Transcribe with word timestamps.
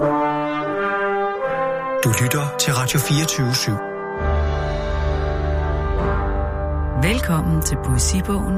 Du 0.00 0.04
lytter 2.22 2.56
til 2.60 2.72
Radio 2.74 3.00
24 3.00 3.50
/7. 3.50 3.70
Velkommen 7.08 7.62
til 7.62 7.76
Poesibogen 7.84 8.54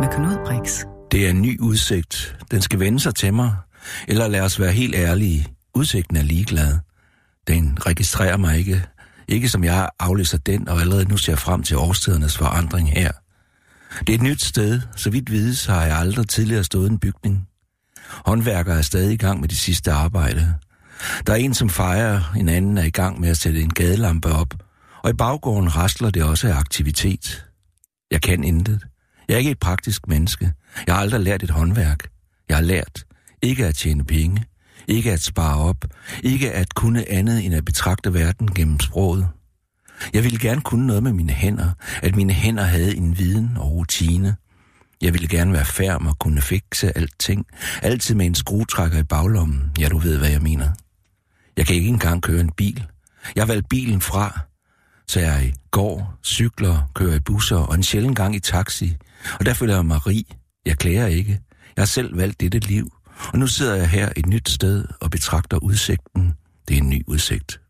med 0.00 0.08
Knud 0.14 0.36
Brix. 0.46 0.84
Det 1.12 1.26
er 1.26 1.30
en 1.30 1.42
ny 1.42 1.60
udsigt. 1.60 2.36
Den 2.50 2.62
skal 2.62 2.80
vende 2.80 3.00
sig 3.00 3.14
til 3.14 3.34
mig. 3.34 3.56
Eller 4.08 4.28
lad 4.28 4.40
os 4.40 4.60
være 4.60 4.72
helt 4.72 4.94
ærlige. 4.94 5.46
Udsigten 5.74 6.16
er 6.16 6.22
ligeglad. 6.22 6.78
Den 7.48 7.78
registrerer 7.86 8.36
mig 8.36 8.58
ikke. 8.58 8.84
Ikke 9.28 9.48
som 9.48 9.64
jeg 9.64 9.90
aflæser 10.00 10.38
den, 10.38 10.68
og 10.68 10.80
allerede 10.80 11.08
nu 11.08 11.16
ser 11.16 11.36
frem 11.36 11.62
til 11.62 11.76
årstidernes 11.76 12.38
forandring 12.38 12.92
her. 12.92 13.10
Det 14.00 14.08
er 14.08 14.14
et 14.14 14.22
nyt 14.22 14.42
sted. 14.42 14.80
Så 14.96 15.10
vidt 15.10 15.30
vides 15.30 15.66
har 15.66 15.84
jeg 15.84 15.98
aldrig 15.98 16.28
tidligere 16.28 16.64
stået 16.64 16.90
en 16.90 16.98
bygning. 16.98 17.48
Håndværkere 18.26 18.78
er 18.78 18.82
stadig 18.82 19.12
i 19.12 19.16
gang 19.16 19.40
med 19.40 19.48
de 19.48 19.56
sidste 19.56 19.92
arbejde. 19.92 20.54
Der 21.26 21.32
er 21.32 21.36
en, 21.36 21.54
som 21.54 21.70
fejrer, 21.70 22.32
en 22.36 22.48
anden 22.48 22.78
er 22.78 22.84
i 22.84 22.90
gang 22.90 23.20
med 23.20 23.28
at 23.28 23.36
sætte 23.36 23.60
en 23.60 23.72
gadelampe 23.72 24.28
op, 24.28 24.54
og 25.02 25.10
i 25.10 25.12
baggården 25.12 25.76
rasler 25.76 26.10
det 26.10 26.22
også 26.22 26.48
af 26.48 26.54
aktivitet. 26.54 27.46
Jeg 28.10 28.22
kan 28.22 28.44
intet. 28.44 28.86
Jeg 29.28 29.34
er 29.34 29.38
ikke 29.38 29.50
et 29.50 29.58
praktisk 29.58 30.08
menneske. 30.08 30.52
Jeg 30.86 30.94
har 30.94 31.02
aldrig 31.02 31.20
lært 31.20 31.42
et 31.42 31.50
håndværk. 31.50 32.08
Jeg 32.48 32.56
har 32.56 32.64
lært 32.64 33.04
ikke 33.42 33.66
at 33.66 33.74
tjene 33.74 34.04
penge, 34.04 34.44
ikke 34.88 35.12
at 35.12 35.22
spare 35.22 35.58
op, 35.58 35.84
ikke 36.22 36.52
at 36.52 36.74
kunne 36.74 37.10
andet 37.10 37.44
end 37.44 37.54
at 37.54 37.64
betragte 37.64 38.14
verden 38.14 38.54
gennem 38.54 38.80
sproget. 38.80 39.28
Jeg 40.12 40.24
ville 40.24 40.38
gerne 40.38 40.60
kunne 40.60 40.86
noget 40.86 41.02
med 41.02 41.12
mine 41.12 41.32
hænder, 41.32 41.70
at 42.02 42.16
mine 42.16 42.32
hænder 42.32 42.62
havde 42.62 42.96
en 42.96 43.18
viden 43.18 43.56
og 43.56 43.72
rutine. 43.72 44.36
Jeg 45.02 45.12
ville 45.12 45.28
gerne 45.28 45.52
være 45.52 45.64
færm 45.64 46.06
og 46.06 46.18
kunne 46.18 46.40
fikse 46.40 46.96
alting, 46.96 47.46
altid 47.82 48.14
med 48.14 48.26
en 48.26 48.34
skruetrækker 48.34 48.98
i 48.98 49.02
baglommen. 49.02 49.70
Ja, 49.78 49.88
du 49.88 49.98
ved, 49.98 50.18
hvad 50.18 50.30
jeg 50.30 50.42
mener. 50.42 50.70
Jeg 51.56 51.66
kan 51.66 51.76
ikke 51.76 51.88
engang 51.88 52.22
køre 52.22 52.40
en 52.40 52.52
bil. 52.52 52.86
Jeg 53.34 53.42
har 53.42 53.46
valgt 53.46 53.68
bilen 53.68 54.00
fra, 54.00 54.40
så 55.06 55.20
jeg 55.20 55.54
går, 55.70 56.18
cykler, 56.24 56.90
kører 56.94 57.14
i 57.14 57.20
busser 57.20 57.56
og 57.56 57.74
en 57.74 57.82
sjældent 57.82 58.16
gang 58.16 58.34
i 58.36 58.40
taxi. 58.40 58.96
Og 59.38 59.46
der 59.46 59.54
føler 59.54 59.74
jeg 59.74 59.86
mig 59.86 60.06
rig. 60.06 60.26
Jeg 60.66 60.78
klager 60.78 61.06
ikke. 61.06 61.40
Jeg 61.76 61.82
har 61.82 61.86
selv 61.86 62.16
valgt 62.16 62.40
dette 62.40 62.58
liv. 62.58 62.92
Og 63.32 63.38
nu 63.38 63.46
sidder 63.46 63.74
jeg 63.74 63.90
her 63.90 64.12
et 64.16 64.26
nyt 64.26 64.48
sted 64.48 64.84
og 65.00 65.10
betragter 65.10 65.58
udsigten. 65.58 66.34
Det 66.68 66.76
er 66.76 66.80
en 66.80 66.90
ny 66.90 67.02
udsigt. 67.06 67.60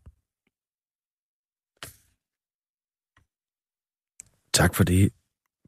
Tak 4.53 4.75
for 4.75 4.83
det, 4.83 5.09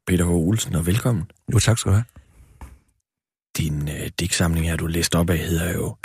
Peter 0.06 0.24
H. 0.24 0.30
Olsen, 0.30 0.74
og 0.74 0.86
velkommen. 0.86 1.30
Jo, 1.52 1.58
tak 1.58 1.78
skal 1.78 1.92
du 1.92 1.94
have. 1.94 2.04
Din 3.56 3.88
øh, 3.88 4.10
digtsamling 4.20 4.66
her, 4.66 4.76
du 4.76 4.86
læste 4.86 5.18
op 5.18 5.30
af, 5.30 5.38
hedder 5.38 5.72
jo 5.72 5.96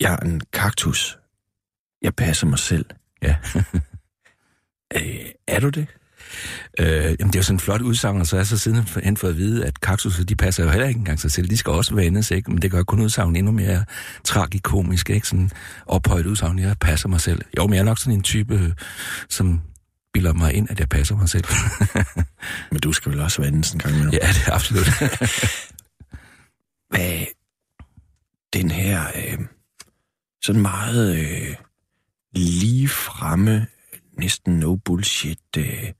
Jeg 0.00 0.12
er 0.12 0.16
en 0.16 0.40
kaktus. 0.52 1.18
Jeg 2.02 2.14
passer 2.14 2.46
mig 2.46 2.58
selv. 2.58 2.86
Ja. 3.22 3.36
øh, 4.96 5.30
er 5.46 5.60
du 5.60 5.68
det? 5.68 5.86
Øh, 6.78 6.86
jamen, 6.86 7.18
det 7.18 7.34
er 7.34 7.38
jo 7.38 7.42
sådan 7.42 7.56
en 7.56 7.60
flot 7.60 7.80
udsagn, 7.80 8.20
og 8.20 8.26
så 8.26 8.36
er 8.36 8.40
jeg 8.40 8.46
så 8.46 8.58
siden 8.58 8.88
hen 9.02 9.16
fået 9.16 9.30
at 9.30 9.36
vide, 9.36 9.66
at 9.66 9.80
kaktusser, 9.80 10.24
de 10.24 10.36
passer 10.36 10.64
jo 10.64 10.70
heller 10.70 10.88
ikke 10.88 10.98
engang 10.98 11.20
sig 11.20 11.30
selv. 11.30 11.50
De 11.50 11.56
skal 11.56 11.72
også 11.72 11.94
vendes, 11.94 12.30
ikke? 12.30 12.50
Men 12.50 12.62
det 12.62 12.70
gør 12.70 12.82
kun 12.82 13.00
udsagn 13.00 13.36
endnu 13.36 13.52
mere 13.52 13.84
tragikomisk, 14.24 15.10
ikke? 15.10 15.28
Sådan 15.28 15.50
ophøjet 15.86 16.26
udsagn, 16.26 16.58
jeg 16.58 16.76
passer 16.80 17.08
mig 17.08 17.20
selv. 17.20 17.42
Jo, 17.56 17.66
men 17.66 17.74
jeg 17.74 17.80
er 17.80 17.84
nok 17.84 17.98
sådan 17.98 18.12
en 18.12 18.22
type, 18.22 18.74
som 19.28 19.60
bilder 20.12 20.32
mig 20.32 20.54
ind, 20.54 20.70
at 20.70 20.80
jeg 20.80 20.88
passer 20.88 21.16
mig 21.16 21.28
selv. 21.28 21.44
men 22.72 22.80
du 22.80 22.92
skal 22.92 23.12
vel 23.12 23.20
også 23.20 23.42
vendes 23.42 23.72
en 23.72 23.78
gang 23.78 24.04
med 24.04 24.12
Ja, 24.12 24.18
det 24.18 24.42
er 24.46 24.52
absolut. 24.52 24.88
Hvad 26.90 27.26
den 28.52 28.70
her 28.70 29.04
øh, 29.16 29.38
sådan 30.44 30.62
meget 30.62 31.16
øh, 31.16 31.56
lige 32.32 32.88
fremme, 32.88 33.66
næsten 34.18 34.58
no 34.58 34.76
bullshit, 34.76 35.56
øh, 35.58 35.92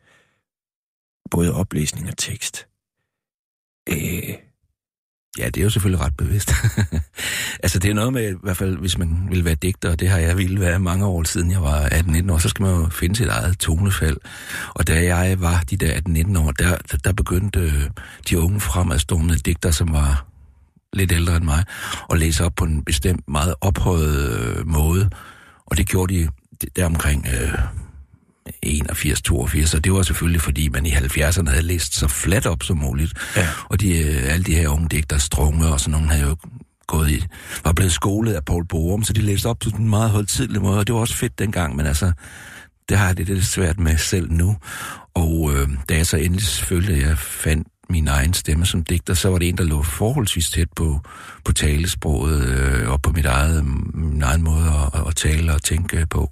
både 1.31 1.55
oplæsning 1.55 2.09
og 2.09 2.17
tekst. 2.17 2.67
Øh, 3.89 4.35
Ja, 5.39 5.47
det 5.47 5.57
er 5.57 5.63
jo 5.65 5.71
selvfølgelig 5.71 6.05
ret 6.05 6.17
bevidst. 6.17 6.53
altså, 7.65 7.79
det 7.79 7.91
er 7.91 7.95
noget 7.95 8.13
med, 8.13 8.33
i 8.33 8.37
hvert 8.43 8.57
fald, 8.57 8.77
hvis 8.79 8.99
man 8.99 9.29
vil 9.31 9.45
være 9.45 9.55
digter, 9.55 9.91
og 9.91 10.01
det 10.01 10.09
har 10.09 10.19
jeg 10.19 10.37
ville 10.37 10.61
være 10.61 10.79
mange 10.79 11.07
år 11.07 11.23
siden 11.23 11.51
jeg 11.51 11.63
var 11.63 11.89
18-19 11.89 12.33
år, 12.33 12.39
så 12.39 12.49
skal 12.49 12.63
man 12.63 12.75
jo 12.75 12.89
finde 12.89 13.17
sit 13.17 13.29
eget 13.29 13.59
tonefald. 13.59 14.17
Og 14.75 14.87
da 14.87 15.17
jeg 15.17 15.41
var 15.41 15.65
de 15.71 15.77
der 15.77 16.01
18-19 16.09 16.39
år, 16.39 16.51
der, 16.51 16.77
der 17.05 17.13
begyndte 17.13 17.61
øh, 17.61 17.91
de 18.31 18.41
unge 18.41 18.61
fremadstående 18.61 19.37
digter, 19.37 19.71
som 19.71 19.93
var 19.93 20.27
lidt 20.95 21.13
ældre 21.13 21.37
end 21.37 21.45
mig, 21.45 21.65
at 22.11 22.19
læse 22.19 22.45
op 22.45 22.53
på 22.57 22.65
en 22.65 22.85
bestemt 22.85 23.29
meget 23.29 23.55
ophøjet 23.61 24.39
øh, 24.39 24.69
måde. 24.69 25.11
Og 25.67 25.77
det 25.77 25.89
gjorde 25.89 26.15
de 26.15 26.29
der 26.77 26.87
omkring 26.87 27.27
øh, 27.27 27.59
81, 28.63 29.23
82, 29.23 29.75
og 29.75 29.85
det 29.85 29.93
var 29.93 30.03
selvfølgelig, 30.03 30.41
fordi 30.41 30.69
man 30.69 30.87
i 30.87 30.91
70'erne 30.91 31.51
havde 31.51 31.63
læst 31.63 31.95
så 31.95 32.09
fladt 32.09 32.47
op 32.47 32.63
som 32.63 32.77
muligt. 32.79 33.13
Ja. 33.37 33.49
Og 33.65 33.81
de, 33.81 33.99
øh, 33.99 34.33
alle 34.33 34.45
de 34.45 34.55
her 34.55 34.69
unge 34.69 34.89
digter, 34.89 35.19
Strunge 35.19 35.67
og 35.67 35.81
sådan 35.81 35.93
nogle, 35.93 36.09
havde 36.09 36.29
jo 36.29 36.37
gået 36.87 37.11
i, 37.11 37.25
var 37.65 37.73
blevet 37.73 37.93
skolet 37.93 38.33
af 38.33 38.45
Paul 38.45 38.67
Borum, 38.67 39.05
så 39.05 39.13
de 39.13 39.21
læste 39.21 39.47
op 39.47 39.59
på 39.59 39.71
en 39.79 39.89
meget 39.89 40.11
højtidlig 40.11 40.63
måde, 40.63 40.79
og 40.79 40.87
det 40.87 40.95
var 40.95 41.01
også 41.01 41.15
fedt 41.15 41.39
dengang, 41.39 41.77
men 41.77 41.87
altså, 41.87 42.13
det 42.89 42.99
har 42.99 43.07
jeg 43.07 43.17
det 43.17 43.29
lidt 43.29 43.47
svært 43.47 43.79
med 43.79 43.99
selv 43.99 44.33
nu. 44.33 44.57
Og 45.15 45.53
øh, 45.55 45.69
da 45.89 45.97
jeg 45.97 46.07
så 46.07 46.17
endelig 46.17 46.45
selvfølgelig 46.45 47.03
jeg 47.03 47.19
fandt 47.19 47.69
min 47.91 48.09
egen 48.09 48.35
stemme 48.35 48.67
som 48.67 48.85
digter, 48.85 49.15
så 49.15 49.29
var 49.29 49.39
det 49.39 49.49
en, 49.49 49.59
der 49.59 49.65
lå 49.65 49.83
forholdsvis 49.83 50.51
tæt 50.51 50.69
på, 50.77 51.01
på 51.45 51.53
talesproget 51.53 52.49
øh, 52.49 52.91
og 52.91 53.03
på 53.03 53.11
mit 53.11 53.27
eget, 53.27 53.65
min 53.95 54.23
egen 54.23 54.43
måde 54.43 54.67
at, 54.95 55.07
at 55.09 55.17
tale 55.17 55.55
og 55.55 55.63
tænke 55.63 56.07
på. 56.11 56.31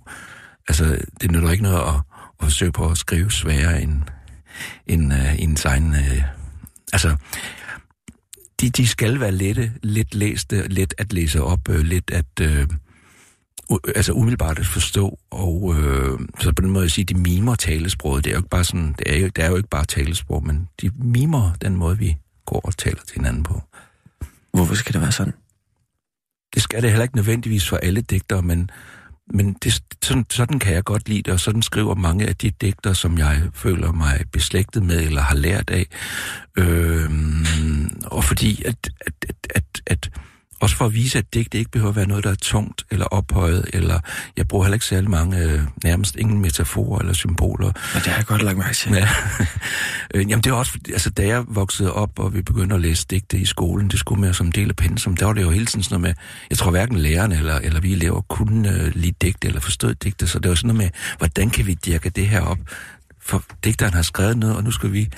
Altså, 0.69 0.99
det 1.21 1.31
nytter 1.31 1.51
ikke 1.51 1.63
noget 1.63 1.79
at, 1.79 1.95
at 2.41 2.45
forsøge 2.45 2.73
på 2.73 2.89
at 2.89 2.99
skrive 2.99 3.31
sværere 3.31 3.83
end, 3.83 4.03
end 4.87 5.13
uh, 5.13 5.43
ens 5.43 5.65
egen... 5.65 5.95
Øh, 5.95 6.23
altså, 6.93 7.17
de, 8.61 8.71
de 8.71 8.87
skal 8.87 9.21
være 9.21 9.33
lette, 9.33 9.73
let 9.83 10.15
læste, 10.15 10.69
let 10.69 10.95
at 10.99 11.13
læse 11.13 11.43
op, 11.43 11.69
uh, 11.69 11.77
let 11.77 12.11
at... 12.11 12.41
Øh, 12.41 12.67
altså 13.95 14.13
umiddelbart 14.13 14.59
at 14.59 14.67
forstå, 14.67 15.19
og 15.31 15.63
uh, 15.63 16.21
så 16.41 16.53
på 16.57 16.63
den 16.63 16.71
måde 16.71 16.85
at 16.85 16.91
sige, 16.91 17.05
de 17.05 17.15
mimer 17.15 17.55
talesproget. 17.55 18.25
Det 18.25 18.31
er 18.31 18.35
jo 18.35 18.39
ikke 18.39 18.49
bare 18.49 18.65
sådan, 18.65 18.95
det 18.99 19.15
er 19.17 19.19
jo, 19.21 19.27
det 19.27 19.45
er 19.45 19.49
jo 19.49 19.57
ikke 19.57 19.69
bare 19.69 19.85
talesprog, 19.85 20.47
men 20.47 20.69
de 20.81 20.91
mimer 20.99 21.53
den 21.61 21.77
måde, 21.77 21.99
vi 21.99 22.17
går 22.47 22.61
og 22.65 22.77
taler 22.77 23.01
til 23.07 23.17
hinanden 23.17 23.43
på. 23.43 23.63
Hvorfor 24.53 24.75
skal 24.75 24.93
det 24.93 25.01
være 25.01 25.13
sådan? 25.13 25.35
Det 26.55 26.63
skal 26.63 26.83
det 26.83 26.91
heller 26.91 27.03
ikke 27.03 27.17
nødvendigvis 27.17 27.69
for 27.69 27.77
alle 27.77 28.01
digtere, 28.01 28.43
men 28.43 28.71
men 29.35 29.57
det, 29.65 29.83
sådan, 30.05 30.27
sådan 30.31 30.59
kan 30.59 30.75
jeg 30.75 30.85
godt 30.85 31.09
lide 31.09 31.23
det, 31.23 31.33
og 31.33 31.41
sådan 31.41 31.63
skriver 31.63 31.95
mange 31.95 32.27
af 32.27 32.37
de 32.37 32.51
digter, 32.51 32.93
som 32.93 33.19
jeg 33.19 33.43
føler 33.55 33.93
mig 33.93 34.25
beslægtet 34.33 34.83
med, 34.83 35.01
eller 35.01 35.21
har 35.21 35.35
lært 35.35 35.71
af. 35.71 35.87
Øhm, 36.59 37.47
og 38.05 38.25
fordi, 38.25 38.63
at, 38.67 38.91
at, 39.01 39.13
at, 39.29 39.35
at, 39.55 39.83
at 39.87 40.11
også 40.63 40.77
for 40.77 40.85
at 40.85 40.95
vise, 40.95 41.19
at 41.19 41.35
digt 41.35 41.55
ikke 41.55 41.71
behøver 41.71 41.91
at 41.91 41.97
være 41.97 42.07
noget, 42.07 42.25
der 42.25 42.31
er 42.31 42.35
tungt 42.35 42.85
eller 42.91 43.07
ophøjet, 43.07 43.65
eller 43.73 44.01
jeg 44.37 44.49
bruger 44.49 44.65
heller 44.65 44.75
ikke 44.75 44.87
særlig 44.87 45.11
mange, 45.11 45.39
øh, 45.39 45.61
nærmest 45.85 46.17
ingen 46.17 46.41
metaforer 46.41 46.99
eller 46.99 47.13
symboler. 47.13 47.69
Og 47.69 47.95
det 47.95 48.07
har 48.07 48.17
jeg 48.17 48.27
godt 48.27 48.43
lagt 48.43 48.59
mærke 48.59 48.75
til. 48.75 48.93
Ja. 48.93 49.09
Øh, 50.15 50.31
jamen 50.31 50.45
det 50.45 50.51
er 50.51 50.55
også, 50.55 50.79
altså 50.89 51.11
da 51.11 51.27
jeg 51.27 51.45
voksede 51.49 51.93
op, 51.93 52.19
og 52.19 52.35
vi 52.35 52.43
begyndte 52.43 52.75
at 52.75 52.81
læse 52.81 53.07
digte 53.11 53.39
i 53.39 53.45
skolen, 53.45 53.89
det 53.89 53.99
skulle 53.99 54.21
mere 54.21 54.35
som 54.35 54.53
del 54.53 54.69
af 54.69 54.77
pensum, 54.77 55.17
der 55.17 55.27
var 55.27 55.33
det 55.33 55.43
jo 55.43 55.51
hele 55.51 55.67
tiden 55.67 55.83
sådan 55.83 56.01
noget 56.01 56.17
med, 56.17 56.25
jeg 56.51 56.59
tror 56.59 56.71
hverken 56.71 56.99
lærerne 56.99 57.37
eller, 57.37 57.55
eller 57.55 57.81
vi 57.81 57.93
elever 57.93 58.21
kunne 58.21 58.69
uh, 58.69 58.95
lide 58.95 59.15
digte 59.23 59.49
eller 59.49 59.61
forstå 59.61 59.93
digte, 59.93 60.27
så 60.27 60.39
det 60.39 60.49
var 60.49 60.55
sådan 60.55 60.69
noget 60.69 60.79
med, 60.79 61.17
hvordan 61.19 61.51
kan 61.51 61.67
vi 61.67 61.75
dirke 61.75 62.11
det 62.11 62.29
her 62.29 62.41
op? 62.41 62.59
For 63.21 63.45
digteren 63.65 63.95
har 63.95 64.03
skrevet 64.03 64.37
noget, 64.37 64.57
og 64.57 64.65
nu 64.65 64.71
skal 64.71 64.93
vi 64.93 65.09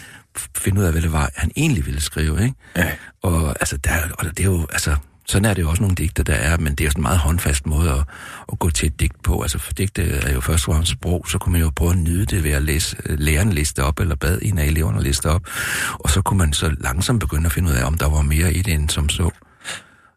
finde 0.56 0.80
ud 0.80 0.86
af, 0.86 0.92
hvad 0.92 1.02
det 1.02 1.12
var, 1.12 1.30
han 1.34 1.50
egentlig 1.56 1.86
ville 1.86 2.00
skrive, 2.00 2.42
ikke? 2.42 2.54
Ja. 2.76 2.90
Og 3.22 3.48
altså, 3.60 3.76
der, 3.76 3.92
og 4.18 4.24
det 4.24 4.40
er 4.40 4.44
jo, 4.44 4.66
altså, 4.72 4.96
sådan 5.26 5.44
er 5.44 5.54
det 5.54 5.62
jo 5.62 5.70
også 5.70 5.82
nogle 5.82 5.96
digte, 5.96 6.22
der 6.22 6.34
er, 6.34 6.56
men 6.58 6.74
det 6.74 6.86
er 6.86 6.90
sådan 6.90 7.00
en 7.00 7.02
meget 7.02 7.18
håndfast 7.18 7.66
måde 7.66 7.90
at, 7.90 8.04
at 8.52 8.58
gå 8.58 8.70
til 8.70 8.86
et 8.86 9.00
digt 9.00 9.22
på. 9.22 9.42
Altså 9.42 9.58
for 9.58 9.72
digte 9.72 10.02
er 10.02 10.32
jo 10.32 10.40
først 10.40 10.68
og 10.68 10.72
fremmest 10.72 10.92
sprog, 10.92 11.26
så 11.28 11.38
kunne 11.38 11.52
man 11.52 11.60
jo 11.60 11.70
prøve 11.76 11.90
at 11.90 11.98
nyde 11.98 12.26
det 12.26 12.44
ved 12.44 12.50
at 12.50 12.62
læse, 12.62 12.96
øh, 13.06 13.18
læreren 13.18 13.52
liste 13.52 13.84
op, 13.84 14.00
eller 14.00 14.16
bad 14.16 14.38
en 14.42 14.58
af 14.58 14.64
eleverne 14.64 15.02
liste 15.02 15.30
op. 15.30 15.42
Og 15.92 16.10
så 16.10 16.22
kunne 16.22 16.38
man 16.38 16.52
så 16.52 16.76
langsomt 16.80 17.20
begynde 17.20 17.46
at 17.46 17.52
finde 17.52 17.70
ud 17.70 17.74
af, 17.74 17.84
om 17.84 17.94
der 17.94 18.08
var 18.08 18.22
mere 18.22 18.52
i 18.54 18.62
det 18.62 18.74
end 18.74 18.88
som 18.88 19.08
så. 19.08 19.30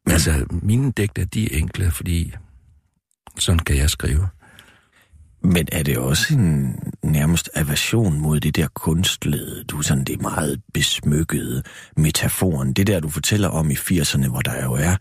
Men 0.06 0.14
altså, 0.14 0.46
mine 0.50 0.92
digte, 0.98 1.26
de 1.26 1.54
er 1.54 1.58
enkle, 1.58 1.92
fordi 1.92 2.34
sådan 3.40 3.60
kan 3.60 3.78
jeg 3.78 3.90
skrive. 3.90 4.28
Men 5.42 5.68
er 5.72 5.84
det 5.84 5.98
også 5.98 6.34
en 6.34 6.80
nærmest 7.04 7.50
aversion 7.54 8.20
mod 8.20 8.40
det 8.40 8.56
der 8.56 8.68
kunstlede, 8.68 9.64
du 9.64 9.82
sådan 9.82 10.04
det 10.04 10.22
meget 10.22 10.62
besmykkede 10.74 11.64
metaforen, 11.98 12.74
det 12.74 12.88
der 12.88 13.00
du 13.00 13.10
fortæller 13.10 13.48
om 13.50 13.72
i 13.72 13.74
80'erne, 13.74 14.30
hvor 14.30 14.42
der 14.42 14.64
jo 14.64 14.74
er 14.74 14.96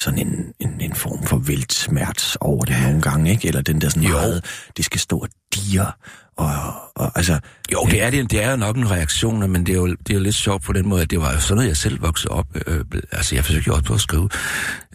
sådan 0.00 0.18
en, 0.18 0.52
en, 0.60 0.80
en 0.80 0.94
form 0.94 1.22
for 1.22 1.36
vildt 1.36 1.72
smerts 1.72 2.36
over 2.36 2.64
det 2.64 2.74
ja. 2.74 2.86
nogle 2.86 3.02
gange, 3.02 3.30
ikke? 3.30 3.48
Eller 3.48 3.62
den 3.62 3.80
der 3.80 3.88
sådan 3.88 4.02
Jo. 4.02 4.12
meget, 4.12 4.44
det 4.76 4.84
skal 4.84 5.00
stå 5.00 5.18
og 5.18 5.28
diger. 5.54 5.96
Og, 6.36 6.52
og, 6.94 7.12
altså, 7.14 7.38
Jo, 7.72 7.86
det 7.90 8.02
er, 8.02 8.10
det, 8.10 8.30
det 8.30 8.42
er 8.42 8.50
jo 8.50 8.56
nok 8.56 8.76
en 8.76 8.90
reaktion, 8.90 9.50
men 9.50 9.66
det 9.66 9.72
er, 9.72 9.76
jo, 9.76 9.86
det 9.86 10.10
er 10.10 10.14
jo 10.14 10.20
lidt 10.20 10.34
sjovt 10.34 10.62
på 10.62 10.72
den 10.72 10.88
måde, 10.88 11.02
at 11.02 11.10
det 11.10 11.20
var 11.20 11.32
jo 11.32 11.40
sådan 11.40 11.54
noget, 11.56 11.68
jeg 11.68 11.76
selv 11.76 12.02
voksede 12.02 12.32
op. 12.32 12.46
Øh, 12.66 12.84
altså, 13.12 13.34
jeg 13.34 13.44
forsøgte 13.44 13.68
jo 13.68 13.72
også 13.72 13.84
på 13.84 13.94
at 13.94 14.00
skrive 14.00 14.28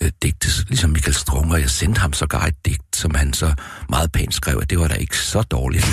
øh, 0.02 0.12
digte, 0.24 0.48
ligesom 0.68 0.90
Michael 0.90 1.14
Strunge, 1.14 1.54
og 1.54 1.62
jeg 1.62 1.70
sendte 1.70 2.02
ham 2.02 2.14
sågar 2.14 2.46
et 2.46 2.56
digt, 2.66 2.96
som 2.96 3.16
han 3.16 3.34
så 3.34 3.54
meget 3.90 4.12
pænt 4.12 4.34
skrev, 4.34 4.60
at 4.62 4.70
det 4.70 4.80
var 4.80 4.88
da 4.88 4.96
ikke 4.96 5.18
så 5.18 5.42
dårligt. 5.42 5.86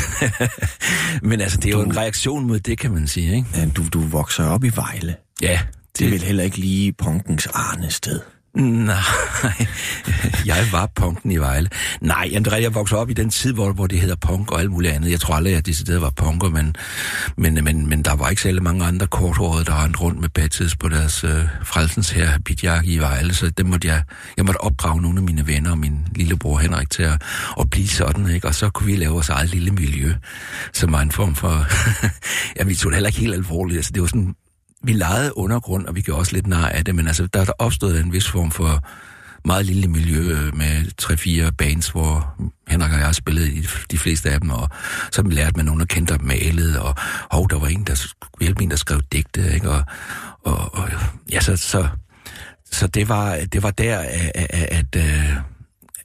men 1.28 1.40
altså, 1.40 1.56
det 1.58 1.66
er 1.66 1.70
jo 1.70 1.82
en 1.82 1.96
reaktion 1.96 2.46
mod 2.46 2.60
det, 2.60 2.78
kan 2.78 2.92
man 2.92 3.06
sige, 3.08 3.36
ikke? 3.36 3.48
ja, 3.54 3.66
du, 3.76 3.82
du 3.92 4.00
vokser 4.00 4.44
op 4.44 4.64
i 4.64 4.70
Vejle. 4.76 5.16
Ja, 5.42 5.60
Det 5.98 6.06
er 6.06 6.10
vel 6.10 6.22
heller 6.22 6.44
ikke 6.44 6.56
lige 6.56 6.92
punkens 6.92 7.46
arne 7.46 7.90
sted. 7.90 8.20
Nej, 8.54 8.96
jeg 10.46 10.66
var 10.72 10.90
punken 10.94 11.30
i 11.30 11.36
Vejle. 11.36 11.68
Nej, 12.00 12.28
jamen, 12.32 12.44
det 12.44 12.52
er 12.52 12.56
jeg 12.56 12.74
voksede 12.74 13.00
op 13.00 13.10
i 13.10 13.12
den 13.12 13.30
tid, 13.30 13.52
hvor, 13.52 13.72
hvor 13.72 13.86
det 13.86 14.00
hedder 14.00 14.16
punk 14.16 14.52
og 14.52 14.60
alt 14.60 14.70
muligt 14.70 14.92
andet. 14.92 15.10
Jeg 15.10 15.20
tror 15.20 15.34
aldrig, 15.34 15.52
at 15.52 15.56
jeg 15.56 15.66
decideret 15.66 16.02
var 16.02 16.10
punker, 16.10 16.48
men, 16.48 16.76
men, 17.36 17.64
men, 17.64 17.88
men 17.88 18.02
der 18.02 18.14
var 18.16 18.28
ikke 18.28 18.42
særlig 18.42 18.62
mange 18.62 18.84
andre 18.84 19.06
korthårede, 19.06 19.64
der 19.64 19.84
rendte 19.84 20.00
rundt 20.00 20.20
med 20.20 20.28
badges 20.28 20.76
på 20.76 20.88
deres 20.88 21.24
øh, 21.24 21.44
frelsens 21.64 22.10
her 22.10 22.26
habitjakke 22.26 22.90
i 22.90 22.98
Vejle, 22.98 23.34
så 23.34 23.50
det 23.50 23.66
måtte 23.66 23.88
jeg, 23.88 24.02
jeg 24.36 24.44
måtte 24.44 24.58
opdrage 24.60 25.02
nogle 25.02 25.18
af 25.18 25.24
mine 25.24 25.46
venner 25.46 25.70
og 25.70 25.78
min 25.78 25.98
lillebror 26.14 26.58
Henrik 26.58 26.90
til 26.90 27.02
at, 27.02 27.22
at 27.60 27.70
blive 27.70 27.88
sådan, 27.88 28.30
ikke? 28.30 28.48
og 28.48 28.54
så 28.54 28.70
kunne 28.70 28.86
vi 28.86 28.96
lave 28.96 29.12
vores 29.12 29.28
eget 29.28 29.50
lille 29.50 29.70
miljø, 29.70 30.14
som 30.72 30.92
var 30.92 31.00
en 31.00 31.10
form 31.10 31.34
for... 31.34 31.66
ja, 32.58 32.64
vi 32.64 32.74
tog 32.74 32.90
det 32.90 32.96
heller 32.96 33.08
ikke 33.08 33.20
helt 33.20 33.34
alvorligt, 33.34 33.76
altså 33.76 33.92
det 33.92 34.02
var 34.02 34.08
sådan 34.08 34.34
vi 34.84 34.92
legede 34.92 35.36
undergrund, 35.36 35.86
og 35.86 35.94
vi 35.94 36.00
gjorde 36.00 36.18
også 36.18 36.32
lidt 36.32 36.46
nar 36.46 36.68
af 36.68 36.84
det, 36.84 36.94
men 36.94 37.06
altså, 37.06 37.26
der, 37.26 37.44
der 37.44 37.52
opstod 37.58 37.96
en 37.96 38.12
vis 38.12 38.28
form 38.28 38.50
for 38.50 38.84
meget 39.44 39.66
lille 39.66 39.88
miljø 39.88 40.36
øh, 40.36 40.56
med 40.56 40.96
tre-fire 40.98 41.52
bands, 41.52 41.88
hvor 41.88 42.34
Henrik 42.68 42.92
og 42.92 42.98
jeg 42.98 43.14
spillede 43.14 43.52
i 43.52 43.66
de 43.90 43.98
fleste 43.98 44.30
af 44.30 44.40
dem, 44.40 44.50
og 44.50 44.68
så 45.12 45.22
lærte 45.22 45.56
man 45.56 45.64
nogen 45.64 45.80
at 45.80 45.88
kende, 45.88 46.12
der 46.12 46.18
malede, 46.18 46.82
og 46.82 46.94
hov, 47.30 47.50
der 47.50 47.58
var 47.58 47.66
en, 47.66 47.84
der 47.84 47.94
skulle 47.94 48.40
hjælpe 48.40 48.62
en, 48.62 48.70
der 48.70 48.76
skrev 48.76 49.00
digte, 49.12 49.54
ikke? 49.54 49.70
Og, 49.70 49.82
og, 50.44 50.74
og 50.74 50.90
ja, 51.32 51.40
så, 51.40 51.56
så, 51.56 51.88
så 52.72 52.86
det 52.86 53.08
var, 53.08 53.38
det 53.52 53.62
var 53.62 53.70
der, 53.70 53.98
at, 53.98 54.30
at, 54.34 54.86
at, 54.94 54.96
øh, 54.96 55.36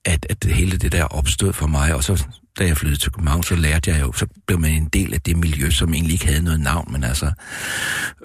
at 0.06 0.46
hele 0.46 0.78
det 0.78 0.92
der 0.92 1.04
opstod 1.04 1.54
for 1.54 1.68
mig, 1.68 1.96
og 1.96 2.04
så 2.04 2.26
da 2.60 2.66
jeg 2.66 2.78
flyttede 2.78 3.02
til 3.02 3.12
København, 3.12 3.44
så 3.44 3.56
lærte 3.56 3.92
jeg 3.92 4.02
jo, 4.02 4.12
så 4.14 4.28
blev 4.48 4.60
man 4.60 4.72
en 4.72 4.90
del 4.90 5.14
af 5.14 5.22
det 5.22 5.38
miljø, 5.38 5.70
som 5.70 5.94
egentlig 5.94 6.14
ikke 6.14 6.28
havde 6.28 6.44
noget 6.44 6.60
navn, 6.60 6.92
men 6.92 7.04
altså, 7.04 7.32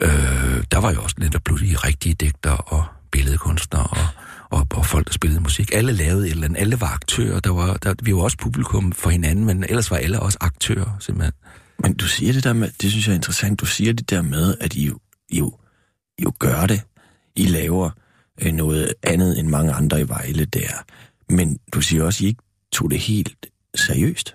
øh, 0.00 0.64
der 0.70 0.78
var 0.78 0.92
jo 0.92 1.02
også 1.02 1.16
netop 1.18 1.42
pludselig 1.44 1.84
rigtige 1.84 2.14
digter 2.14 2.50
og 2.50 2.84
billedkunstnere 3.10 3.86
og, 3.86 4.06
og, 4.50 4.66
og 4.70 4.86
folk, 4.86 5.06
der 5.06 5.12
spillede 5.12 5.40
musik. 5.40 5.70
Alle 5.72 5.92
lavede 5.92 6.26
et 6.26 6.30
eller 6.30 6.44
andet, 6.44 6.60
alle 6.60 6.80
var 6.80 6.94
aktører, 6.94 7.40
der 7.40 7.50
var, 7.50 7.76
der, 7.76 7.94
vi 8.02 8.14
var 8.14 8.22
også 8.22 8.36
publikum 8.38 8.92
for 8.92 9.10
hinanden, 9.10 9.44
men 9.44 9.64
ellers 9.64 9.90
var 9.90 9.96
alle 9.96 10.20
også 10.20 10.38
aktører, 10.40 10.96
simpelthen. 11.00 11.32
Men 11.78 11.94
du 11.94 12.06
siger 12.06 12.32
det 12.32 12.44
der 12.44 12.52
med, 12.52 12.70
det 12.82 12.90
synes 12.90 13.06
jeg 13.06 13.12
er 13.12 13.16
interessant, 13.16 13.60
du 13.60 13.66
siger 13.66 13.92
det 13.92 14.10
der 14.10 14.22
med, 14.22 14.54
at 14.60 14.74
I 14.74 14.86
jo, 14.86 14.98
I 15.30 15.38
jo, 15.38 15.58
I 16.18 16.22
jo 16.22 16.32
gør 16.38 16.66
det. 16.66 16.82
I 17.36 17.46
laver 17.46 17.90
øh, 18.42 18.52
noget 18.52 18.94
andet 19.02 19.38
end 19.38 19.48
mange 19.48 19.72
andre 19.72 20.00
i 20.00 20.08
Vejle 20.08 20.44
der. 20.44 20.84
Men 21.28 21.58
du 21.74 21.80
siger 21.80 22.04
også, 22.04 22.18
at 22.18 22.20
I 22.20 22.26
ikke 22.26 22.42
tog 22.72 22.90
det 22.90 22.98
helt 22.98 23.46
seriøst. 23.74 24.34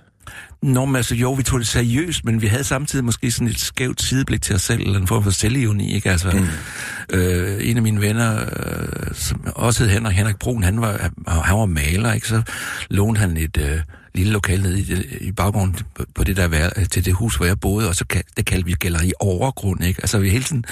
Nå, 0.62 0.86
men 0.86 0.96
altså, 0.96 1.16
jo, 1.16 1.34
vi 1.34 1.44
tog 1.44 1.60
det 1.60 1.68
seriøst, 1.68 2.26
men 2.26 2.42
vi 2.42 2.48
havde 2.48 2.64
samtidig 2.64 3.06
måske 3.06 3.32
sådan 3.32 3.48
et 3.48 3.60
skævt 3.60 4.02
sideblik 4.02 4.42
til 4.42 4.56
os 4.56 4.62
selv, 4.62 4.82
eller 4.82 5.00
en 5.00 5.08
form 5.08 5.24
for 5.24 5.30
selvironi, 5.30 5.94
ikke? 5.94 6.12
Altså, 6.12 6.32
mm. 6.32 7.18
øh, 7.18 7.70
en 7.70 7.78
af 7.78 7.84
mine 7.84 8.02
venner, 8.02 8.40
øh, 8.40 9.14
som 9.14 9.48
også 9.56 9.84
hed 9.84 9.92
Henrik, 9.92 10.16
Henrik 10.16 10.40
Brun, 10.40 10.64
han 10.64 10.82
var, 10.82 11.10
han 11.28 11.58
var 11.58 11.66
maler, 11.66 12.14
ikke? 12.14 12.28
Så 12.28 12.42
lånte 12.90 13.20
han 13.20 13.38
et 13.38 13.58
øh, 13.58 13.80
lille 14.16 14.34
lokal 14.34 14.62
nede 14.62 14.80
i, 14.80 15.18
i 15.22 15.32
baggrunden 15.32 15.76
på, 16.16 16.24
det 16.24 16.38
der 16.38 16.70
til 16.92 17.06
det 17.06 17.14
hus, 17.14 17.36
hvor 17.36 17.46
jeg 17.46 17.60
boede, 17.60 17.88
og 17.88 17.96
så 17.96 18.06
det 18.38 18.46
kaldte 18.46 18.66
vi 18.66 18.74
gælleri 18.74 19.12
overgrund, 19.20 19.84
ikke? 19.84 20.02
Altså, 20.02 20.20
vi 20.20 20.30
hele 20.30 20.44
tiden, 20.44 20.66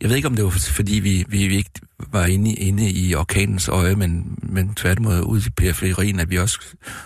jeg 0.00 0.08
ved 0.08 0.16
ikke, 0.16 0.28
om 0.28 0.36
det 0.36 0.44
var 0.44 0.50
fordi, 0.50 0.94
vi, 0.94 1.24
vi, 1.28 1.48
vi 1.48 1.56
ikke 1.56 1.70
var 2.12 2.26
inde, 2.26 2.52
inde 2.52 2.90
i 2.90 3.14
orkanens 3.14 3.68
øje, 3.68 3.94
men, 3.94 4.38
men 4.42 4.74
tværtimod 4.74 5.20
ude 5.20 5.42
i 5.46 5.50
periferien, 5.50 6.20
at 6.20 6.30
vi 6.30 6.38
også 6.38 6.60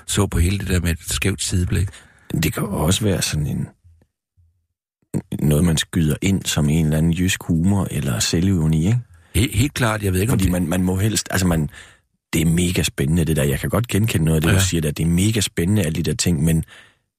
så 0.06 0.26
på 0.26 0.38
hele 0.38 0.58
det 0.58 0.68
der 0.68 0.80
med 0.80 0.90
et 0.90 0.98
skævt 1.00 1.42
sideblik. 1.42 1.88
Det 2.42 2.52
kan 2.52 2.62
også 2.62 3.04
være 3.04 3.22
sådan 3.22 3.46
en 3.46 3.68
noget, 5.40 5.64
man 5.64 5.76
skyder 5.76 6.16
ind 6.22 6.44
som 6.44 6.68
en 6.68 6.84
eller 6.84 6.98
anden 6.98 7.12
jysk 7.12 7.42
humor 7.42 7.88
eller 7.90 8.18
selvironi, 8.18 8.86
ikke? 8.86 8.98
Helt, 9.34 9.54
helt 9.54 9.74
klart, 9.74 10.02
jeg 10.02 10.12
ved 10.12 10.20
ikke, 10.20 10.30
Fordi 10.30 10.44
om 10.44 10.52
det... 10.52 10.62
man, 10.62 10.68
man 10.68 10.82
må 10.82 10.96
helst, 10.96 11.28
altså 11.30 11.46
man, 11.46 11.68
det 12.32 12.42
er 12.42 12.46
mega 12.46 12.82
spændende 12.82 13.24
det 13.24 13.36
der. 13.36 13.42
Jeg 13.42 13.60
kan 13.60 13.70
godt 13.70 13.88
genkende 13.88 14.24
noget 14.24 14.36
af 14.36 14.42
det. 14.42 14.48
Ja. 14.48 14.54
du 14.54 14.60
siger 14.60 14.80
der. 14.80 14.90
Det 14.90 15.02
er 15.02 15.10
mega 15.10 15.40
spændende, 15.40 15.82
alle 15.82 15.96
de 15.96 16.02
der 16.02 16.14
ting, 16.14 16.44
men 16.44 16.64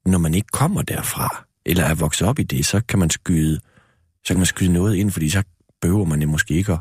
når 0.06 0.18
man 0.18 0.34
ikke 0.34 0.48
kommer 0.52 0.82
derfra, 0.82 1.46
eller 1.66 1.84
er 1.84 1.96
vokset 1.96 2.28
op 2.28 2.40
i 2.40 2.44
det, 2.44 2.66
så 2.66 2.82
kan 2.90 3.00
man 3.00 3.10
skyde, 3.10 3.60
så 4.26 4.34
kan 4.34 4.38
man 4.38 4.46
skyde 4.46 4.74
noget 4.74 4.96
ind, 4.96 5.12
fordi 5.12 5.30
så 5.30 5.44
behøver 5.84 6.06
man 6.06 6.20
det 6.24 6.30
måske 6.30 6.54
ikke 6.54 6.74
at 6.74 6.80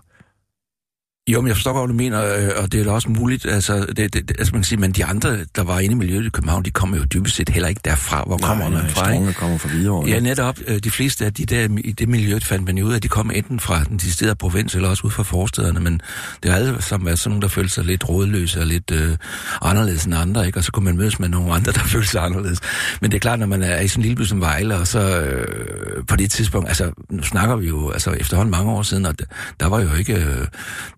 jo, 1.29 1.41
men 1.41 1.49
jeg 1.49 1.57
forstår 1.57 1.73
godt, 1.73 1.83
hvad 1.83 1.89
du 1.89 1.97
mener, 1.97 2.37
øh, 2.37 2.63
og 2.63 2.73
det 2.73 2.81
er 2.81 2.85
da 2.85 2.91
også 2.91 3.11
muligt, 3.11 3.47
altså, 3.47 3.87
det, 3.97 4.15
det, 4.15 4.31
altså 4.39 4.53
man 4.53 4.61
kan 4.61 4.65
sige, 4.65 4.79
men 4.79 4.93
de 4.93 5.05
andre, 5.05 5.39
der 5.57 5.63
var 5.63 5.79
inde 5.81 5.93
i 5.93 5.97
miljøet 5.99 6.27
i 6.27 6.29
København, 6.29 6.65
de 6.65 6.71
kommer 6.71 6.97
jo 6.97 7.05
dybest 7.05 7.37
set 7.37 7.49
heller 7.49 7.69
ikke 7.69 7.81
derfra. 7.85 8.25
Hvor 8.27 8.39
kommer 8.39 8.69
man 8.71 8.89
fra? 8.89 9.05
Strunge 9.13 9.33
kommer 9.33 9.59
fra 9.59 9.69
videre. 9.69 10.05
Ja, 10.07 10.21
netop. 10.21 10.59
Øh, 10.67 10.79
De 10.79 10.91
fleste 10.91 11.25
af 11.25 11.35
de 11.35 11.47
der, 11.47 11.69
i 11.85 11.93
det 11.93 12.09
miljø, 12.09 12.39
fandt 12.43 12.67
man 12.67 12.79
jo 12.79 12.87
ud 12.87 12.93
af, 12.93 12.97
at 12.97 13.03
de 13.03 13.09
kom 13.09 13.31
enten 13.35 13.61
fra 13.61 13.85
den 13.85 13.97
deciderede 13.97 14.35
provins, 14.35 14.75
eller 14.75 14.89
også 14.89 15.07
ud 15.07 15.11
fra 15.11 15.23
forstederne, 15.23 15.81
men 15.81 16.01
det 16.43 16.51
har 16.51 16.59
alle 16.59 16.83
sammen 16.83 17.07
været 17.07 17.19
sådan 17.19 17.31
nogle, 17.31 17.43
der 17.43 17.49
følte 17.49 17.75
sig 17.75 17.85
lidt 17.85 18.09
rådløse 18.09 18.61
og 18.61 18.67
lidt 18.67 18.91
øh, 18.91 19.17
anderledes 19.63 20.05
end 20.05 20.15
andre, 20.15 20.47
ikke? 20.47 20.59
Og 20.59 20.65
så 20.65 20.73
kunne 20.73 20.85
man 20.85 20.97
mødes 20.97 21.19
med 21.19 21.29
nogle 21.29 21.53
andre, 21.53 21.73
der 21.73 21.81
følte 21.95 22.09
sig 22.09 22.23
anderledes. 22.23 22.59
Men 23.01 23.11
det 23.11 23.17
er 23.17 23.21
klart, 23.21 23.39
når 23.39 23.47
man 23.47 23.63
er 23.63 23.81
i 23.81 23.89
sådan 23.89 24.01
en 24.01 24.03
lille 24.03 24.17
by 24.17 24.25
som 24.25 24.41
Vejle, 24.41 24.77
og 24.77 24.87
så 24.87 25.21
øh, 25.21 26.05
på 26.07 26.17
det 26.17 26.31
tidspunkt, 26.31 26.69
altså 26.69 26.93
nu 27.11 27.23
snakker 27.23 27.57
vi 27.57 27.69
jo 27.69 27.91
altså 27.91 28.11
efterhånden 28.11 28.51
mange 28.51 28.73
år 28.73 28.83
siden, 28.83 29.07
og 29.07 29.19
der, 29.19 29.25
der 29.61 29.67
var 29.67 29.81
jo 29.81 29.95
ikke, 29.95 30.15
øh, 30.15 30.47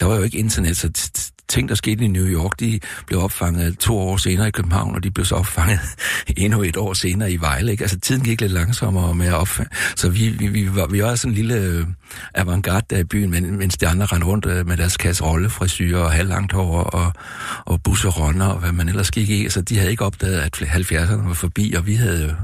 der 0.00 0.06
var 0.06 0.13
jo 0.16 0.22
ikke 0.22 0.38
internet, 0.38 0.76
så 0.76 0.90
ting, 1.49 1.69
der 1.69 1.75
skete 1.75 2.05
i 2.05 2.08
New 2.08 2.26
York, 2.26 2.61
de 2.61 2.81
blev 3.06 3.22
opfanget 3.22 3.78
to 3.78 3.99
år 3.99 4.16
senere 4.16 4.49
i 4.49 4.50
København, 4.50 4.94
og 4.94 5.02
de 5.02 5.11
blev 5.11 5.25
så 5.26 5.34
opfanget 5.34 5.81
endnu 6.37 6.62
et 6.62 6.76
år 6.76 6.93
senere 6.93 7.32
i 7.32 7.40
Vejle. 7.40 7.70
Ikke? 7.70 7.84
Altså 7.84 8.00
tiden 8.00 8.22
gik 8.22 8.40
lidt 8.40 8.52
langsommere 8.52 9.14
med 9.14 9.26
at 9.26 9.34
opfange. 9.34 9.70
Så 9.96 10.08
vi, 10.08 10.28
vi, 10.28 10.46
vi, 10.46 10.75
var, 10.75 10.87
vi 10.87 11.02
var 11.02 11.14
sådan 11.14 11.31
en 11.31 11.34
lille 11.34 11.55
øh, 11.55 11.87
avantgarde 12.34 12.87
der 12.90 12.99
i 12.99 13.05
byen, 13.05 13.31
men, 13.31 13.58
mens 13.58 13.76
de 13.76 13.88
andre 13.88 14.06
rendte 14.06 14.26
rundt 14.26 14.46
øh, 14.46 14.66
med 14.66 14.76
deres 14.76 14.96
kasserolle, 14.96 15.50
frisyrer 15.50 16.00
og 16.00 16.11
halvlangt 16.11 16.52
hår 16.52 16.82
og, 16.82 17.12
og 17.64 17.82
busseronner 17.82 18.46
og 18.46 18.58
hvad 18.58 18.72
man 18.72 18.88
ellers 18.88 19.10
gik 19.10 19.31
i. 19.31 19.49
Så 19.49 19.60
de 19.60 19.78
havde 19.78 19.90
ikke 19.90 20.05
opdaget, 20.05 20.40
at 20.40 20.62
70'erne 20.62 21.26
var 21.26 21.34
forbi, 21.34 21.75
og 21.76 21.87
vi 21.87 21.94
havde 21.94 22.37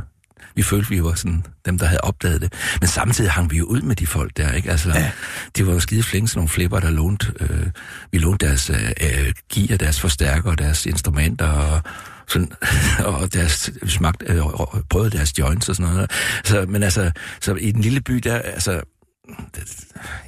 vi 0.54 0.62
følte, 0.62 0.88
vi 0.88 1.04
var 1.04 1.14
sådan 1.14 1.44
dem, 1.66 1.78
der 1.78 1.86
havde 1.86 2.00
opdaget 2.00 2.40
det. 2.40 2.52
Men 2.80 2.88
samtidig 2.88 3.30
hang 3.30 3.50
vi 3.50 3.56
jo 3.56 3.64
ud 3.64 3.80
med 3.80 3.96
de 3.96 4.06
folk 4.06 4.36
der, 4.36 4.52
ikke? 4.52 4.70
Altså, 4.70 4.90
ja. 4.90 5.10
de 5.56 5.66
var 5.66 5.72
jo 5.72 5.80
skide 5.80 6.02
flinke, 6.02 6.28
sådan 6.28 6.38
nogle 6.38 6.48
flipper, 6.48 6.80
der 6.80 6.90
lånte, 6.90 7.32
øh, 7.40 7.66
vi 8.12 8.18
lånte 8.18 8.46
deres 8.46 8.70
øh, 8.70 8.90
øh, 9.00 9.32
gear, 9.54 9.76
deres 9.76 10.00
forstærker, 10.00 10.54
deres 10.54 10.86
instrumenter 10.86 11.48
og 11.48 11.82
sådan, 12.28 12.52
og 13.12 13.34
deres 13.34 13.70
smagt, 13.86 14.22
øh, 14.26 14.42
prøvede 14.90 15.10
deres 15.10 15.38
joints 15.38 15.68
og 15.68 15.76
sådan 15.76 15.92
noget. 15.92 16.10
Så, 16.44 16.64
men 16.68 16.82
altså, 16.82 17.10
så 17.40 17.54
i 17.54 17.72
den 17.72 17.82
lille 17.82 18.00
by 18.00 18.14
der, 18.14 18.38
altså, 18.38 18.80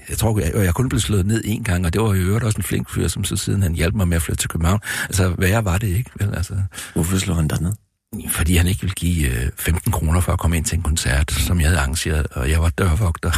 jeg 0.09 0.19
tror, 0.19 0.41
jeg, 0.41 0.55
jeg 0.55 0.75
kun 0.75 0.89
blev 0.89 1.01
slået 1.01 1.27
ned 1.27 1.43
en 1.45 1.65
gang, 1.65 1.87
og 1.87 1.93
det 1.93 2.01
var 2.01 2.07
jo 2.07 2.15
i 2.15 2.19
øvrigt 2.19 2.45
også 2.45 2.59
en 2.59 2.63
flink 2.63 2.91
fyr, 2.91 3.09
som 3.09 3.25
så 3.25 3.37
siden 3.37 3.63
han 3.63 3.73
hjalp 3.73 3.95
mig 3.95 4.09
med 4.09 4.17
at 4.17 4.23
flytte 4.23 4.43
til 4.43 4.51
København. 4.51 4.81
Altså, 5.05 5.35
værre 5.39 5.65
var 5.65 5.79
det 5.79 5.87
ikke, 5.87 6.11
vel? 6.21 6.35
Altså, 6.35 6.55
Hvorfor 6.95 7.19
slår 7.19 7.35
han 7.35 7.49
dig 7.49 7.63
ned? 7.63 7.73
Fordi 8.29 8.57
han 8.57 8.67
ikke 8.67 8.81
ville 8.81 8.95
give 8.95 9.29
øh, 9.29 9.51
15 9.59 9.93
kroner 9.93 10.21
for 10.21 10.33
at 10.33 10.39
komme 10.39 10.57
ind 10.57 10.65
til 10.65 10.77
en 10.77 10.83
koncert, 10.83 11.33
som 11.33 11.61
jeg 11.61 11.69
havde 11.69 11.81
arrangeret, 11.81 12.27
og 12.27 12.51
jeg 12.51 12.61
var 12.63 12.69
dørvogter. 12.71 13.33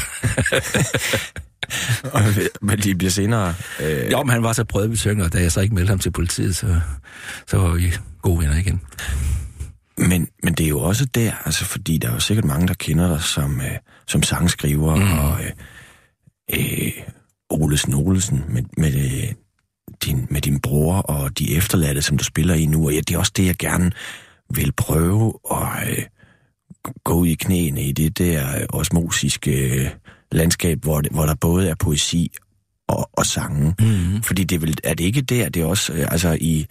Men 2.67 2.79
de 2.79 2.95
bliver 2.95 3.11
senere... 3.11 3.55
Øh, 3.81 4.13
jo, 4.13 4.23
men 4.23 4.31
han 4.31 4.43
var 4.43 4.53
så 4.53 4.65
prøvebesøgende, 4.65 5.25
og 5.25 5.33
da 5.33 5.41
jeg 5.41 5.53
så 5.53 5.61
ikke 5.61 5.75
meldte 5.75 5.91
ham 5.91 5.99
til 5.99 6.11
politiet, 6.11 6.57
så, 6.57 6.81
så 7.47 7.59
var 7.59 7.75
vi 7.75 7.93
gode 8.23 8.41
venner 8.41 8.57
igen. 8.57 8.81
Men, 9.99 10.29
men 10.43 10.55
det 10.55 10.65
er 10.65 10.69
jo 10.69 10.81
også 10.81 11.05
der, 11.05 11.33
altså 11.45 11.65
fordi 11.65 11.99
der 11.99 12.09
er 12.09 12.13
jo 12.13 12.21
sikkert 12.21 12.45
mange, 12.45 12.69
der 12.69 12.75
kender 12.75 13.09
dig 13.09 13.23
som, 13.23 13.61
øh, 13.61 13.79
som 14.09 14.23
sangskriver, 14.23 14.95
mm. 14.95 15.19
og 15.19 15.41
øh, 15.45 15.51
øh, 16.55 16.93
Olesen 17.51 17.95
Olesen 17.95 18.45
med, 18.49 18.63
med, 18.77 18.95
øh, 18.95 19.33
din, 20.05 20.27
med 20.31 20.41
din 20.41 20.61
bror 20.61 20.97
og 20.97 21.39
de 21.39 21.57
efterladte, 21.57 22.03
som 22.03 22.19
du 22.19 22.25
spiller 22.25 22.55
i 22.55 22.67
nu. 22.67 22.87
Og 22.87 22.93
ja, 22.93 23.01
det 23.01 23.15
er 23.15 23.19
også 23.19 23.33
det, 23.37 23.47
jeg 23.47 23.57
gerne 23.57 23.93
vil 24.57 24.73
prøve 24.73 25.33
at 25.51 25.89
øh, 25.89 26.03
gå 27.05 27.15
ud 27.15 27.27
i 27.27 27.35
knæene 27.35 27.83
i 27.83 27.93
det 27.93 28.19
der 28.19 28.61
øh, 28.61 28.67
osmosiske 28.69 29.51
øh, 29.51 29.91
landskab, 30.33 30.79
hvor, 30.83 31.01
det, 31.01 31.13
hvor 31.13 31.27
der 31.27 31.35
både 31.35 31.69
er 31.69 31.75
poesi 31.75 32.33
og, 32.89 33.11
og 33.13 33.27
sange. 33.27 33.75
Mm. 33.81 34.23
Fordi 34.23 34.45
det 34.45 34.57
er, 34.57 34.61
vel, 34.61 34.79
er 34.85 34.95
det 34.95 35.05
ikke 35.05 35.21
der, 35.21 35.49
det 35.49 35.63
er 35.63 35.67
også, 35.67 35.93
øh, 35.93 36.07
altså 36.11 36.39
i, 36.41 36.67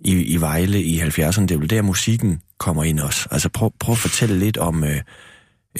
i, 0.00 0.22
i 0.22 0.40
Vejle 0.40 0.82
i 0.82 1.00
70'erne, 1.00 1.40
det 1.40 1.50
er 1.50 1.58
vel 1.58 1.70
der 1.70 1.82
musikken 1.82 2.40
kommer 2.58 2.84
ind 2.84 3.00
også. 3.00 3.28
Altså 3.30 3.48
prøv, 3.48 3.72
prøv 3.80 3.92
at 3.92 3.98
fortælle 3.98 4.38
lidt 4.38 4.56
om, 4.56 4.84
øh, 4.84 5.00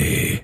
øh, 0.00 0.38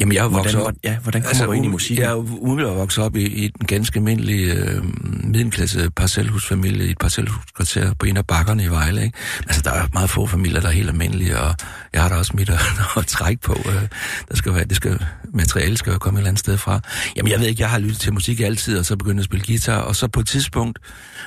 Jamen, 0.00 0.14
jeg 0.14 0.24
er 0.24 0.28
Hvordan, 0.28 0.44
vokset 0.44 0.60
op... 0.60 0.62
hvor- 0.62 0.74
ja, 0.90 0.96
hvordan 0.98 1.22
kommer 1.22 1.46
du 1.46 1.52
ind 1.52 1.64
i 1.64 1.68
musikken? 1.68 2.02
Jeg 2.04 2.10
er 2.10 2.14
umiddelbart 2.42 2.78
vokset 2.78 3.04
op 3.04 3.16
i, 3.16 3.26
i 3.26 3.44
en 3.44 3.66
ganske 3.66 3.96
almindelig 3.98 4.56
øh, 4.56 4.84
middelklasse 5.24 5.90
parcelhusfamilie 5.90 6.86
i 6.86 6.90
et 6.90 6.98
parcelhuskvarter 6.98 7.94
på 7.94 8.06
en 8.06 8.16
af 8.16 8.26
bakkerne 8.26 8.64
i 8.64 8.68
Vejle. 8.68 9.04
Ikke? 9.04 9.18
Altså, 9.46 9.62
der 9.62 9.70
er 9.72 9.86
meget 9.92 10.10
få 10.10 10.26
familier, 10.26 10.60
der 10.60 10.68
er 10.68 10.72
helt 10.72 10.88
almindelige, 10.88 11.38
og 11.40 11.54
jeg 11.92 12.02
har 12.02 12.08
da 12.08 12.14
også 12.14 12.32
mit 12.34 12.50
at, 12.50 12.60
at 12.96 13.06
trække 13.06 13.42
på. 13.42 13.52
Øh, 13.66 13.82
der 14.28 14.36
skal 14.36 14.54
være, 14.54 14.64
det 14.64 14.76
skal, 14.76 15.04
materiale 15.34 15.76
skal 15.76 15.92
jo 15.92 15.98
komme 15.98 16.18
et 16.18 16.20
eller 16.20 16.28
andet 16.28 16.40
sted 16.40 16.56
fra. 16.58 16.80
Jamen, 17.16 17.32
jeg 17.32 17.40
ved 17.40 17.46
ikke, 17.46 17.62
jeg 17.62 17.70
har 17.70 17.78
lyttet 17.78 18.00
til 18.00 18.12
musik 18.12 18.40
altid, 18.40 18.78
og 18.78 18.84
så 18.84 18.96
begyndte 18.96 19.20
at 19.20 19.24
spille 19.24 19.46
guitar, 19.46 19.78
og 19.78 19.96
så 19.96 20.08
på 20.08 20.20
et 20.20 20.26
tidspunkt, 20.26 20.78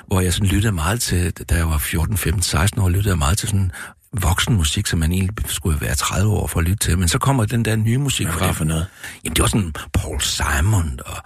hvor 0.08 0.22
jeg 0.22 0.34
sådan 0.34 0.48
lyttede 0.48 0.74
meget 0.74 1.02
til, 1.02 1.32
da 1.32 1.56
jeg 1.56 1.68
var 1.70 1.78
14, 1.78 2.18
15, 2.18 2.42
16 2.42 2.82
år, 2.82 2.90
lyttede 2.90 3.10
jeg 3.10 3.18
meget 3.18 3.38
til 3.38 3.48
sådan 3.50 3.72
voksen 4.14 4.56
musik, 4.56 4.88
som 4.88 5.00
man 5.00 5.12
egentlig 5.12 5.36
skulle 5.46 5.82
være 5.82 5.96
30 5.96 6.32
år 6.32 6.48
for 6.48 6.60
at 6.60 6.66
lytte 6.66 6.88
til. 6.88 6.98
Men 7.00 7.08
så 7.08 7.18
kommer 7.18 7.46
den 7.46 7.66
der 7.66 7.76
nye 7.76 7.98
musik 7.98 8.28
Hvad 8.28 8.40
var 8.40 8.48
det 8.48 8.56
for 8.56 8.66
noget? 8.66 8.86
Jamen, 9.24 9.36
det 9.36 9.42
var 9.42 9.48
sådan 9.48 9.74
Paul 9.94 10.22
Simon, 10.22 11.00
og 11.06 11.18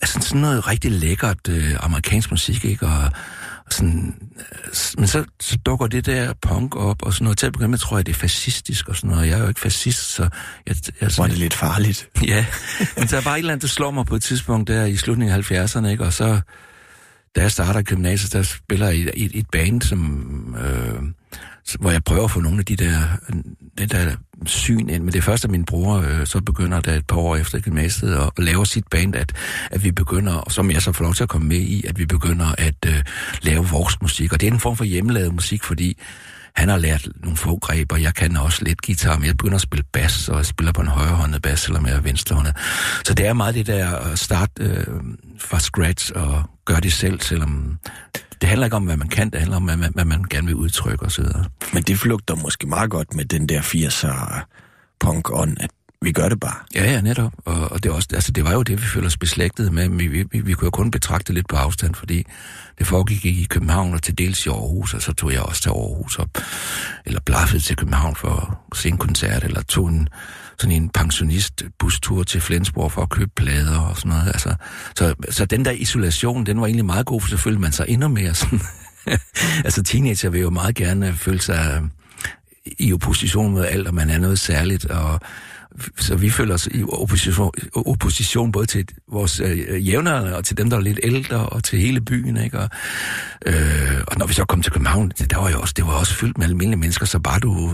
altså 0.00 0.20
sådan 0.20 0.40
noget 0.40 0.68
rigtig 0.68 0.90
lækkert 0.90 1.48
øh, 1.48 1.74
amerikansk 1.80 2.30
musik, 2.30 2.64
ikke? 2.64 2.86
Og, 2.86 3.04
og 3.66 3.72
sådan, 3.72 4.14
øh, 4.38 4.74
men 4.98 5.06
så, 5.06 5.24
så 5.40 5.56
dukker 5.56 5.86
det 5.86 6.06
der 6.06 6.32
punk 6.42 6.76
op, 6.76 7.02
og 7.02 7.12
sådan 7.12 7.24
noget. 7.24 7.38
Til 7.38 7.46
at 7.46 7.52
begynde 7.52 7.70
med, 7.70 7.78
tror 7.78 7.98
jeg, 7.98 8.06
det 8.06 8.12
er 8.12 8.18
fascistisk 8.18 8.88
og 8.88 8.96
sådan 8.96 9.10
noget. 9.10 9.28
Jeg 9.28 9.38
er 9.38 9.42
jo 9.42 9.48
ikke 9.48 9.60
fascist, 9.60 10.14
så 10.14 10.28
jeg... 10.66 10.76
jeg 11.00 11.10
Var 11.18 11.26
det 11.26 11.38
lidt 11.38 11.54
farligt? 11.54 12.08
Ja, 12.26 12.46
men 12.96 13.08
der 13.08 13.16
er 13.16 13.22
bare 13.22 13.34
et 13.34 13.38
eller 13.38 13.52
andet, 13.52 13.62
der 13.62 13.68
slår 13.68 13.90
mig 13.90 14.06
på 14.06 14.14
et 14.14 14.22
tidspunkt 14.22 14.68
der 14.68 14.84
i 14.84 14.96
slutningen 14.96 15.36
af 15.36 15.52
70'erne, 15.52 15.86
ikke? 15.86 16.04
Og 16.04 16.12
så, 16.12 16.40
da 17.36 17.40
jeg 17.40 17.52
starter 17.52 17.82
gymnasiet, 17.82 18.32
der 18.32 18.42
spiller 18.42 18.86
jeg 18.86 18.96
i 18.96 19.02
et, 19.02 19.10
et, 19.14 19.30
et 19.34 19.46
band, 19.52 19.82
som, 19.82 20.56
øh, 20.60 21.02
hvor 21.80 21.90
jeg 21.90 22.04
prøver 22.04 22.24
at 22.24 22.30
få 22.30 22.40
nogle 22.40 22.58
af 22.58 22.64
de 22.64 22.76
der, 22.76 23.00
det 23.78 23.92
der 23.92 24.16
syn 24.46 24.88
ind. 24.88 25.02
Men 25.02 25.12
det 25.12 25.18
er 25.18 25.22
først, 25.22 25.44
at 25.44 25.50
min 25.50 25.64
bror 25.64 25.96
øh, 25.96 26.26
så 26.26 26.40
begynder, 26.40 26.80
der 26.80 26.92
et 26.92 27.06
par 27.06 27.16
år 27.16 27.36
efter 27.36 27.60
gymnasiet, 27.60 28.14
at, 28.14 28.44
lave 28.44 28.66
sit 28.66 28.84
band, 28.90 29.16
at, 29.16 29.32
at 29.70 29.84
vi 29.84 29.92
begynder, 29.92 30.50
som 30.50 30.70
jeg 30.70 30.82
så 30.82 30.92
får 30.92 31.04
lov 31.04 31.14
til 31.14 31.22
at 31.22 31.28
komme 31.28 31.48
med 31.48 31.56
i, 31.60 31.84
at 31.86 31.98
vi 31.98 32.06
begynder 32.06 32.54
at 32.58 32.74
øh, 32.86 33.02
lave 33.42 33.68
vores 33.68 34.02
musik. 34.02 34.32
Og 34.32 34.40
det 34.40 34.48
er 34.48 34.52
en 34.52 34.60
form 34.60 34.76
for 34.76 34.84
hjemmelavet 34.84 35.34
musik, 35.34 35.64
fordi 35.64 35.98
han 36.54 36.68
har 36.68 36.76
lært 36.76 37.08
nogle 37.22 37.36
få 37.36 37.58
greb, 37.58 37.92
og 37.92 38.02
jeg 38.02 38.14
kan 38.14 38.36
også 38.36 38.64
lidt 38.64 38.82
guitar, 38.82 39.18
men 39.18 39.26
jeg 39.26 39.36
begynder 39.36 39.54
at 39.54 39.60
spille 39.60 39.84
bas, 39.92 40.28
og 40.28 40.36
jeg 40.36 40.46
spiller 40.46 40.72
på 40.72 40.80
en 40.80 40.88
højrehåndet 40.88 41.42
bas, 41.42 41.60
selvom 41.60 41.86
jeg 41.86 41.94
er 41.94 42.00
venstrehåndet. 42.00 42.56
Så 43.04 43.14
det 43.14 43.26
er 43.26 43.32
meget 43.32 43.54
det 43.54 43.66
der 43.66 43.96
at 43.96 44.18
starte 44.18 44.62
øh, 44.62 44.86
fra 45.38 45.60
scratch 45.60 46.12
og 46.14 46.42
gøre 46.64 46.80
det 46.80 46.92
selv, 46.92 47.20
selvom 47.20 47.78
det 48.40 48.48
handler 48.48 48.66
ikke 48.66 48.76
om, 48.76 48.84
hvad 48.84 48.96
man 48.96 49.08
kan, 49.08 49.30
det 49.30 49.40
handler 49.40 49.56
om, 49.56 49.64
hvad 49.64 49.76
man, 49.76 49.92
hvad 49.94 50.04
man 50.04 50.24
gerne 50.30 50.46
vil 50.46 50.56
udtrykke 50.56 51.04
osv. 51.06 51.24
Men 51.72 51.82
det 51.82 51.98
flugter 51.98 52.34
måske 52.34 52.66
meget 52.66 52.90
godt 52.90 53.14
med 53.14 53.24
den 53.24 53.48
der 53.48 53.60
80'er 53.60 54.44
punk 55.00 55.30
on, 55.30 55.56
at 55.60 55.70
vi 56.04 56.12
gør 56.12 56.28
det 56.28 56.40
bare. 56.40 56.54
Ja, 56.74 56.92
ja, 56.92 57.00
netop. 57.00 57.32
Og, 57.44 57.72
og 57.72 57.82
det, 57.82 57.90
er 57.90 57.94
også, 57.94 58.08
altså, 58.12 58.32
det 58.32 58.44
var 58.44 58.52
jo 58.52 58.62
det, 58.62 58.82
vi 58.82 58.86
føler 58.86 59.06
os 59.06 59.16
beslægtet 59.16 59.72
med. 59.72 59.88
Vi, 59.88 60.06
vi, 60.06 60.24
vi, 60.30 60.40
vi 60.40 60.52
kunne 60.52 60.66
jo 60.66 60.70
kun 60.70 60.90
betragte 60.90 61.32
lidt 61.32 61.48
på 61.48 61.56
afstand, 61.56 61.94
fordi 61.94 62.26
det 62.78 62.86
foregik 62.86 63.24
i 63.24 63.46
København 63.50 63.94
og 63.94 64.02
til 64.02 64.18
dels 64.18 64.46
i 64.46 64.48
Aarhus, 64.48 64.94
og 64.94 65.02
så 65.02 65.12
tog 65.12 65.32
jeg 65.32 65.42
også 65.42 65.62
til 65.62 65.68
Aarhus 65.68 66.18
op, 66.18 66.28
eller 67.06 67.20
blaffede 67.20 67.62
til 67.62 67.76
København 67.76 68.16
for 68.16 68.60
at 68.72 68.78
se 68.78 68.88
en 68.88 68.96
koncert, 68.96 69.44
eller 69.44 69.62
tog 69.62 69.88
en, 69.88 70.08
sådan 70.58 70.76
en 70.76 70.88
pensionist-bustur 70.88 72.22
til 72.22 72.40
Flensborg 72.40 72.92
for 72.92 73.02
at 73.02 73.10
købe 73.10 73.30
plader 73.36 73.78
og 73.78 73.96
sådan 73.96 74.08
noget. 74.08 74.26
Altså, 74.26 74.54
så, 74.96 75.14
så 75.30 75.44
den 75.44 75.64
der 75.64 75.70
isolation, 75.70 76.46
den 76.46 76.60
var 76.60 76.66
egentlig 76.66 76.86
meget 76.86 77.06
god, 77.06 77.20
for 77.20 77.28
så 77.28 77.36
følte 77.36 77.60
man 77.60 77.72
sig 77.72 77.86
endnu 77.88 78.08
mere 78.08 78.34
sådan... 78.34 78.60
altså 79.64 79.82
teenager 79.82 80.30
vil 80.30 80.40
jo 80.40 80.50
meget 80.50 80.74
gerne 80.74 81.12
føle 81.12 81.40
sig 81.40 81.82
i 82.78 82.92
opposition 82.92 83.52
mod 83.52 83.64
alt, 83.64 83.86
og 83.86 83.94
man 83.94 84.10
er 84.10 84.18
noget 84.18 84.38
særligt, 84.38 84.84
og 84.84 85.20
så 85.98 86.16
vi 86.16 86.30
føler 86.30 86.54
os 86.54 86.66
i 86.66 86.84
opposition, 86.88 87.52
opposition 87.74 88.52
både 88.52 88.66
til 88.66 88.88
vores 89.12 89.40
øh, 89.40 89.88
jævnere 89.88 90.36
og 90.36 90.44
til 90.44 90.58
dem, 90.58 90.70
der 90.70 90.76
er 90.76 90.80
lidt 90.80 91.00
ældre, 91.02 91.48
og 91.48 91.64
til 91.64 91.78
hele 91.78 92.00
byen, 92.00 92.36
ikke? 92.36 92.58
Og, 92.58 92.68
øh, 93.46 94.00
og 94.06 94.18
når 94.18 94.26
vi 94.26 94.34
så 94.34 94.44
kom 94.44 94.62
til 94.62 94.72
København, 94.72 95.12
det, 95.18 95.30
der 95.30 95.38
var 95.38 95.50
jo 95.50 95.60
også, 95.60 95.74
det 95.76 95.86
var 95.86 95.92
også 95.92 96.14
fyldt 96.14 96.38
med 96.38 96.46
almindelige 96.46 96.80
mennesker, 96.80 97.06
så 97.06 97.18
bare 97.18 97.40
du 97.40 97.72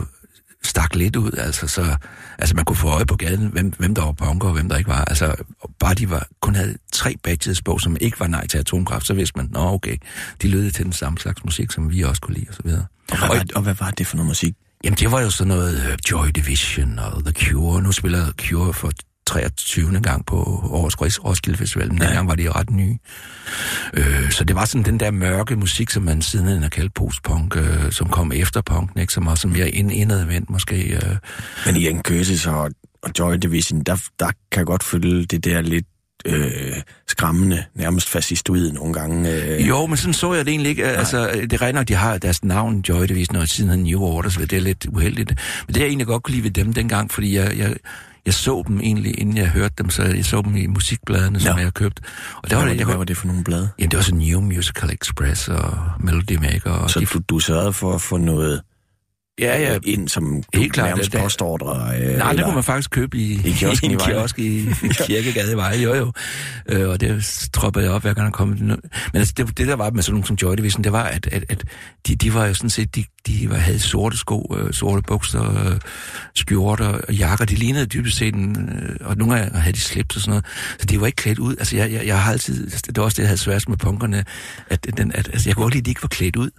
stak 0.63 0.95
lidt 0.95 1.17
ud, 1.17 1.33
altså, 1.33 1.67
så, 1.67 1.97
altså 2.39 2.57
man 2.57 2.65
kunne 2.65 2.77
få 2.77 2.89
øje 2.89 3.07
på 3.07 3.17
gaden, 3.17 3.47
hvem, 3.47 3.73
hvem 3.79 3.95
der 3.95 4.03
var 4.03 4.13
punker 4.13 4.49
og 4.49 4.55
hvem 4.55 4.69
der 4.69 4.77
ikke 4.77 4.91
var. 4.91 5.05
Altså, 5.05 5.35
bare 5.79 5.95
de 5.95 6.11
var, 6.11 6.27
kun 6.41 6.55
havde 6.55 6.77
tre 6.93 7.17
badges 7.23 7.63
på, 7.63 7.79
som 7.79 7.97
ikke 8.01 8.21
var 8.21 8.27
nej 8.27 8.47
til 8.47 8.59
atomkraft, 8.59 9.07
så 9.07 9.15
vidste 9.15 9.39
man, 9.39 9.49
nå 9.53 9.61
okay, 9.61 9.97
de 10.43 10.49
lød 10.49 10.71
til 10.71 10.85
den 10.85 10.93
samme 10.93 11.19
slags 11.19 11.45
musik, 11.45 11.71
som 11.71 11.91
vi 11.91 12.03
også 12.03 12.21
kunne 12.21 12.35
lide, 12.35 12.47
og 12.49 12.55
så 12.55 12.63
videre. 12.65 12.87
Og 13.11 13.19
hvad, 13.19 13.29
var, 13.29 13.45
og 13.55 13.63
hvad 13.63 13.75
var 13.75 13.91
det 13.91 14.07
for 14.07 14.17
noget 14.17 14.29
musik? 14.29 14.55
Jamen, 14.85 14.97
det 14.97 15.13
var 15.13 15.21
jo 15.21 15.31
sådan 15.31 15.49
noget 15.49 15.75
uh, 15.77 16.11
Joy 16.11 16.27
Division 16.35 16.99
og 16.99 17.25
The 17.25 17.33
Cure. 17.33 17.83
Nu 17.83 17.93
spiller 17.93 18.33
Cure 18.33 18.73
for 18.73 18.91
23. 19.27 20.01
gang 20.03 20.27
på 20.27 20.37
årets 20.71 20.97
Ros- 20.97 21.25
Roskilde 21.25 21.59
Festival, 21.59 21.89
men 21.93 22.01
dengang 22.01 22.29
var 22.29 22.35
de 22.35 22.51
ret 22.53 22.71
nye. 22.71 22.99
Øh, 23.95 24.31
så 24.31 24.45
det 24.45 24.57
var 24.57 24.65
sådan 24.65 24.85
den 24.85 25.01
der 25.01 25.11
mørke 25.11 25.57
musik, 25.57 25.91
som 25.91 26.03
man 26.03 26.23
siden 26.23 26.63
har 26.63 26.69
kaldt 26.69 26.95
postpunk, 26.95 27.57
øh, 27.57 27.93
som 27.93 28.09
kom 28.09 28.33
efter 28.33 28.61
punken, 28.61 29.01
ikke? 29.01 29.13
som 29.13 29.27
også 29.27 29.49
mere 29.49 29.71
ind, 29.71 29.93
indadvendt 29.93 30.51
måske. 30.51 30.95
Øh. 30.95 31.17
Men 31.67 31.77
i 31.77 31.87
en 31.87 32.03
Curtis 32.03 32.47
og, 32.47 32.71
og 33.03 33.11
Joy 33.19 33.35
Division, 33.35 33.81
der, 33.81 33.97
der 34.21 34.31
kan 34.53 34.65
godt 34.65 34.83
følge 34.83 35.25
det 35.27 35.45
der 35.45 35.61
lidt 35.61 35.87
øh, 36.25 36.73
skræmmende, 37.09 37.65
nærmest 37.75 38.09
fascistoid 38.09 38.73
nogle 38.73 38.93
gange. 38.95 39.33
Øh. 39.33 39.69
Jo, 39.69 39.87
men 39.87 39.97
sådan 39.97 40.15
så 40.15 40.35
jeg 40.35 40.45
det 40.45 40.51
egentlig 40.51 40.71
ikke. 40.71 40.85
Altså, 40.87 41.31
det 41.51 41.63
er 41.63 41.73
nok, 41.73 41.89
de 41.89 41.95
har 41.95 42.19
deres 42.19 42.45
navn, 42.45 42.85
Joy 42.89 43.05
Division, 43.05 43.37
og 43.37 43.49
siden 43.49 43.71
hedder 43.71 43.85
New 43.85 44.01
Order, 44.01 44.29
så 44.31 44.41
det 44.41 44.53
er 44.53 44.61
lidt 44.61 44.87
uheldigt. 44.87 45.31
Men 45.67 45.75
det 45.75 45.81
jeg 45.81 45.87
egentlig 45.87 46.07
godt 46.07 46.23
kunne 46.23 46.33
lide 46.33 46.45
ved 46.45 46.51
dem 46.51 46.73
dengang, 46.73 47.11
fordi 47.11 47.37
jeg, 47.37 47.59
jeg, 47.59 47.75
jeg 48.27 48.35
så 48.35 48.63
dem 48.69 48.81
egentlig, 48.81 49.21
inden 49.21 49.37
jeg 49.37 49.49
hørte 49.49 49.75
dem, 49.79 49.91
så 49.91 50.03
jeg 50.03 50.25
så 50.25 50.43
dem 50.43 50.57
i 50.57 50.67
musikbladene, 50.67 51.41
som 51.41 51.57
Nå. 51.57 51.63
jeg 51.63 51.75
købt. 51.75 52.01
Og 52.37 52.51
der 52.51 52.57
Hvad, 52.57 52.65
var 52.65 52.73
det, 52.73 52.79
jeg 52.79 52.87
hvad 52.87 52.97
var 52.97 53.05
det 53.05 53.17
for 53.17 53.27
nogle 53.27 53.45
blade? 53.45 53.71
jamen, 53.79 53.91
det 53.91 53.97
var 53.97 54.03
så 54.03 54.15
New 54.15 54.41
Musical 54.41 54.91
Express 54.91 55.49
og 55.49 55.79
Melody 56.01 56.33
Maker. 56.33 56.71
Og 56.71 56.91
Så 56.91 57.01
de, 57.01 57.05
du, 57.07 57.21
du 57.29 57.39
sørgede 57.39 57.73
for 57.73 57.95
at 57.95 58.01
få 58.01 58.17
noget 58.17 58.61
ja, 59.41 59.61
ja, 59.73 59.79
ind, 59.85 60.09
som 60.09 60.43
du 60.55 60.59
Helt 60.61 60.73
klart, 60.73 60.89
nærmest 60.89 61.13
det- 61.13 61.21
påstordrer? 61.21 61.87
Øh, 62.11 62.19
Nej, 62.19 62.33
det 62.33 62.45
kunne 62.45 62.55
man 62.55 62.65
faktisk 62.65 62.91
købe 62.91 63.17
i, 63.19 63.41
I 63.45 63.51
kiosken 63.53 63.91
i, 63.91 63.95
Vejle. 63.95 64.15
kiosk 64.15 64.39
i, 64.39 64.59
i 64.89 64.89
Kirkegade 65.07 65.53
i 65.53 65.57
Vejle, 65.57 65.83
jo 65.83 65.95
jo. 65.95 66.13
Øh, 66.69 66.89
og 66.89 67.01
det 67.01 67.25
troppede 67.53 67.85
jeg 67.85 67.95
op, 67.95 68.03
hver 68.03 68.15
gang 68.15 68.27
der 68.27 68.33
kom. 68.33 68.49
Men 68.49 68.79
altså, 69.15 69.35
det, 69.37 69.59
det 69.59 69.69
der 69.69 69.77
var 69.77 69.91
med 69.91 70.03
sådan 70.03 70.13
nogle 70.15 70.27
som 70.27 70.37
Joy 70.43 70.55
Division, 70.55 70.85
det 70.85 70.93
var, 70.93 71.03
at, 71.05 71.29
at, 71.33 71.45
at 71.49 71.65
de, 72.07 72.17
de 72.17 72.35
var 72.35 72.47
jo 72.47 72.55
sådan 72.55 72.71
set, 72.71 72.97
de, 72.97 73.05
de 73.27 73.51
var, 73.51 73.57
havde 73.57 73.79
sorte 73.79 74.17
sko, 74.19 74.57
øh, 74.59 74.73
sorte 74.75 75.03
bukser, 75.03 75.67
øh, 75.73 75.77
skjorter 76.35 76.89
og 77.09 77.15
jakker. 77.15 77.45
De 77.45 77.55
lignede 77.55 77.87
dybest 77.87 78.17
set, 78.17 78.35
en, 78.35 78.69
øh, 78.83 78.97
og 79.01 79.17
nogle 79.17 79.41
af 79.41 79.61
havde 79.61 79.73
de 79.77 79.81
slips 79.81 80.17
og 80.17 80.23
sådan 80.23 80.31
noget. 80.31 80.45
Så 80.79 80.87
de 80.87 81.01
var 81.01 81.07
ikke 81.07 81.17
klædt 81.17 81.39
ud. 81.39 81.57
Altså, 81.59 81.77
jeg, 81.77 81.93
jeg, 81.93 82.07
jeg 82.07 82.23
har 82.23 82.33
altid, 82.33 82.71
det 82.71 82.97
var 82.97 83.03
også 83.03 83.15
det, 83.17 83.23
jeg 83.23 83.29
havde 83.29 83.41
svært 83.41 83.69
med 83.69 83.77
punkerne, 83.77 84.25
at, 84.71 84.87
den, 84.97 85.13
at 85.13 85.29
altså, 85.33 85.49
jeg 85.49 85.57
kunne 85.57 85.63
godt 85.65 85.75
lide, 85.75 85.81
at 85.83 85.87
de 85.87 85.91
ikke 85.91 86.03
var 86.03 86.09
klædt 86.09 86.37
ud. 86.37 86.51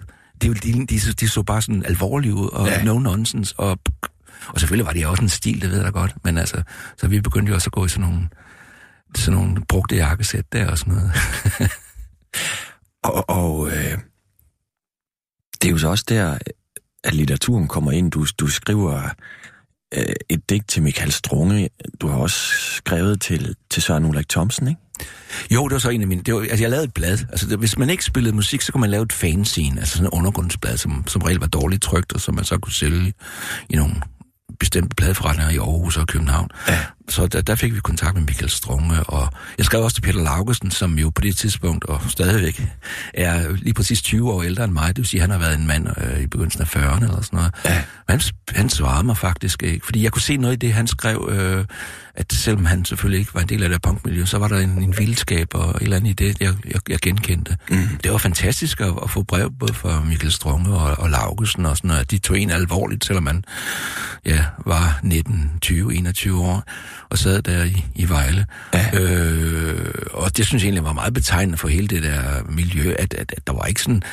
De, 0.41 0.53
de, 0.53 0.85
de, 0.85 0.99
de 1.19 1.29
så 1.29 1.43
bare 1.43 1.61
sådan 1.61 1.85
alvorlige 1.85 2.33
ud, 2.33 2.49
og 2.49 2.67
Ja. 2.67 2.83
no 2.83 2.99
nonsense, 2.99 3.55
og 3.59 3.79
og 4.47 4.59
selvfølgelig 4.59 4.85
var 4.85 4.93
det 4.93 5.05
også 5.05 5.23
en 5.23 5.29
stil, 5.29 5.61
det 5.61 5.69
ved 5.69 5.77
jeg 5.77 5.85
da 5.85 5.89
godt, 5.91 6.15
men 6.23 6.37
altså, 6.37 6.63
så 6.97 7.07
vi 7.07 7.21
begyndte 7.21 7.49
jo 7.49 7.55
også 7.55 7.67
at 7.67 7.71
gå 7.71 7.85
i 7.85 7.89
sådan 7.89 8.09
nogle, 8.09 8.29
sådan 9.15 9.39
nogle 9.39 9.61
brugte 9.69 9.95
jakkesæt 9.95 10.53
der 10.53 10.67
og 10.71 10.77
sådan 10.77 10.93
noget. 10.93 11.11
Og, 13.03 13.29
og 13.29 13.67
øh, 13.67 13.97
det 15.61 15.67
er 15.67 15.71
jo 15.71 15.77
så 15.77 15.87
også 15.89 16.05
der, 16.09 16.37
at 17.03 17.13
litteraturen 17.13 17.67
kommer 17.67 17.91
ind. 17.91 18.11
Du, 18.11 18.25
du 18.39 18.47
skriver 18.47 19.09
øh, 19.97 20.13
et 20.29 20.49
digt 20.49 20.67
til 20.69 20.83
Michael 20.83 21.11
Strunge. 21.11 21.69
Du 22.01 22.07
har 22.07 22.17
også 22.17 22.37
skrevet 22.75 23.21
til, 23.21 23.55
til 23.69 23.83
Søren 23.83 24.05
Ulrik 24.05 24.29
Thomsen, 24.29 24.67
ikke? 24.67 24.81
Jo, 25.51 25.67
det 25.67 25.73
var 25.73 25.79
så 25.79 25.89
en 25.89 26.01
af 26.01 26.07
mine... 26.07 26.21
Det 26.21 26.33
var, 26.33 26.41
altså, 26.41 26.63
jeg 26.63 26.69
lavede 26.69 26.85
et 26.85 26.93
blad. 26.93 27.17
Altså, 27.29 27.47
det, 27.47 27.59
hvis 27.59 27.77
man 27.77 27.89
ikke 27.89 28.05
spillede 28.05 28.35
musik, 28.35 28.61
så 28.61 28.71
kunne 28.71 28.81
man 28.81 28.89
lave 28.89 29.03
et 29.03 29.13
fanscene, 29.13 29.79
altså 29.79 29.93
sådan 29.93 30.05
et 30.05 30.11
undergrundsblad, 30.13 30.77
som, 30.77 31.03
som 31.07 31.21
regel 31.21 31.39
var 31.39 31.47
dårligt 31.47 31.81
trygt, 31.81 32.13
og 32.13 32.21
som 32.21 32.35
man 32.35 32.43
så 32.45 32.57
kunne 32.57 32.73
sælge 32.73 33.13
i 33.69 33.75
nogle 33.75 33.93
bestemte 34.59 34.95
pladeforretninger 34.95 35.51
i 35.51 35.57
Aarhus 35.57 35.97
og 35.97 36.07
København. 36.07 36.49
Ja. 36.67 36.79
Så 37.11 37.27
der, 37.27 37.41
der 37.41 37.55
fik 37.55 37.73
vi 37.73 37.79
kontakt 37.79 38.15
med 38.15 38.23
Michael 38.23 38.49
Strunge, 38.49 39.03
og 39.03 39.33
jeg 39.57 39.65
skrev 39.65 39.83
også 39.83 39.95
til 39.95 40.01
Peter 40.01 40.23
Laugesen, 40.23 40.71
som 40.71 40.99
jo 40.99 41.09
på 41.09 41.21
det 41.21 41.37
tidspunkt, 41.37 41.85
og 41.85 42.01
stadigvæk, 42.09 42.67
er 43.13 43.51
lige 43.51 43.73
præcis 43.73 44.01
20 44.01 44.31
år 44.31 44.43
ældre 44.43 44.63
end 44.63 44.73
mig. 44.73 44.87
Det 44.87 44.97
vil 44.97 45.05
sige, 45.05 45.19
at 45.19 45.21
han 45.21 45.31
har 45.31 45.47
været 45.47 45.59
en 45.59 45.67
mand 45.67 45.87
øh, 45.97 46.23
i 46.23 46.27
begyndelsen 46.27 46.61
af 46.61 46.75
40'erne 46.75 47.03
eller 47.03 47.21
sådan 47.21 47.37
noget. 47.37 47.53
Ja. 47.65 47.83
Han, 48.09 48.21
han 48.49 48.69
svarede 48.69 49.03
mig 49.03 49.17
faktisk 49.17 49.63
ikke, 49.63 49.85
fordi 49.85 50.03
jeg 50.03 50.11
kunne 50.11 50.21
se 50.21 50.37
noget 50.37 50.53
i 50.53 50.57
det, 50.57 50.73
han 50.73 50.87
skrev, 50.87 51.29
øh, 51.31 51.65
at 52.15 52.33
selvom 52.33 52.65
han 52.65 52.85
selvfølgelig 52.85 53.19
ikke 53.19 53.33
var 53.33 53.41
en 53.41 53.49
del 53.49 53.63
af 53.63 53.69
det 53.69 53.81
punkmiljø, 53.81 54.25
så 54.25 54.37
var 54.37 54.47
der 54.47 54.57
en, 54.57 54.83
en 54.83 54.97
vildskab 54.97 55.47
og 55.53 55.69
et 55.69 55.81
eller 55.81 55.97
andet 55.97 56.09
i 56.09 56.13
det, 56.13 56.41
jeg, 56.41 56.53
jeg, 56.65 56.81
jeg 56.89 56.99
genkendte. 56.99 57.57
Mm. 57.69 57.87
Det 58.03 58.11
var 58.11 58.17
fantastisk 58.17 58.81
at, 58.81 58.93
at 59.03 59.09
få 59.09 59.23
brev 59.23 59.51
både 59.59 59.73
fra 59.73 60.03
Michael 60.03 60.31
Strunge 60.31 60.73
og, 60.73 60.99
og 60.99 61.09
Laugesen 61.09 61.65
og 61.65 61.77
sådan 61.77 61.87
noget, 61.87 62.11
de 62.11 62.17
tog 62.17 62.39
en 62.39 62.49
alvorligt, 62.49 63.05
selvom 63.05 63.23
man 63.23 63.43
ja, 64.25 64.45
var 64.65 64.99
19, 65.03 65.51
20, 65.61 65.95
21 65.95 66.41
år 66.41 66.63
og 67.09 67.17
sad 67.17 67.41
der 67.41 67.63
i, 67.63 67.85
i 67.95 68.09
Vejle. 68.09 68.45
Ja. 68.73 68.99
Øh, 68.99 69.93
og 70.13 70.37
det 70.37 70.45
synes 70.45 70.63
jeg 70.63 70.67
egentlig 70.67 70.83
var 70.83 70.93
meget 70.93 71.13
betegnende 71.13 71.57
for 71.57 71.67
hele 71.67 71.87
det 71.87 72.03
der 72.03 72.43
miljø, 72.49 72.93
at, 72.99 73.13
at, 73.13 73.33
at 73.37 73.47
der 73.47 73.53
var 73.53 73.65
ikke 73.65 73.81
sådan 73.81 74.03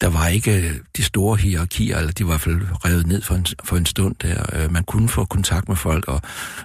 der 0.00 0.06
var 0.08 0.28
ikke 0.28 0.72
de 0.96 1.02
store 1.02 1.36
hierarkier, 1.36 1.98
eller 1.98 2.12
de 2.12 2.24
var 2.24 2.30
i 2.30 2.32
hvert 2.32 2.40
fald 2.40 2.60
revet 2.84 3.06
ned 3.06 3.22
for 3.22 3.34
en, 3.34 3.46
for 3.64 3.76
en 3.76 3.86
stund 3.86 4.14
der. 4.22 4.42
Øh, 4.52 4.72
man 4.72 4.84
kunne 4.84 5.08
få 5.08 5.24
kontakt 5.24 5.68
med 5.68 5.76
folk, 5.76 6.08
og 6.08 6.20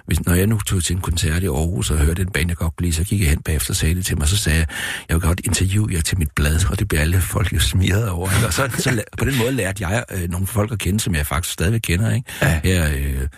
hvis, 0.06 0.26
når 0.26 0.34
jeg 0.34 0.46
nu 0.46 0.58
tog 0.58 0.84
til 0.84 0.96
en 0.96 1.02
koncert 1.02 1.42
i 1.42 1.46
Aarhus 1.46 1.90
og 1.90 1.98
hørte 1.98 2.22
en 2.22 2.28
band, 2.28 2.50
jeg 2.50 2.56
godt 2.56 2.76
blive, 2.76 2.92
så 2.92 3.04
gik 3.04 3.20
jeg 3.20 3.28
hen 3.28 3.42
bagefter 3.42 3.72
og 3.72 3.76
sagde 3.76 3.94
det 3.94 4.06
til 4.06 4.18
mig, 4.18 4.28
så 4.28 4.36
sagde 4.36 4.58
jeg, 4.58 4.66
jeg 5.08 5.14
vil 5.14 5.22
godt 5.22 5.40
interviewe 5.44 5.88
jer 5.92 6.00
til 6.00 6.18
mit 6.18 6.30
blad, 6.30 6.70
og 6.70 6.78
det 6.78 6.88
bliver 6.88 7.00
alle 7.00 7.20
folk 7.20 7.52
jo 7.52 7.60
smiret 7.60 8.08
over. 8.08 8.30
Ikke? 8.30 8.46
Og 8.46 8.52
så, 8.52 8.70
så 8.78 9.02
på 9.18 9.24
den 9.24 9.38
måde 9.38 9.52
lærte 9.52 9.88
jeg 9.88 10.04
øh, 10.10 10.30
nogle 10.30 10.46
folk 10.46 10.72
at 10.72 10.78
kende, 10.78 11.00
som 11.00 11.14
jeg 11.14 11.26
faktisk 11.26 11.52
stadigvæk 11.52 11.80
kender, 11.80 12.14
ikke? 12.14 12.30
Ja. 12.42 12.60
Her, 12.64 12.90
øh, 12.94 13.28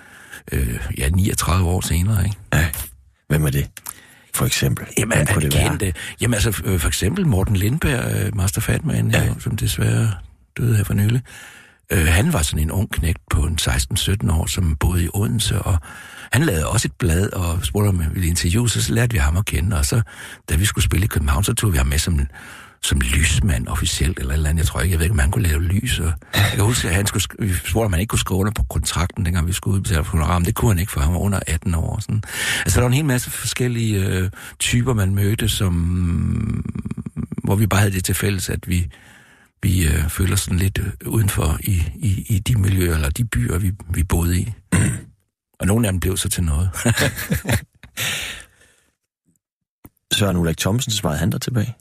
øh, 0.53 0.81
ja, 0.99 1.09
39 1.09 1.69
år 1.69 1.81
senere, 1.81 2.25
ikke? 2.25 2.37
Ja. 2.55 2.69
Hvem 3.29 3.45
er 3.47 3.51
det? 3.51 3.67
For 4.35 4.47
eksempel. 4.47 4.87
Jamen, 4.99 5.19
Hvem 5.19 5.27
kunne 5.27 5.43
det 5.45 5.53
det 5.53 5.61
være? 5.61 5.69
kendte? 5.69 5.93
Jamen 6.21 6.35
altså, 6.35 6.63
øh, 6.65 6.81
for 6.81 6.89
eksempel 6.89 7.27
Morten 7.27 7.57
Lindberg, 7.57 8.17
øh, 8.27 8.37
Master 8.37 8.61
Fatman, 8.61 9.11
Ja. 9.11 9.25
jo, 9.25 9.41
som 9.41 9.57
desværre 9.57 10.11
døde 10.59 10.77
her 10.77 10.85
for 10.85 10.95
nylig. 10.95 11.23
Øh, 11.93 12.07
han 12.07 12.33
var 12.33 12.43
sådan 12.43 12.63
en 12.63 12.71
ung 12.71 12.91
knægt 12.91 13.19
på 13.31 13.41
en 13.43 13.59
16-17 13.61 14.31
år, 14.33 14.47
som 14.47 14.77
boede 14.77 15.05
i 15.05 15.09
Odense, 15.15 15.59
og 15.63 15.79
han 16.33 16.43
lavede 16.43 16.67
også 16.67 16.89
et 16.89 16.93
blad, 16.99 17.33
og 17.33 17.65
spurgte 17.65 17.89
om 17.89 18.01
jeg 18.01 18.11
ville 18.15 18.29
interviewe, 18.29 18.69
så, 18.71 18.83
så 18.83 18.93
lærte 18.95 19.13
vi 19.13 19.19
ham 19.19 19.37
at 19.37 19.45
kende, 19.45 19.79
og 19.79 19.85
så, 19.85 20.03
da 20.51 20.57
vi 20.57 20.65
skulle 20.65 20.85
spille 20.85 21.05
i 21.05 21.09
København, 21.09 21.45
så 21.45 21.55
tog 21.55 21.73
vi 21.73 21.77
ham 21.79 21.87
med 21.87 21.99
som, 21.99 22.21
som 22.85 23.01
lysmand 23.01 23.69
officielt, 23.69 24.19
eller 24.19 24.31
et 24.31 24.37
eller 24.37 24.51
andet, 24.51 24.63
jeg 24.63 24.67
tror 24.67 24.81
ikke, 24.81 24.93
jeg 24.93 24.99
ved 24.99 25.05
ikke, 25.05 25.13
om 25.13 25.19
han 25.19 25.31
kunne 25.31 25.49
lave 25.49 25.63
lys, 25.63 25.99
og 25.99 26.13
jeg 26.35 26.51
kan 26.55 26.65
huske, 26.65 26.89
at 26.89 26.95
han 26.95 27.07
skulle, 27.07 27.27
vi 27.39 27.55
spurgte, 27.55 27.87
om 27.87 27.93
han 27.93 28.01
ikke 28.01 28.11
kunne 28.11 28.19
skrive 28.19 28.41
under 28.41 28.53
på 28.53 28.63
kontrakten, 28.63 29.25
dengang 29.25 29.47
vi 29.47 29.53
skulle 29.53 29.75
udbetale 29.75 30.05
for 30.05 30.11
honorar, 30.11 30.39
det 30.39 30.55
kunne 30.55 30.71
han 30.71 30.79
ikke, 30.79 30.93
for 30.93 31.01
han 31.01 31.13
var 31.13 31.19
under 31.19 31.41
18 31.47 31.75
år. 31.75 32.01
Sådan. 32.01 32.23
Altså, 32.59 32.81
der 32.81 32.81
var 32.81 32.89
en 32.89 32.95
hel 32.95 33.05
masse 33.05 33.31
forskellige 33.31 34.07
øh, 34.07 34.31
typer, 34.59 34.95
man 34.95 35.15
mødte, 35.15 35.49
som, 35.49 35.75
hvor 37.45 37.57
vi 37.57 37.67
bare 37.67 37.81
havde 37.81 37.93
det 37.93 38.05
til 38.05 38.15
fælles, 38.15 38.51
at 38.51 38.69
vi, 38.69 38.91
vi 39.63 39.87
øh, 39.87 40.09
føler 40.09 40.37
sådan 40.37 40.59
lidt 40.59 40.79
øh, 40.79 40.93
udenfor 41.07 41.59
i, 41.61 41.83
i, 41.97 42.27
i 42.29 42.39
de 42.39 42.55
miljøer, 42.59 42.95
eller 42.95 43.11
de 43.11 43.25
byer, 43.25 43.59
vi, 43.59 43.73
vi 43.89 44.05
boede 44.05 44.41
i. 44.41 44.53
Og 45.61 45.67
nogle 45.67 45.87
af 45.87 45.93
dem 45.93 46.01
blev 46.01 46.17
så 46.17 46.29
til 46.29 46.45
noget. 46.45 46.71
Søren 50.15 50.37
Ulrik 50.37 50.59
Thomsen 50.59 50.93
svarede 50.93 51.19
han 51.19 51.33
der 51.33 51.39
tilbage. 51.39 51.75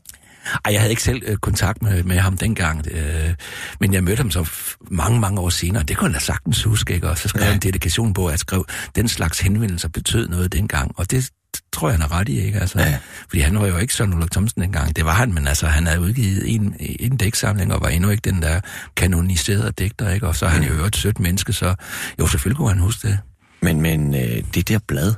Ej, 0.66 0.72
jeg 0.74 0.80
havde 0.82 0.90
ikke 0.92 1.04
selv 1.04 1.22
øh, 1.26 1.38
kontakt 1.38 1.82
med, 1.82 2.04
med 2.04 2.18
ham 2.20 2.38
dengang, 2.38 2.88
øh, 2.92 3.34
men 3.80 3.94
jeg 3.94 4.04
mødte 4.04 4.18
ham 4.22 4.32
så 4.32 4.50
mange, 4.92 5.20
mange 5.20 5.42
år 5.42 5.50
senere. 5.50 5.84
Det 5.84 5.98
kunne 5.98 6.08
han 6.08 6.14
da 6.14 6.20
sagtens 6.20 6.64
huske, 6.64 6.94
ikke? 6.94 7.10
Og 7.10 7.18
så 7.18 7.28
skrev 7.28 7.44
Ja. 7.44 7.54
en 7.54 7.60
dedikation 7.60 8.14
på, 8.14 8.26
at 8.28 8.32
jeg 8.32 8.40
skrev, 8.40 8.66
den 8.96 9.08
slags 9.08 9.40
henvendelser 9.40 9.88
betød 9.90 10.28
noget 10.28 10.54
dengang. 10.54 10.92
Og 10.98 11.12
det 11.12 11.30
tror 11.74 11.90
jeg, 11.90 11.98
han 11.98 12.06
er 12.06 12.12
ret 12.12 12.30
i, 12.30 12.40
ikke? 12.46 12.60
Altså, 12.60 12.80
Ja. 12.80 12.98
Fordi 13.28 13.40
han 13.42 13.60
var 13.60 13.68
jo 13.68 13.78
ikke 13.78 13.94
Søren 13.94 14.14
Ulrik 14.14 14.32
Thomsen 14.32 14.62
dengang. 14.62 14.96
Det 14.96 15.06
var 15.06 15.14
han, 15.14 15.34
men 15.34 15.48
altså, 15.48 15.68
han 15.68 15.88
havde 15.88 16.02
udgivet 16.02 16.56
en, 16.56 16.76
en 16.80 17.18
dæksamling, 17.18 17.74
og 17.74 17.82
var 17.82 17.88
endnu 17.88 18.10
ikke 18.10 18.30
den 18.32 18.42
der 18.42 18.60
kanoniserede 18.96 19.72
digter, 19.72 20.10
ikke? 20.10 20.28
Og 20.28 20.36
så 20.36 20.46
er 20.46 20.50
han 20.50 20.64
jo 20.64 20.86
et 20.86 20.96
sødt 20.96 21.20
menneske, 21.20 21.54
så 21.54 21.76
jo, 22.20 22.28
selvfølgelig 22.28 22.58
kunne 22.58 22.70
han 22.70 22.80
huske 22.80 23.08
det. 23.08 23.20
Men, 23.62 23.82
men 23.82 24.16
øh, 24.16 24.44
det 24.56 24.68
der 24.70 24.80
blad, 24.88 25.14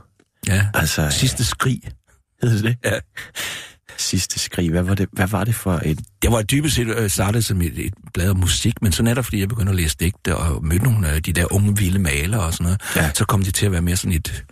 Ja. 0.48 0.68
altså... 0.74 1.10
Sidste 1.10 1.44
skrig. 1.46 1.82
Hed 2.44 2.54
det 2.56 2.64
det? 2.64 2.78
Ja. 2.92 3.00
Sidste 3.98 4.40
skrig. 4.40 4.70
Hvad 4.70 4.84
var 4.84 4.96
det, 4.96 5.10
hvad 5.12 5.28
var 5.28 5.44
det 5.44 5.56
for 5.56 5.82
et... 5.86 6.00
Det 6.22 6.32
var 6.32 6.42
dybest 6.42 6.76
set 6.76 6.88
øh, 6.88 7.10
startet 7.10 7.46
som 7.46 7.62
et, 7.62 7.86
et 7.86 7.94
blad 8.14 8.30
om 8.30 8.38
musik, 8.38 8.82
men 8.82 8.92
så 8.92 9.04
netop 9.04 9.26
fordi 9.26 9.40
jeg 9.40 9.50
begyndte 9.50 9.70
at 9.70 9.76
læse 9.76 9.98
digte 10.00 10.36
og 10.38 10.66
mødte 10.66 10.84
nogle 10.84 11.08
af 11.08 11.24
de 11.24 11.34
der 11.34 11.54
unge, 11.54 11.78
vilde 11.78 12.00
malere 12.00 12.42
og 12.44 12.54
sådan 12.54 12.64
noget, 12.64 12.82
Ja. 12.96 13.12
så 13.14 13.26
kom 13.26 13.44
det 13.44 13.54
til 13.54 13.66
at 13.66 13.72
være 13.72 13.82
mere 13.82 13.96
sådan 13.96 14.12
et, 14.14 14.44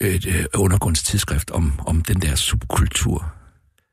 et, 0.00 0.26
et 0.26 0.46
undergrundstidsskrift 0.54 1.50
om, 1.50 1.80
om 1.86 2.00
den 2.02 2.22
der 2.22 2.34
subkultur. 2.34 3.32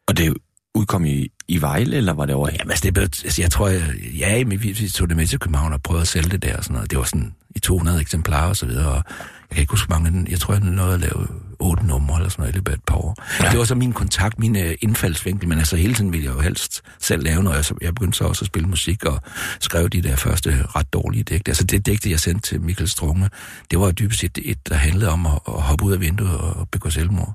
Og 0.07 0.17
det 0.17 0.33
udkom 0.75 1.05
i, 1.05 1.27
i 1.47 1.61
Vejle, 1.61 1.97
eller 1.97 2.13
var 2.13 2.25
det 2.25 2.35
over? 2.35 2.49
Jamen, 2.59 2.71
altså, 2.71 2.83
det 2.83 2.93
blev, 2.93 3.03
altså, 3.03 3.41
jeg 3.41 3.51
tror, 3.51 3.67
jeg, 3.67 3.81
ja, 4.17 4.43
men 4.45 4.63
vi, 4.63 4.71
vi 4.71 4.89
tog 4.89 5.09
det 5.09 5.17
med 5.17 5.27
til 5.27 5.39
København 5.39 5.73
og 5.73 5.81
prøvede 5.81 6.01
at 6.01 6.07
sælge 6.07 6.29
det 6.29 6.43
der 6.43 6.57
og 6.57 6.63
sådan 6.63 6.73
noget. 6.73 6.91
Det 6.91 6.97
var 6.97 7.03
sådan 7.03 7.33
i 7.55 7.59
200 7.59 8.01
eksemplarer 8.01 8.49
og 8.49 8.55
så 8.57 8.65
videre, 8.65 8.87
og 8.91 9.03
jeg 9.49 9.55
kan 9.55 9.59
ikke 9.61 9.71
huske 9.71 9.87
mange, 9.89 10.25
jeg 10.29 10.39
tror, 10.39 10.53
jeg 10.53 10.63
nåede 10.63 10.93
at 10.93 10.99
lave 10.99 11.27
otte 11.59 11.85
numre 11.85 12.17
eller 12.17 12.29
sådan 12.29 12.41
noget 12.41 12.53
i 12.53 12.57
løbet 12.57 12.71
af 12.71 12.75
et 12.75 12.83
par 12.87 12.95
år. 12.95 13.15
Ja. 13.43 13.49
Det 13.49 13.59
var 13.59 13.65
så 13.65 13.75
min 13.75 13.93
kontakt, 13.93 14.39
min 14.39 14.55
øh, 14.55 14.75
indfaldsvinkel, 14.81 15.49
men 15.49 15.57
altså 15.57 15.75
hele 15.75 15.93
tiden 15.93 16.13
ville 16.13 16.25
jeg 16.25 16.35
jo 16.35 16.39
helst 16.39 16.81
selv 16.99 17.23
lave 17.23 17.43
noget. 17.43 17.65
Så 17.65 17.75
jeg 17.81 17.95
begyndte 17.95 18.17
så 18.17 18.23
også 18.23 18.41
at 18.41 18.47
spille 18.47 18.69
musik 18.69 19.05
og 19.05 19.21
skrev 19.59 19.89
de 19.89 20.01
der 20.01 20.15
første 20.15 20.65
ret 20.75 20.93
dårlige 20.93 21.23
digte. 21.23 21.49
Altså 21.49 21.63
det 21.63 21.85
digte, 21.85 22.11
jeg 22.11 22.19
sendte 22.19 22.49
til 22.49 22.61
Michael 22.61 22.89
Strunge, 22.89 23.29
det 23.71 23.79
var 23.79 23.91
dybest 23.91 24.19
set 24.19 24.37
et, 24.41 24.69
der 24.69 24.75
handlede 24.75 25.11
om 25.11 25.25
at, 25.25 25.39
at 25.47 25.61
hoppe 25.61 25.85
ud 25.85 25.93
af 25.93 25.99
vinduet 25.99 26.37
og 26.37 26.69
begå 26.71 26.89
selvmord. 26.89 27.33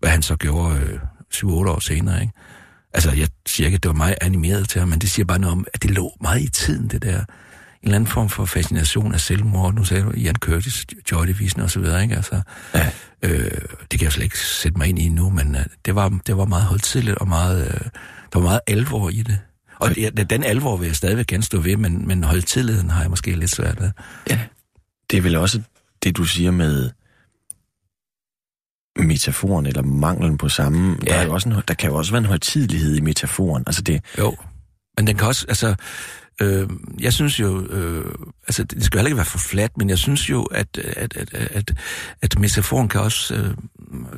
Hvad 0.00 0.10
han 0.10 0.22
så 0.22 0.36
gjorde 0.36 0.80
øh, 0.80 0.98
7-8 1.34 1.46
år 1.46 1.80
senere, 1.80 2.20
ikke? 2.20 2.32
Altså, 2.94 3.12
jeg 3.12 3.28
siger 3.46 3.66
ikke, 3.66 3.76
at 3.76 3.82
det 3.82 3.88
var 3.88 3.94
meget 3.94 4.14
animeret 4.20 4.68
til 4.68 4.78
ham, 4.78 4.88
men 4.88 4.98
det 4.98 5.10
siger 5.10 5.26
bare 5.26 5.38
noget 5.38 5.52
om, 5.52 5.66
at 5.74 5.82
det 5.82 5.90
lå 5.90 6.12
meget 6.20 6.42
i 6.42 6.48
tiden, 6.50 6.88
det 6.88 7.02
der. 7.02 7.24
En 7.86 7.88
eller 7.88 7.96
anden 7.96 8.10
form 8.10 8.28
for 8.28 8.44
fascination 8.44 9.14
af 9.14 9.20
selvmord. 9.20 9.74
Nu 9.74 9.84
sagde 9.84 10.02
du 10.02 10.10
Ian 10.10 10.34
Curtis, 10.36 10.86
og 11.58 11.70
så 11.70 11.80
videre, 11.80 12.02
ikke? 12.02 12.16
Altså, 12.16 12.40
Ja. 12.74 12.90
øh, 13.22 13.50
det 13.90 13.98
kan 13.98 14.02
jeg 14.02 14.12
slet 14.12 14.24
ikke 14.24 14.38
sætte 14.38 14.78
mig 14.78 14.88
ind 14.88 14.98
i 14.98 15.08
nu, 15.08 15.30
men 15.30 15.54
øh, 15.56 15.64
det, 15.84 15.94
var, 15.94 16.18
det 16.26 16.36
var 16.36 16.44
meget 16.44 16.64
højtidligt 16.64 17.16
og 17.18 17.28
meget, 17.28 17.66
øh, 17.66 17.80
der 18.32 18.38
var 18.38 18.40
meget 18.40 18.60
alvor 18.66 19.08
i 19.10 19.22
det. 19.22 19.38
Og 19.80 19.96
ja, 19.96 20.10
den 20.10 20.44
alvor 20.44 20.76
vil 20.76 20.86
jeg 20.86 20.96
stadigvæk 20.96 21.26
gerne 21.26 21.42
stå 21.42 21.60
ved, 21.60 21.76
men, 21.76 22.08
men 22.08 22.24
højtidligheden 22.24 22.90
har 22.90 23.00
jeg 23.00 23.10
måske 23.10 23.30
lidt 23.36 23.50
svært 23.50 23.80
ved. 23.80 23.90
Ja. 24.30 24.40
Det 25.10 25.16
er 25.16 25.22
vel 25.22 25.36
også 25.36 25.60
det, 26.02 26.16
du 26.16 26.24
siger 26.24 26.50
med 26.50 26.90
metaforen, 28.98 29.66
eller 29.66 29.82
manglen 29.82 30.38
på 30.38 30.48
samme. 30.48 30.96
Ja. 31.06 31.10
Der, 31.12 31.14
er 31.18 31.24
jo 31.24 31.32
også 31.34 31.48
en, 31.48 31.54
der 31.68 31.74
kan 31.74 31.90
jo 31.90 31.96
også 31.96 32.12
være 32.12 32.18
en 32.20 32.26
højtidelighed 32.26 32.96
i 32.96 33.00
metaforen. 33.00 33.64
Altså 33.66 33.82
det, 33.82 34.04
Jo, 34.18 34.36
men 34.96 35.06
den 35.06 35.16
kan 35.16 35.26
også, 35.26 35.46
altså, 35.48 35.74
øh, 36.40 36.68
jeg 37.00 37.12
synes 37.12 37.40
jo, 37.40 37.66
øh, 37.66 38.14
altså 38.48 38.64
det 38.64 38.84
skal 38.84 38.98
heller 38.98 39.08
ikke 39.08 39.16
være 39.16 39.24
for 39.24 39.38
fladt, 39.38 39.78
men 39.78 39.90
jeg 39.90 39.98
synes 39.98 40.30
jo, 40.30 40.42
at, 40.42 40.78
at, 40.78 41.16
at, 41.16 41.34
at, 41.34 41.74
at 42.22 42.38
metaforen 42.38 42.88
kan 42.88 43.00
også 43.00 43.34
øh, 43.34 43.54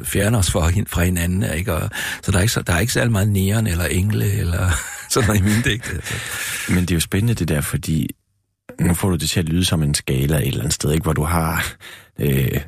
fjerne 0.04 0.38
os 0.38 0.50
fra, 0.50 0.70
fra 0.86 1.04
hinanden, 1.04 1.54
ikke? 1.54 1.74
Og, 1.74 1.90
så 2.22 2.32
der 2.32 2.38
er 2.38 2.42
ikke, 2.42 2.52
så, 2.52 2.62
der 2.62 2.72
er 2.72 2.78
ikke 2.78 2.92
særlig 2.92 3.12
meget 3.12 3.28
næren 3.28 3.66
eller 3.66 3.84
engle, 3.84 4.32
eller 4.32 4.70
sådan 5.10 5.26
noget 5.26 5.40
i 5.40 5.42
mine 5.44 5.62
digte. 5.62 5.90
Altså. 5.94 6.14
Men 6.68 6.78
det 6.80 6.90
er 6.90 6.94
jo 6.96 7.00
spændende 7.00 7.34
det 7.34 7.48
der, 7.48 7.60
fordi 7.60 8.08
nu 8.80 8.94
får 8.94 9.08
du 9.08 9.16
det 9.16 9.30
til 9.30 9.40
at 9.40 9.48
lyde 9.48 9.64
som 9.64 9.82
en 9.82 9.94
skala 9.94 10.36
et 10.38 10.46
eller 10.48 10.60
andet 10.60 10.74
sted, 10.74 10.92
ikke? 10.92 11.02
hvor 11.02 11.12
du 11.12 11.22
har 11.24 11.72
øh, 12.20 12.60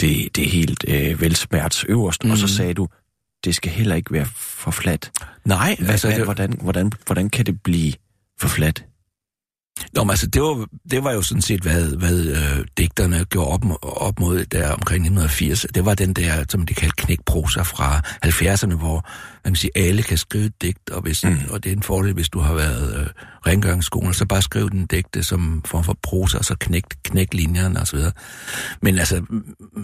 det, 0.00 0.36
det 0.36 0.50
helt 0.50 0.84
øh, 0.88 1.20
velsmærts 1.20 1.84
øverst, 1.88 2.24
mm. 2.24 2.30
og 2.30 2.36
så 2.38 2.44
Mhm. 2.46 2.48
sagde 2.54 2.74
du, 2.74 2.88
det 3.44 3.54
skal 3.54 3.70
heller 3.72 3.94
ikke 3.94 4.12
være 4.12 4.26
for 4.36 4.70
fladt. 4.70 5.12
Nej, 5.44 5.76
Hvad, 5.78 5.90
altså, 5.90 6.08
hvad, 6.08 6.24
hvordan, 6.24 6.58
hvordan, 6.62 6.92
hvordan 7.06 7.30
kan 7.30 7.46
det 7.46 7.62
blive 7.62 7.92
for 8.40 8.48
fladt? 8.48 8.89
Nå, 9.94 10.04
men 10.04 10.10
altså, 10.10 10.26
det 10.26 10.42
var, 10.42 10.66
det 10.90 11.04
var 11.04 11.12
jo 11.12 11.22
sådan 11.22 11.42
set, 11.42 11.60
hvad, 11.62 11.96
hvad 11.96 12.18
øh, 12.26 12.64
digterne 12.78 13.24
gjorde 13.24 13.50
op, 13.50 13.64
op 13.82 14.20
mod 14.20 14.44
der 14.44 14.70
omkring 14.72 15.02
1980. 15.02 15.66
Det 15.74 15.84
var 15.84 15.94
den 15.94 16.12
der, 16.12 16.44
som 16.48 16.66
de 16.66 16.74
kaldte 16.74 17.04
knækprosa 17.04 17.62
fra 17.62 18.00
70'erne, 18.26 18.74
hvor 18.74 19.08
man 19.44 19.52
kan 19.52 19.56
sige, 19.56 19.70
alle 19.74 20.02
kan 20.02 20.18
skrive 20.18 20.44
et 20.44 20.62
digt, 20.62 20.90
og, 20.90 21.02
hvis, 21.02 21.24
Mm. 21.24 21.38
og 21.50 21.64
det 21.64 21.72
er 21.72 21.76
en 21.76 21.82
fordel, 21.82 22.12
hvis 22.14 22.28
du 22.28 22.38
har 22.38 22.54
været 22.54 23.00
øh, 23.00 23.06
rengøringsskole, 23.46 24.14
så 24.14 24.26
bare 24.26 24.42
skriv 24.42 24.70
den 24.70 24.86
digte 24.86 25.22
som 25.22 25.62
form 25.66 25.84
for 25.84 25.96
prosa, 26.02 26.38
og 26.38 26.44
så 26.44 26.54
knæk, 26.60 26.84
knæk 27.04 27.34
linjerne 27.34 27.80
videre. 27.92 28.12
Men 28.82 28.98
altså, 28.98 29.22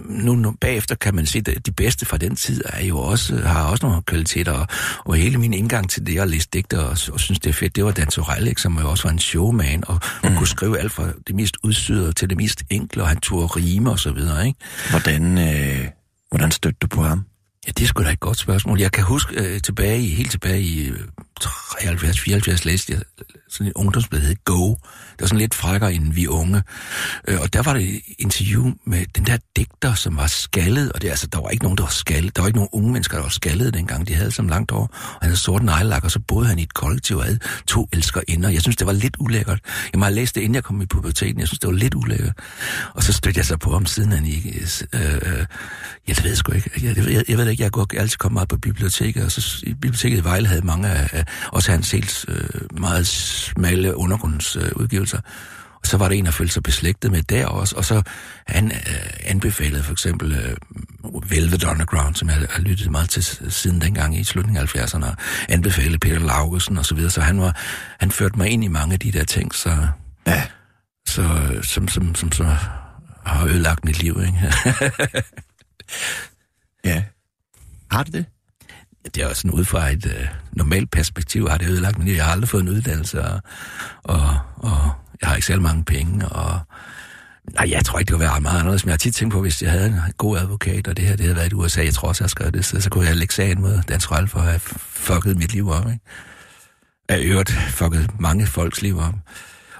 nu, 0.09 0.35
nu 0.35 0.51
bagefter 0.61 0.95
kan 0.95 1.15
man 1.15 1.25
se, 1.25 1.43
at 1.47 1.65
de 1.65 1.71
bedste 1.71 2.05
fra 2.05 2.17
den 2.17 2.35
tid 2.35 2.61
er 2.65 2.85
jo 2.85 2.99
også, 2.99 3.35
har 3.35 3.63
også 3.63 3.85
nogle 3.85 4.01
kvaliteter, 4.01 4.51
og, 4.51 4.67
og 5.05 5.15
hele 5.15 5.37
min 5.37 5.53
indgang 5.53 5.89
til 5.89 6.07
det 6.07 6.19
at 6.19 6.27
læse 6.27 6.47
digter 6.53 6.79
og, 6.79 6.97
og 7.13 7.19
synes, 7.19 7.39
det 7.39 7.49
er 7.49 7.53
fedt, 7.53 7.75
det 7.75 7.85
var 7.85 7.91
Dan 7.91 8.07
Torell, 8.07 8.57
som 8.57 8.79
jo 8.79 8.89
også 8.89 9.03
var 9.03 9.11
en 9.11 9.19
showman, 9.19 9.83
og, 9.87 9.99
og 10.23 10.31
kunne 10.37 10.47
skrive 10.47 10.79
alt 10.79 10.91
fra 10.91 11.07
det 11.27 11.35
mest 11.35 11.57
udsydede 11.63 12.13
til 12.13 12.29
det 12.29 12.37
mest 12.37 12.63
enkle, 12.69 13.03
og 13.03 13.07
han 13.07 13.17
turde 13.17 13.47
rime 13.47 13.91
og 13.91 13.99
så 13.99 14.11
videre, 14.11 14.47
ikke? 14.47 14.59
Hvordan, 14.89 15.37
øh, 15.37 15.87
hvordan 16.29 16.51
stødte 16.51 16.77
du 16.81 16.87
på 16.87 17.03
ham? 17.03 17.25
Ja, 17.67 17.71
det 17.71 17.83
er 17.83 17.87
sgu 17.87 18.03
da 18.03 18.11
et 18.11 18.19
godt 18.19 18.37
spørgsmål. 18.37 18.79
Jeg 18.79 18.91
kan 18.91 19.03
huske 19.03 19.35
øh, 19.41 19.61
tilbage 19.61 20.01
i, 20.01 20.09
helt 20.09 20.31
tilbage 20.31 20.61
i 20.61 20.87
øh, 20.87 20.99
73-74 21.43 22.61
læste 22.65 22.93
jeg 22.93 23.01
øh, 23.19 23.25
sådan 23.49 23.67
en 23.67 23.73
ungdomsblad, 23.75 24.21
hed 24.21 24.35
Go. 24.45 24.69
Det 24.69 25.21
var 25.21 25.27
sådan 25.27 25.39
lidt 25.39 25.55
frækkere 25.55 25.93
end 25.93 26.13
Vi 26.13 26.27
Unge. 26.27 26.63
Øh, 27.27 27.41
og 27.41 27.53
der 27.53 27.63
var 27.63 27.73
det 27.73 27.95
et 27.95 28.01
interview 28.19 28.71
med 28.85 29.05
den 29.15 29.25
der 29.25 29.37
digter, 29.55 29.93
som 29.93 30.17
var 30.17 30.27
skaldet. 30.27 30.91
Og 30.91 31.01
det, 31.01 31.09
altså, 31.09 31.27
der 31.27 31.41
var 31.41 31.49
ikke 31.49 31.63
nogen, 31.63 31.77
der 31.77 31.83
var 31.83 31.89
skaldet. 31.89 32.35
Der 32.35 32.41
var 32.41 32.47
ikke 32.47 32.57
nogen 32.57 32.69
unge 32.71 32.91
mennesker, 32.91 33.17
der 33.17 33.23
var 33.23 33.29
skaldet 33.29 33.73
dengang. 33.73 34.07
De 34.07 34.13
havde 34.13 34.31
som 34.31 34.47
langt 34.47 34.71
år. 34.71 34.89
Og 34.91 35.17
han 35.21 35.29
havde 35.29 35.37
sort 35.37 35.63
nejlak, 35.63 36.03
og 36.03 36.11
så 36.11 36.19
boede 36.19 36.47
han 36.47 36.59
i 36.59 36.63
et 36.63 36.73
kollektiv 36.73 37.17
og 37.17 37.23
havde 37.23 37.39
to 37.67 37.87
elskerinder. 37.93 38.49
Jeg 38.49 38.61
synes, 38.61 38.75
det 38.75 38.87
var 38.87 38.93
lidt 38.93 39.15
ulækkert. 39.19 39.59
Jeg 39.93 39.99
må 39.99 40.05
have 40.05 40.15
læst 40.15 40.35
det, 40.35 40.41
inden 40.41 40.55
jeg 40.55 40.63
kom 40.63 40.81
i 40.81 40.85
puberteten. 40.85 41.39
Jeg 41.39 41.47
synes, 41.47 41.59
det 41.59 41.67
var 41.67 41.73
lidt 41.73 41.95
ulækkert. 41.95 42.33
Og 42.93 43.03
så 43.03 43.13
stødte 43.13 43.37
jeg 43.37 43.45
så 43.45 43.57
på 43.57 43.71
ham, 43.71 43.85
siden 43.85 44.11
han 44.11 44.25
ikke... 44.25 44.67
Øh, 44.93 45.13
øh, 45.13 45.45
jeg 46.07 46.17
ved 46.23 46.35
sgu 46.35 46.51
ikke. 46.51 46.71
Jeg, 46.81 46.97
jeg, 46.97 47.23
jeg 47.27 47.37
ved 47.37 47.47
ikke, 47.47 47.56
jeg 47.59 47.71
kunne 47.71 47.85
altid 47.97 48.17
komme 48.17 48.33
meget 48.33 48.49
på 48.49 48.57
biblioteket, 48.57 49.25
og 49.25 49.31
så 49.31 49.63
i 49.63 49.73
biblioteket 49.73 50.17
i 50.17 50.23
Vejle 50.23 50.47
havde 50.47 50.65
mange 50.65 50.89
af, 50.89 51.09
af 51.13 51.25
også 51.47 51.71
hans 51.71 51.91
helt 51.91 52.25
øh, 52.27 52.79
meget 52.79 53.07
smalle 53.07 53.97
undergrundsudgivelser. 53.97 55.17
Øh, 55.17 55.23
og 55.81 55.87
så 55.87 55.97
var 55.97 56.07
der 56.07 56.15
en, 56.15 56.25
der 56.25 56.31
følte 56.31 56.53
sig 56.53 56.63
beslægtet 56.63 57.11
med 57.11 57.23
der 57.23 57.45
også, 57.45 57.75
og 57.75 57.85
så 57.85 58.01
han 58.47 58.71
øh, 58.71 59.09
anbefalede 59.23 59.83
for 59.83 59.91
eksempel 59.91 60.31
øh, 60.35 60.57
Velvet 61.29 61.63
Underground, 61.63 62.15
som 62.15 62.29
jeg 62.29 62.35
har 62.49 62.61
lyttet 62.61 62.91
meget 62.91 63.09
til 63.09 63.23
siden 63.49 63.81
dengang 63.81 64.17
i 64.19 64.23
slutningen 64.23 64.63
af 64.63 64.75
70'erne, 64.75 65.05
og 65.05 65.15
anbefalede 65.49 65.99
Peter 65.99 66.19
Laugesen 66.19 66.77
og 66.77 66.85
så 66.85 66.95
videre, 66.95 67.11
så 67.11 67.21
han, 67.21 67.41
var, 67.41 67.57
han 67.99 68.11
førte 68.11 68.37
mig 68.37 68.49
ind 68.49 68.63
i 68.63 68.67
mange 68.67 68.93
af 68.93 68.99
de 68.99 69.11
der 69.11 69.23
ting, 69.23 69.55
så, 69.55 69.87
Ja. 70.27 70.43
så, 71.07 71.51
som, 71.63 71.87
som, 71.87 72.15
som 72.15 72.31
så 72.31 72.43
har 73.25 73.45
ødelagt 73.45 73.85
mit 73.85 73.99
liv, 74.03 74.21
ikke? 74.25 74.53
Ja. 76.85 77.03
Har 77.91 78.03
det 78.03 78.13
det? 78.13 78.25
det 79.15 79.23
er 79.23 79.27
også 79.27 79.41
sådan 79.41 79.59
ud 79.59 79.65
fra 79.65 79.89
et 79.89 80.05
øh, 80.05 80.27
normalt 80.51 80.91
perspektiv, 80.91 81.47
har 81.47 81.57
det 81.57 81.69
ødelagt 81.69 81.97
mit 81.97 82.07
liv. 82.07 82.15
Jeg 82.15 82.25
har 82.25 82.31
aldrig 82.31 82.49
fået 82.49 82.61
en 82.61 82.69
uddannelse, 82.69 83.21
og, 83.21 83.41
og, 84.03 84.39
og 84.55 84.91
jeg 85.21 85.29
har 85.29 85.35
ikke 85.35 85.47
selv 85.47 85.61
mange 85.61 85.83
penge, 85.83 86.29
og 86.29 86.59
nej, 87.53 87.69
jeg 87.71 87.85
tror 87.85 87.99
ikke, 87.99 88.07
det 88.07 88.13
kunne 88.13 88.29
være 88.29 88.41
meget 88.41 88.59
anderledes, 88.59 88.85
men 88.85 88.89
jeg 88.89 88.93
har 88.93 88.97
tit 88.97 89.15
tænkt 89.15 89.33
på, 89.33 89.41
hvis 89.41 89.61
jeg 89.61 89.71
havde 89.71 89.87
en 89.87 89.99
god 90.17 90.37
advokat, 90.37 90.87
og 90.87 90.97
det 90.97 91.05
her 91.05 91.15
det 91.15 91.25
havde 91.25 91.35
været 91.35 91.51
i 91.51 91.55
USA, 91.55 91.83
jeg 91.83 91.93
tror 91.93 92.07
også, 92.07 92.23
jeg 92.23 92.29
skrev 92.29 92.51
det, 92.51 92.65
så, 92.65 92.81
så 92.81 92.89
kunne 92.89 93.07
jeg 93.07 93.15
lægge 93.15 93.33
sagen 93.33 93.61
mod 93.61 93.81
Dansk 93.89 94.11
Røl 94.11 94.27
for 94.27 94.39
at 94.39 94.45
have 94.45 94.59
fucket 94.59 95.37
mit 95.37 95.53
liv 95.53 95.69
op, 95.69 95.87
ikke? 95.87 95.99
Jeg 97.09 97.17
har 97.17 97.23
øvrigt 97.23 97.51
fucket 97.51 98.19
mange 98.19 98.47
folks 98.47 98.81
liv 98.81 98.99
op. 98.99 99.13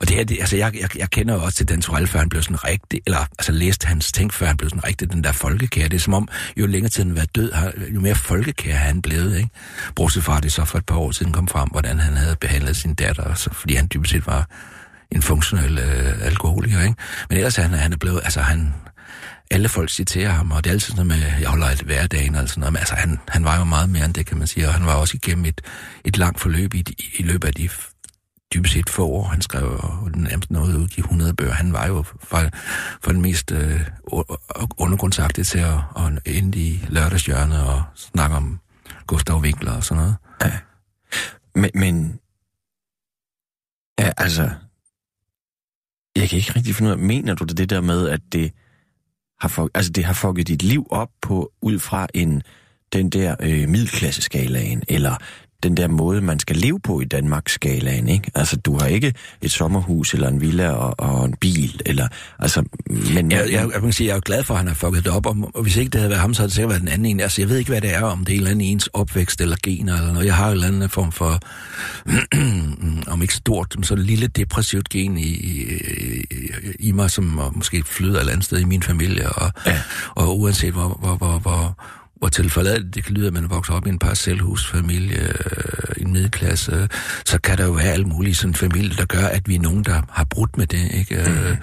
Og 0.01 0.07
det 0.07 0.15
her, 0.15 0.23
det, 0.23 0.37
altså 0.39 0.57
jeg, 0.57 0.73
jeg, 0.81 0.97
jeg 0.97 1.09
kender 1.09 1.33
jo 1.33 1.43
også 1.43 1.57
til 1.57 1.67
Dan 1.69 1.81
Torell, 1.81 2.07
før 2.07 2.19
han 2.19 2.29
blev 2.29 2.41
sådan 2.43 2.63
rigtig, 2.63 3.01
eller 3.05 3.19
altså 3.19 3.51
læst 3.51 3.83
hans 3.83 4.11
ting, 4.11 4.33
før 4.33 4.47
han 4.47 4.57
blev 4.57 4.69
sådan 4.69 4.83
rigtig 4.83 5.11
den 5.11 5.23
der 5.23 5.31
folkekære. 5.31 5.87
Det 5.87 5.95
er 5.95 5.99
som 5.99 6.13
om, 6.13 6.27
jo 6.57 6.65
længere 6.65 6.89
tiden 6.89 7.15
var 7.15 7.25
død, 7.35 7.51
har- 7.51 7.71
jo 7.93 7.99
mere 7.99 8.15
folkekære 8.15 8.77
han 8.77 9.01
blevet, 9.01 9.37
ikke? 9.37 9.49
Bortset 9.95 10.23
fra, 10.23 10.39
det 10.39 10.51
så 10.51 10.65
for 10.65 10.77
et 10.77 10.85
par 10.85 10.95
år 10.95 11.11
siden 11.11 11.31
kom 11.33 11.47
frem, 11.47 11.69
hvordan 11.69 11.99
han 11.99 12.13
havde 12.13 12.35
behandlet 12.41 12.75
sin 12.77 12.93
datter, 12.93 13.33
så, 13.33 13.49
fordi 13.53 13.75
han 13.75 13.89
dybest 13.93 14.11
set 14.11 14.27
var 14.27 14.47
en 15.11 15.21
funktionel 15.21 15.77
øh, 15.77 16.25
alkoholiker, 16.25 16.81
ikke? 16.81 16.95
Men 17.29 17.37
ellers 17.37 17.55
han, 17.55 17.69
han 17.69 17.93
er 17.93 17.97
blevet, 17.97 18.21
altså 18.23 18.41
han, 18.41 18.73
alle 19.51 19.69
folk 19.69 19.89
citerer 19.89 20.29
ham, 20.31 20.51
og 20.51 20.63
det 20.63 20.69
er 20.69 20.73
altid 20.73 20.91
sådan 20.93 21.07
noget 21.07 21.21
med, 21.23 21.31
jeg 21.41 21.49
holder 21.49 21.67
et 21.67 21.81
hverdagen 21.81 22.35
og 22.35 22.49
sådan 22.49 22.59
noget, 22.59 22.73
men 22.73 22.79
altså 22.79 22.95
han, 22.95 23.19
han 23.27 23.43
var 23.43 23.57
jo 23.57 23.63
meget 23.63 23.89
mere 23.89 24.05
end 24.05 24.13
det, 24.13 24.25
kan 24.25 24.37
man 24.37 24.47
sige, 24.47 24.67
og 24.67 24.73
han 24.73 24.85
var 24.85 24.93
også 24.93 25.17
igennem 25.23 25.45
et, 25.45 25.61
et 26.05 26.17
langt 26.17 26.39
forløb 26.39 26.73
i, 26.73 26.79
i, 26.79 27.05
i 27.19 27.23
løbet 27.23 27.47
af 27.47 27.53
de 27.53 27.69
dybest 28.53 28.73
set 28.73 28.89
få 28.89 29.07
år. 29.07 29.23
Han 29.23 29.41
skrev 29.41 29.63
jo 29.63 30.09
nærmest 30.15 30.51
noget 30.51 30.77
ud 30.77 30.87
i 30.97 30.99
100 30.99 31.33
bøger. 31.33 31.53
Han 31.53 31.73
var 31.73 31.87
jo 31.87 32.03
for, 32.03 32.41
for 33.01 33.11
den 33.11 33.21
mest 33.21 33.51
øh, 33.51 33.81
undergrundsagtige 34.77 35.45
til 35.45 35.59
at, 35.59 35.77
at 35.97 36.21
ende 36.25 36.59
i 36.59 36.85
lørdagshjørnet 36.89 37.63
og 37.63 37.83
snakke 37.95 38.35
om 38.35 38.59
Gustav 39.07 39.41
Winkler 39.41 39.71
og 39.71 39.83
sådan 39.83 40.03
noget. 40.03 40.15
Men, 41.55 41.71
men 41.73 42.19
ja, 43.99 44.11
altså, 44.17 44.49
jeg 46.15 46.29
kan 46.29 46.37
ikke 46.37 46.53
rigtig 46.55 46.75
finde 46.75 46.89
ud 46.89 46.93
af, 46.93 46.99
mener 46.99 47.35
du 47.35 47.43
det, 47.43 47.57
det 47.57 47.69
der 47.69 47.81
med, 47.81 48.09
at 48.09 48.21
det 48.31 48.51
har, 49.39 49.47
fuck, 49.47 49.71
altså, 49.75 49.91
det 49.91 50.05
har 50.05 50.13
fucket 50.13 50.47
dit 50.47 50.63
liv 50.63 50.87
op 50.89 51.09
på, 51.21 51.51
ud 51.61 51.79
fra 51.79 52.07
en, 52.13 52.41
den 52.93 53.09
der 53.09 53.35
øh, 53.39 53.69
middelklasseskalaen, 53.69 54.83
eller 54.87 55.17
den 55.63 55.77
der 55.77 55.87
måde, 55.87 56.21
man 56.21 56.39
skal 56.39 56.55
leve 56.55 56.79
på 56.79 57.01
i 57.01 57.05
Danmarks 57.05 57.53
skalaen, 57.53 58.09
ikke? 58.09 58.31
Altså, 58.35 58.57
du 58.57 58.77
har 58.79 58.87
ikke 58.87 59.13
et 59.41 59.51
sommerhus, 59.51 60.13
eller 60.13 60.27
en 60.27 60.41
villa 60.41 60.69
og, 60.71 60.95
og 60.97 61.25
en 61.25 61.35
bil, 61.41 61.81
eller, 61.85 62.07
altså, 62.39 62.63
men... 62.89 63.31
Jeg, 63.31 63.51
jeg, 63.51 63.69
jeg, 63.73 63.81
kan 63.81 63.93
sige, 63.93 64.07
jeg 64.07 64.11
er 64.11 64.15
jo 64.15 64.21
glad 64.25 64.43
for, 64.43 64.53
at 64.53 64.57
han 64.57 64.67
har 64.67 64.75
fucket 64.75 65.03
det 65.03 65.11
op, 65.13 65.25
og, 65.25 65.51
og 65.55 65.61
hvis 65.63 65.75
ikke 65.75 65.89
det 65.89 65.99
havde 65.99 66.09
været 66.09 66.21
ham, 66.21 66.33
så 66.33 66.41
havde 66.41 66.47
det 66.47 66.55
sikkert 66.55 66.69
været 66.69 66.81
den 66.81 66.87
anden 66.89 67.05
en. 67.05 67.19
Altså, 67.19 67.41
jeg 67.41 67.49
ved 67.49 67.57
ikke, 67.57 67.71
hvad 67.71 67.81
det 67.81 67.95
er, 67.95 68.01
om 68.03 68.25
det 68.25 68.29
er 68.29 68.35
en 68.35 68.39
eller 68.39 68.51
anden 68.51 68.65
ens 68.67 68.87
opvækst 68.87 69.41
eller 69.41 69.57
gener 69.63 69.97
eller 69.97 70.13
noget. 70.13 70.25
Jeg 70.25 70.35
har 70.35 70.47
en 70.47 70.53
eller 70.53 70.67
anden 70.67 70.89
form 70.89 71.11
for, 71.11 71.39
om 73.13 73.21
ikke 73.21 73.33
stort, 73.33 73.73
men 73.75 73.83
så 73.83 73.95
lille 73.95 74.27
depressivt 74.27 74.89
gen 74.89 75.17
i, 75.17 75.21
i, 75.21 75.65
i 76.79 76.91
mig, 76.91 77.11
som 77.11 77.41
måske 77.55 77.83
flyder 77.85 78.15
et 78.15 78.19
eller 78.19 78.33
andet 78.33 78.45
sted 78.45 78.59
i 78.59 78.63
min 78.65 78.83
familie, 78.83 79.29
og, 79.31 79.51
Ja. 79.65 79.81
og 80.15 80.39
uanset 80.39 80.73
hvor, 80.73 80.97
hvor, 80.99 81.15
hvor, 81.15 81.39
hvor, 81.39 81.77
hvor 82.19 82.27
tilforladeligt 82.27 82.95
det 82.95 83.03
kan 83.03 83.13
lyde, 83.13 83.27
at 83.27 83.33
man 83.33 83.49
vokser 83.49 83.73
op 83.73 83.87
i 83.87 83.89
en 83.89 83.99
parcelhusfamilie, 83.99 85.19
øh, 85.19 86.01
en 86.01 86.11
middelklasse, 86.13 86.89
så 87.25 87.39
kan 87.41 87.57
der 87.57 87.65
jo 87.65 87.71
være 87.71 87.91
alle 87.91 88.05
mulige 88.05 88.35
sådan 88.35 88.55
familie, 88.55 88.95
der 88.97 89.05
gør, 89.05 89.25
at 89.25 89.47
vi 89.47 89.55
er 89.55 89.59
nogen, 89.59 89.83
der 89.83 90.01
har 90.09 90.23
brudt 90.23 90.57
med 90.57 90.67
det. 90.67 90.91
Ikke? 90.91 91.15
Øh, 91.15 91.57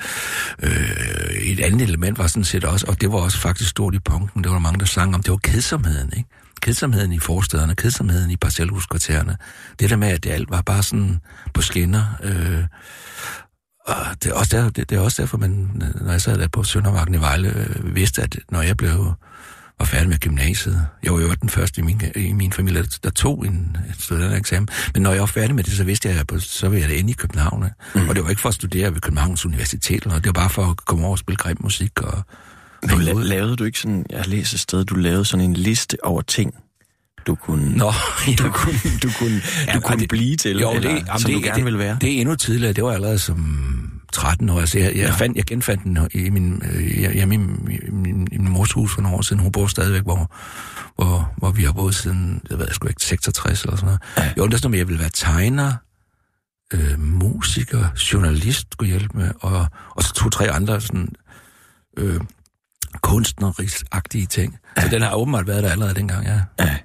øh, 0.63 1.31
et 1.35 1.61
andet 1.61 1.83
element 1.83 2.19
var 2.19 2.27
sådan 2.27 2.45
set 2.45 2.65
også, 2.65 2.87
og 2.89 3.01
det 3.01 3.13
var 3.13 3.19
også 3.19 3.39
faktisk 3.39 3.71
stort 3.71 3.95
i 3.95 3.99
punken, 3.99 4.43
det 4.43 4.51
var 4.51 4.57
der 4.57 4.63
mange, 4.63 4.79
der 4.79 4.87
sang 4.87 5.15
om, 5.15 5.23
det 5.23 5.31
var 5.31 5.37
kedsomheden. 5.37 6.13
Ikke? 6.17 6.29
Kedsomheden 6.63 7.13
i 7.13 7.19
forstederne, 7.19 7.75
kedsomheden 7.75 8.31
i 8.31 8.37
parcelhuskvartererne. 8.37 9.37
Det 9.81 9.91
der 9.91 9.97
med, 9.97 10.09
at 10.09 10.25
det 10.25 10.31
alt 10.31 10.51
var 10.51 10.63
bare 10.63 10.83
sådan 10.83 11.21
på 11.55 11.63
skinner. 11.63 12.05
Øh, 12.23 12.65
og 13.87 13.97
det 14.23 14.31
er, 14.31 14.35
også 14.35 14.57
der, 14.57 14.71
det, 14.71 14.91
det 14.91 14.99
er 14.99 15.01
også 15.01 15.23
derfor, 15.23 15.39
man, 15.39 15.83
når 16.01 16.11
jeg 16.11 16.21
sad 16.21 16.39
der 16.39 16.49
på 16.49 16.63
Søndermarken 16.63 17.15
i 17.15 17.21
Vejle, 17.21 17.49
øh, 17.49 17.95
vidste, 17.95 18.23
at 18.23 18.39
når 18.51 18.63
jeg 18.63 18.77
blev 18.77 19.15
var 19.79 19.85
færdig 19.87 20.09
med 20.09 20.19
gymnasiet. 20.19 20.87
Jeg 21.03 21.13
var 21.13 21.21
jo 21.21 21.35
den 21.35 21.49
første 21.49 21.81
i 21.81 21.85
min, 21.85 22.01
i 22.17 22.33
min 22.33 22.53
familie, 22.53 22.83
der, 22.83 22.99
der 23.05 23.11
tog 23.11 23.47
en 23.47 23.77
studentereksamen. 23.99 24.69
Men 24.95 25.03
når 25.03 25.11
jeg 25.13 25.21
var 25.21 25.27
færdig 25.27 25.55
med 25.55 25.65
det, 25.65 25.73
så 25.73 25.85
vidste 25.85 26.09
jeg, 26.09 26.19
at 26.33 26.43
så 26.43 26.69
ville 26.69 26.83
jeg 26.83 26.91
da 26.91 26.95
ende 26.95 27.11
i 27.11 27.15
København. 27.15 27.65
Mm. 27.95 28.09
Og 28.09 28.15
det 28.15 28.25
var 28.25 28.31
ikke 28.31 28.43
for 28.43 28.49
at 28.49 28.55
studere 28.55 28.95
ved 28.95 29.01
Københavns 29.01 29.47
Universitet, 29.47 30.07
noget. 30.07 30.25
det 30.25 30.29
var 30.29 30.41
bare 30.43 30.51
for 30.51 30.65
at 30.71 30.77
komme 30.77 31.05
over 31.05 31.13
og 31.15 31.19
spille 31.19 31.37
grim 31.37 31.57
musik. 31.61 32.03
Og, 32.03 32.23
Du, 32.91 32.97
la- 32.97 33.13
lavede 33.23 33.57
du 33.57 33.65
ikke 33.65 33.79
sådan, 33.79 34.07
jeg 34.11 34.27
læst 34.29 34.55
et 34.55 34.61
sted, 34.61 34.85
du 34.85 34.95
lavede 34.95 35.25
sådan 35.25 35.45
en 35.45 35.55
liste 35.55 35.97
over 36.03 36.23
ting, 36.23 36.55
du 37.27 37.35
kunne, 37.35 37.77
Nå, 37.77 37.93
du 38.39 38.51
kunne, 38.51 38.75
du 39.03 39.11
kunne, 39.19 39.41
Ja, 39.67 39.73
du 39.73 39.79
og 39.79 39.85
kunne 39.85 40.01
det- 40.01 40.09
blive 40.09 40.37
til, 40.37 40.59
jo, 40.59 40.71
eller, 40.73 40.81
det, 40.95 40.97
jamen, 41.07 41.21
som 41.21 41.31
det, 41.31 41.35
du 41.37 41.45
gerne 41.47 41.57
det, 41.57 41.65
ville 41.65 41.79
være. 41.79 41.99
Det 42.01 42.17
er 42.17 42.21
endnu 42.21 42.35
tidligere. 42.37 42.73
Det 42.73 42.85
var 42.85 42.93
allerede 42.93 43.19
som 43.19 43.94
13 44.15 44.49
år. 44.49 44.61
Altså, 44.61 44.79
jeg, 44.79 44.87
jeg, 44.87 44.95
Ja. 44.97 45.03
ja. 45.07 45.13
fandt, 45.15 45.37
jeg 45.37 45.45
genfandt 45.45 45.85
den 45.85 45.99
i 46.13 46.31
min, 46.31 46.63
øh, 46.73 46.81
hjemme 47.13 47.35
i 47.35 47.39
min, 47.39 47.69
min, 47.93 48.29
i 48.33 48.39
min 48.39 48.49
mors 48.53 48.73
hus 48.73 48.95
for 48.95 49.03
nogle 49.03 49.17
år 49.19 49.23
siden. 49.23 49.43
Hun 49.43 49.53
bor 49.53 49.67
stadigvæk, 49.67 50.03
hvor, 50.03 50.33
hvor, 50.95 51.33
hvor 51.37 51.51
vi 51.51 51.63
har 51.65 51.73
boet 51.73 51.95
siden, 51.95 52.43
jeg 52.51 52.59
ved 52.59 52.67
jeg 52.67 52.75
sgu 52.75 52.89
ikke, 52.89 53.03
66 53.05 53.63
eller 53.63 53.77
sådan 53.77 53.87
noget. 53.87 54.01
Ja. 54.17 54.43
Ja. 54.43 54.47
Der 54.49 54.57
stod 54.57 54.71
med, 54.71 54.79
at 54.79 54.81
jeg 54.81 54.89
ville 54.89 55.01
være 55.01 55.11
tegner, 55.15 55.73
øh, 56.73 57.01
musiker, 57.01 57.89
journalist 58.13 58.67
skulle 58.73 58.91
hjælpe 58.91 59.19
med, 59.19 59.31
og, 59.41 59.67
og 59.91 60.03
så 60.03 60.13
to-tre 60.15 60.51
andre 60.51 60.81
sådan, 60.81 61.09
øh, 61.97 62.21
kunstnerisk-agtige 63.03 64.27
ting. 64.27 64.59
Så 64.81 64.89
den 64.89 65.03
har 65.03 65.15
åbenbart 65.15 65.47
været 65.47 65.63
der 65.63 65.71
allerede 65.71 65.95
dengang, 65.95 66.27
ja. 66.27 66.41
Ja. 66.61 66.77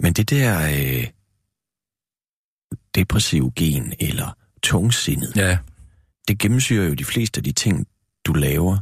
Men 0.00 0.12
det 0.12 0.30
der 0.30 0.68
øh, 0.70 1.06
depressive 2.94 3.52
gen, 3.56 3.92
eller 4.00 4.36
tungsindet, 4.62 5.32
Ja, 5.36 5.58
det 6.28 6.38
gennemsyrer 6.38 6.88
jo 6.88 6.94
de 6.94 7.04
fleste 7.04 7.38
af 7.38 7.44
de 7.44 7.52
ting, 7.52 7.86
du 8.24 8.32
laver. 8.32 8.78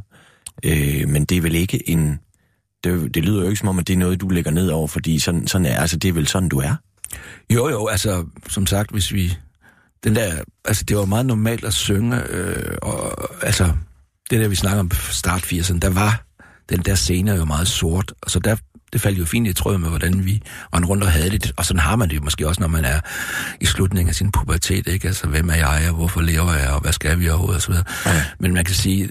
Øh, 0.63 1.09
men 1.09 1.25
det 1.25 1.37
er 1.37 1.41
vel 1.41 1.55
ikke 1.55 1.89
en... 1.89 2.19
Det, 2.83 3.15
det 3.15 3.25
lyder 3.25 3.41
jo 3.41 3.47
ikke 3.47 3.59
som 3.59 3.67
om, 3.67 3.79
at 3.79 3.87
det 3.87 3.93
er 3.93 3.97
noget, 3.97 4.21
du 4.21 4.27
lægger 4.27 4.51
ned 4.51 4.69
over, 4.69 4.87
fordi 4.87 5.19
sådan, 5.19 5.47
sådan 5.47 5.65
er, 5.65 5.79
altså, 5.79 5.97
det 5.97 6.09
er 6.09 6.13
vel 6.13 6.27
sådan, 6.27 6.49
du 6.49 6.59
er. 6.59 6.75
Jo, 7.49 7.69
jo, 7.69 7.87
altså, 7.87 8.25
som 8.49 8.65
sagt, 8.67 8.91
hvis 8.91 9.13
vi... 9.13 9.37
Den 10.03 10.15
der, 10.15 10.43
altså, 10.65 10.83
det 10.83 10.97
var 10.97 11.05
meget 11.05 11.25
normalt 11.25 11.65
at 11.65 11.73
synge, 11.73 12.23
øh, 12.29 12.77
og 12.81 13.29
altså, 13.45 13.73
det 14.29 14.39
der, 14.39 14.47
vi 14.47 14.55
snakker 14.55 14.79
om 14.79 14.91
start 14.91 15.53
80'erne, 15.53 15.79
der 15.79 15.89
var 15.89 16.23
den 16.69 16.79
der 16.79 16.95
scene 16.95 17.31
jo 17.31 17.45
meget 17.45 17.67
sort, 17.67 18.13
og 18.21 18.31
så 18.31 18.39
der, 18.39 18.55
det 18.93 19.01
faldt 19.01 19.19
jo 19.19 19.25
fint 19.25 19.47
i 19.47 19.53
tråd 19.53 19.77
med, 19.77 19.89
hvordan 19.89 20.25
vi 20.25 20.41
rendte 20.73 20.89
rundt 20.89 21.03
og 21.03 21.11
havde 21.11 21.29
det, 21.29 21.51
og 21.57 21.65
sådan 21.65 21.79
har 21.79 21.95
man 21.95 22.09
det 22.09 22.15
jo 22.15 22.21
måske 22.21 22.47
også, 22.47 22.61
når 22.61 22.67
man 22.67 22.85
er 22.85 22.99
i 23.61 23.65
slutningen 23.65 24.09
af 24.09 24.15
sin 24.15 24.31
pubertet, 24.31 24.87
ikke? 24.87 25.07
Altså, 25.07 25.27
hvem 25.27 25.49
er 25.49 25.55
jeg, 25.55 25.85
og 25.89 25.95
hvorfor 25.95 26.21
lever 26.21 26.53
jeg, 26.53 26.69
og 26.69 26.81
hvad 26.81 26.93
skal 26.93 27.19
vi 27.19 27.29
overhovedet, 27.29 27.55
og 27.55 27.61
så 27.61 27.67
videre. 27.67 27.83
Ja. 28.05 28.23
Men 28.39 28.53
man 28.53 28.65
kan 28.65 28.75
sige, 28.75 29.09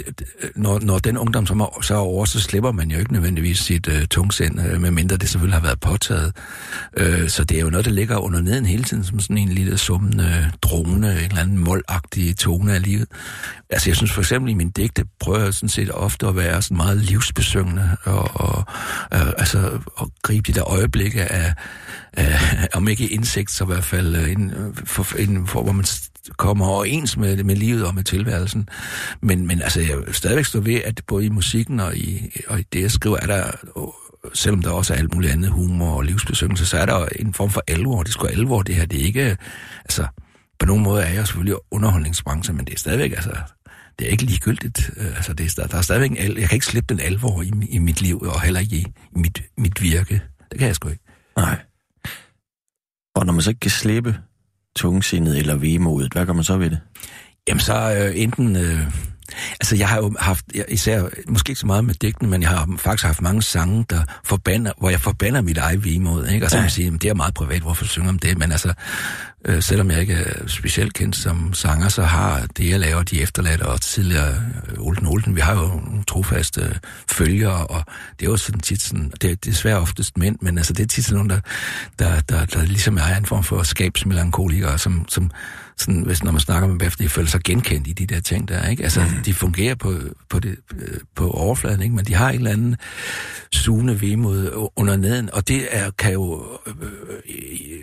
når, 0.56 0.80
når 0.80 0.98
den 0.98 1.18
ungdom 1.18 1.46
som 1.46 1.60
er, 1.60 1.78
så 1.82 1.94
er 1.94 1.98
over, 1.98 2.24
så 2.24 2.40
slipper 2.40 2.72
man 2.72 2.90
jo 2.90 2.98
ikke 2.98 3.12
nødvendigvis 3.12 3.58
sit 3.58 3.88
øh, 3.88 4.06
tungsind, 4.06 4.60
øh, 4.60 4.80
medmindre 4.80 5.16
det 5.16 5.28
selvfølgelig 5.28 5.56
har 5.60 5.66
været 5.66 5.80
påtaget. 5.80 6.32
Øh, 6.96 7.28
så 7.28 7.44
det 7.44 7.56
er 7.56 7.60
jo 7.60 7.70
noget, 7.70 7.86
der 7.86 7.92
ligger 7.92 8.16
under 8.16 8.40
neden 8.40 8.66
hele 8.66 8.84
tiden, 8.84 9.04
som 9.04 9.20
sådan 9.20 9.38
en 9.38 9.48
lille 9.48 9.78
summende 9.78 10.50
drone, 10.62 11.10
en 11.10 11.16
eller 11.16 11.40
anden 11.40 11.58
målagtig 11.58 12.36
tone 12.36 12.74
af 12.74 12.82
livet. 12.82 13.06
Altså 13.70 13.90
jeg 13.90 13.96
synes 13.96 14.12
for 14.12 14.20
eksempel 14.20 14.50
i 14.50 14.54
min 14.54 14.70
digte, 14.70 15.04
prøver 15.20 15.38
jeg 15.38 15.54
sådan 15.54 15.68
set 15.68 15.90
ofte 15.90 16.26
at 16.26 16.36
være 16.36 16.62
sådan 16.62 16.76
meget 16.76 16.96
livsbesøgende, 16.96 17.96
og, 18.04 18.30
og 18.34 18.64
øh, 19.14 19.32
altså 19.38 19.65
Øh, 19.72 19.80
at 20.00 20.08
gribe 20.22 20.52
de 20.52 20.58
der 20.58 20.70
øjeblikke 20.70 21.24
af, 21.32 21.54
af 22.12 22.68
om 22.74 22.88
ikke 22.88 23.08
indsigt, 23.08 23.50
så 23.50 23.64
i 23.64 23.66
hvert 23.66 23.84
fald 23.84 24.16
øh, 24.16 24.32
en, 24.32 24.52
for, 24.84 25.16
en, 25.18 25.46
for, 25.46 25.62
hvor 25.62 25.72
man 25.72 25.84
kommer 26.36 26.66
overens 26.66 27.16
med, 27.16 27.44
med 27.44 27.56
livet 27.56 27.86
og 27.86 27.94
med 27.94 28.04
tilværelsen. 28.04 28.68
Men, 29.20 29.46
men 29.46 29.62
altså, 29.62 29.80
jeg 29.80 29.98
vil 29.98 30.14
stadigvæk 30.14 30.44
stå 30.44 30.60
ved, 30.60 30.80
at 30.84 31.00
både 31.06 31.26
i 31.26 31.28
musikken 31.28 31.80
og 31.80 31.96
i, 31.96 32.30
og 32.48 32.60
i 32.60 32.62
det, 32.72 32.82
jeg 32.82 32.90
skriver, 32.90 33.16
er 33.22 33.26
der, 33.26 33.50
selvom 34.34 34.62
der 34.62 34.70
også 34.70 34.94
er 34.94 34.98
alt 34.98 35.14
muligt 35.14 35.32
andet 35.32 35.50
humor 35.50 35.96
og 35.96 36.02
livsbesøgelse, 36.02 36.66
så 36.66 36.78
er 36.78 36.86
der 36.86 37.06
en 37.16 37.34
form 37.34 37.50
for 37.50 37.62
alvor. 37.68 38.02
Det 38.02 38.08
er 38.08 38.12
sgu 38.12 38.26
alvor, 38.26 38.62
det 38.62 38.74
her. 38.74 38.86
Det 38.86 39.00
er 39.00 39.04
ikke, 39.04 39.36
altså, 39.84 40.06
på 40.58 40.66
nogen 40.66 40.82
måde 40.82 41.02
er 41.02 41.08
jeg 41.08 41.26
selvfølgelig 41.26 41.56
underholdningsbranche, 41.70 42.54
men 42.54 42.66
det 42.66 42.74
er 42.74 42.78
stadigvæk, 42.78 43.12
altså, 43.12 43.32
det 43.98 44.06
er 44.06 44.10
ikke 44.10 44.22
ligegyldigt. 44.24 44.90
Øh, 44.96 45.16
Altså, 45.16 45.32
det 45.32 45.58
er, 45.58 45.66
der 45.66 45.76
er 45.78 45.82
stadigvæk 45.82 46.10
en 46.10 46.16
al- 46.16 46.38
jeg 46.38 46.48
kan 46.48 46.56
ikke 46.56 46.66
slippe 46.66 46.94
den 46.94 47.00
alvor 47.00 47.42
i, 47.42 47.50
i 47.68 47.78
mit 47.78 48.00
liv, 48.02 48.20
og 48.20 48.42
heller 48.42 48.60
ikke 48.60 48.76
i, 48.76 48.80
i 49.16 49.18
mit, 49.18 49.42
mit 49.58 49.82
virke. 49.82 50.20
Det 50.50 50.58
kan 50.58 50.66
jeg 50.68 50.74
sgu 50.74 50.88
ikke. 50.88 51.04
Nej. 51.36 51.58
Og 53.16 53.26
når 53.26 53.32
man 53.32 53.42
så 53.42 53.50
ikke 53.50 53.60
kan 53.60 53.70
slippe 53.70 54.18
tungsindet 54.76 55.38
eller 55.38 55.54
vemodet, 55.54 56.12
hvad 56.12 56.26
gør 56.26 56.32
man 56.32 56.44
så 56.44 56.56
ved 56.56 56.70
det? 56.70 56.80
Jamen 57.48 57.60
så 57.60 57.94
øh, 57.94 58.22
enten... 58.22 58.56
Øh, 58.56 58.80
altså 59.60 59.76
jeg 59.76 59.88
har 59.88 59.96
jo 59.96 60.14
haft, 60.18 60.44
jeg, 60.54 60.64
især, 60.68 61.08
måske 61.28 61.50
ikke 61.50 61.60
så 61.60 61.66
meget 61.66 61.84
med 61.84 61.94
digtene, 61.94 62.30
men 62.30 62.42
jeg 62.42 62.50
har 62.50 62.68
faktisk 62.78 63.04
haft 63.04 63.22
mange 63.22 63.42
sange, 63.42 63.86
der 63.90 64.02
forbander, 64.24 64.72
hvor 64.78 64.90
jeg 64.90 65.00
forbander 65.00 65.40
mit 65.40 65.58
eget 65.58 65.84
vimod, 65.84 66.26
ikke? 66.26 66.46
Og 66.46 66.50
så 66.50 66.56
kan 66.56 66.62
man 66.62 66.70
sige, 66.70 66.90
det 66.90 67.04
er 67.04 67.14
meget 67.14 67.34
privat, 67.34 67.62
hvorfor 67.62 67.84
synger 67.84 68.08
om 68.08 68.18
det? 68.18 68.38
Men 68.38 68.52
altså, 68.52 68.72
øh, 69.44 69.62
selvom 69.62 69.90
jeg 69.90 70.00
ikke 70.00 70.14
er 70.14 70.48
specielt 70.48 70.94
kendt 70.94 71.16
som 71.16 71.54
sanger, 71.54 71.88
så 71.88 72.02
har 72.02 72.46
det, 72.56 72.70
jeg 72.70 72.80
laver, 72.80 73.02
de 73.02 73.22
efterladte 73.22 73.62
og 73.62 73.80
tidligere 73.80 74.34
øh, 74.72 74.78
Olden 74.78 75.06
Olden, 75.06 75.36
vi 75.36 75.40
har 75.40 75.52
jo 75.52 75.66
nogle 75.66 76.04
trofaste 76.08 76.60
øh, 76.60 76.74
følgere, 77.10 77.66
og 77.66 77.84
det 78.20 78.26
er 78.26 78.30
jo 78.30 78.36
sådan 78.36 78.60
tit 78.60 78.82
sådan, 78.82 79.12
det 79.22 79.30
er 79.30 79.36
desværre 79.36 79.78
oftest 79.78 80.18
mænd, 80.18 80.38
men 80.42 80.58
altså 80.58 80.72
det 80.72 80.82
er 80.82 80.86
tit 80.86 81.04
sådan 81.04 81.16
nogen, 81.16 81.30
der, 81.30 81.40
der, 81.98 82.20
der, 82.20 82.44
der 82.44 82.62
ligesom 82.62 82.96
er 82.96 83.16
en 83.16 83.26
form 83.26 83.44
for 83.44 83.62
skabsmelankolikere, 83.62 84.78
som, 84.78 85.06
som 85.08 85.30
sådan, 85.78 86.02
hvis, 86.02 86.24
når 86.24 86.32
man 86.32 86.40
snakker 86.40 86.68
med 86.68 86.78
dem 86.78 86.86
efter, 86.86 87.04
de 87.04 87.08
føler 87.08 87.28
sig 87.28 87.40
genkendt 87.44 87.86
i 87.86 87.92
de 87.92 88.06
der 88.06 88.20
ting 88.20 88.48
der, 88.48 88.68
ikke? 88.68 88.82
Altså, 88.82 89.00
mm. 89.00 89.22
de 89.24 89.34
fungerer 89.34 89.74
på, 89.74 89.94
på, 90.28 90.38
det, 90.38 90.56
på 91.14 91.30
overfladen, 91.30 91.82
ikke? 91.82 91.94
Men 91.94 92.04
de 92.04 92.14
har 92.14 92.30
en 92.30 92.36
eller 92.36 92.50
anden 92.50 92.76
sugende 93.52 94.00
vemod 94.00 94.68
under 94.76 94.96
neden, 94.96 95.30
og 95.32 95.48
det 95.48 95.68
er, 95.70 95.90
kan 95.90 96.12
jo, 96.12 96.46
øh, 96.66 96.74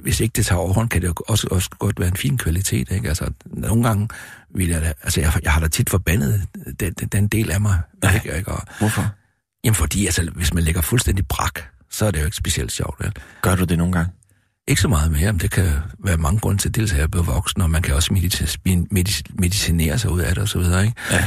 hvis 0.01 0.19
ikke 0.19 0.33
det 0.33 0.45
tager 0.45 0.59
overhånd, 0.59 0.89
kan 0.89 1.01
det 1.01 1.07
jo 1.07 1.13
også, 1.27 1.47
også 1.51 1.69
godt 1.79 1.99
være 1.99 2.09
en 2.09 2.17
fin 2.17 2.37
kvalitet, 2.37 2.91
ikke? 2.91 3.07
Altså, 3.07 3.31
nogle 3.45 3.83
gange 3.83 4.07
vil 4.55 4.67
jeg 4.67 4.81
da, 4.81 4.93
altså, 5.03 5.21
jeg, 5.21 5.33
jeg 5.43 5.51
har 5.51 5.59
da 5.59 5.67
tit 5.67 5.89
forbandet 5.89 6.47
den, 6.79 6.93
den, 6.93 7.07
den 7.07 7.27
del 7.27 7.51
af 7.51 7.61
mig, 7.61 7.79
ikke? 8.15 8.37
ikke? 8.37 8.51
Og, 8.51 8.61
Hvorfor? 8.79 9.09
Jamen, 9.63 9.75
fordi, 9.75 10.05
altså, 10.05 10.31
hvis 10.35 10.53
man 10.53 10.63
lægger 10.63 10.81
fuldstændig 10.81 11.27
brak, 11.27 11.59
så 11.91 12.05
er 12.05 12.11
det 12.11 12.19
jo 12.19 12.25
ikke 12.25 12.37
specielt 12.37 12.71
sjovt, 12.71 12.99
vel? 12.99 13.13
Gør 13.41 13.55
du 13.55 13.63
det 13.63 13.77
nogle 13.77 13.93
gange? 13.93 14.11
Ikke 14.67 14.81
så 14.81 14.87
meget 14.87 15.11
mere, 15.11 15.31
men 15.33 15.39
det 15.41 15.51
kan 15.51 15.69
være 15.99 16.17
mange 16.17 16.39
grunde 16.39 16.61
til, 16.61 16.75
dels 16.75 16.91
at 16.91 16.97
jeg 16.97 17.03
er 17.03 17.07
blevet 17.07 17.27
voksen, 17.27 17.61
og 17.61 17.69
man 17.69 17.81
kan 17.81 17.95
også 17.95 18.13
medic- 18.13 18.55
medic- 18.97 19.35
medicinere 19.39 19.97
sig 19.99 20.11
ud 20.11 20.19
af 20.19 20.33
det 20.33 20.37
og 20.41 20.49
så 20.49 20.59
videre, 20.59 20.85
ikke? 20.85 20.95
Ja. 21.11 21.23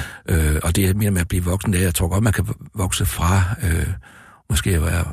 Øh, 0.55 0.61
og 0.63 0.77
det 0.77 0.83
jeg 0.83 0.97
mener 0.97 1.11
med 1.11 1.21
at 1.21 1.29
blive 1.29 1.45
voksen, 1.45 1.73
det 1.73 1.79
er, 1.79 1.83
jeg 1.85 1.95
tror 1.95 2.09
godt, 2.09 2.25
man 2.25 2.33
kan 2.33 2.47
vokse 2.75 3.07
fra, 3.07 3.43
øh, 3.63 3.87
måske 4.51 4.71
at 4.71 4.83
være 4.83 5.05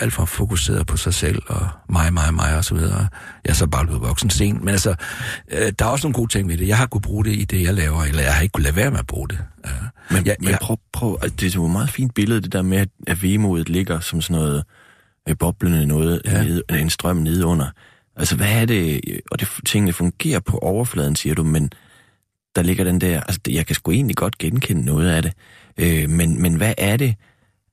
alt 0.00 0.12
for 0.12 0.24
fokuseret 0.24 0.86
på 0.86 0.96
sig 0.96 1.14
selv, 1.14 1.42
og 1.46 1.68
mig, 1.88 2.12
mig, 2.12 2.34
mig, 2.34 2.56
og 2.56 2.64
så 2.64 2.74
videre. 2.74 3.08
Jeg 3.44 3.50
er 3.50 3.54
så 3.54 3.66
bare 3.66 3.84
blevet 3.86 4.02
voksen 4.02 4.30
sent, 4.30 4.60
men 4.64 4.68
altså, 4.68 4.94
øh, 5.52 5.72
der 5.78 5.84
er 5.84 5.88
også 5.88 6.06
nogle 6.06 6.14
gode 6.14 6.32
ting 6.32 6.48
ved 6.48 6.56
det. 6.58 6.68
Jeg 6.68 6.76
har 6.78 6.86
kunnet 6.86 7.02
bruge 7.02 7.24
det 7.24 7.32
i 7.32 7.44
det, 7.44 7.62
jeg 7.62 7.74
laver, 7.74 8.02
eller 8.04 8.22
jeg 8.22 8.34
har 8.34 8.42
ikke 8.42 8.52
kunnet 8.52 8.64
lade 8.64 8.76
være 8.76 8.90
med 8.90 8.98
at 8.98 9.06
bruge 9.06 9.28
det. 9.28 9.38
Øh, 9.66 9.72
Men, 10.10 10.26
jeg, 10.26 10.36
men 10.40 10.48
jeg, 10.50 10.58
prøv, 10.62 10.76
prøv, 10.92 11.18
det 11.22 11.42
er 11.42 11.50
jo 11.54 11.64
et 11.66 11.70
meget 11.72 11.90
fint 11.90 12.14
billede, 12.14 12.40
det 12.40 12.52
der 12.52 12.62
med, 12.62 12.78
at- 12.78 12.88
at 13.06 13.22
vemodet 13.22 13.68
ligger 13.68 14.00
som 14.00 14.20
sådan 14.22 14.36
noget 14.42 14.56
øh, 14.56 14.62
boblende 15.38 15.86
noget, 15.86 16.22
Ja. 16.24 16.42
nede, 16.42 16.62
en 16.70 16.90
strøm 16.90 17.16
nedunder. 17.16 17.66
Altså, 18.16 18.36
hvad 18.36 18.60
er 18.60 18.64
det, 18.64 19.00
og 19.30 19.40
det, 19.40 19.48
tingene 19.66 19.92
fungerer 19.92 20.40
på 20.40 20.58
overfladen, 20.58 21.16
siger 21.16 21.34
du, 21.34 21.44
men 21.44 21.72
der 22.56 22.62
ligger 22.62 22.84
den 22.84 23.00
der, 23.00 23.20
altså, 23.20 23.40
jeg 23.48 23.66
kan 23.66 23.74
sgu 23.76 23.90
egentlig 23.90 24.16
godt 24.16 24.38
genkende 24.38 24.84
noget 24.84 25.10
af 25.10 25.22
det, 25.22 25.32
øh, 25.78 26.10
men, 26.10 26.42
men 26.42 26.54
hvad 26.54 26.74
er 26.78 26.96
det? 26.96 27.14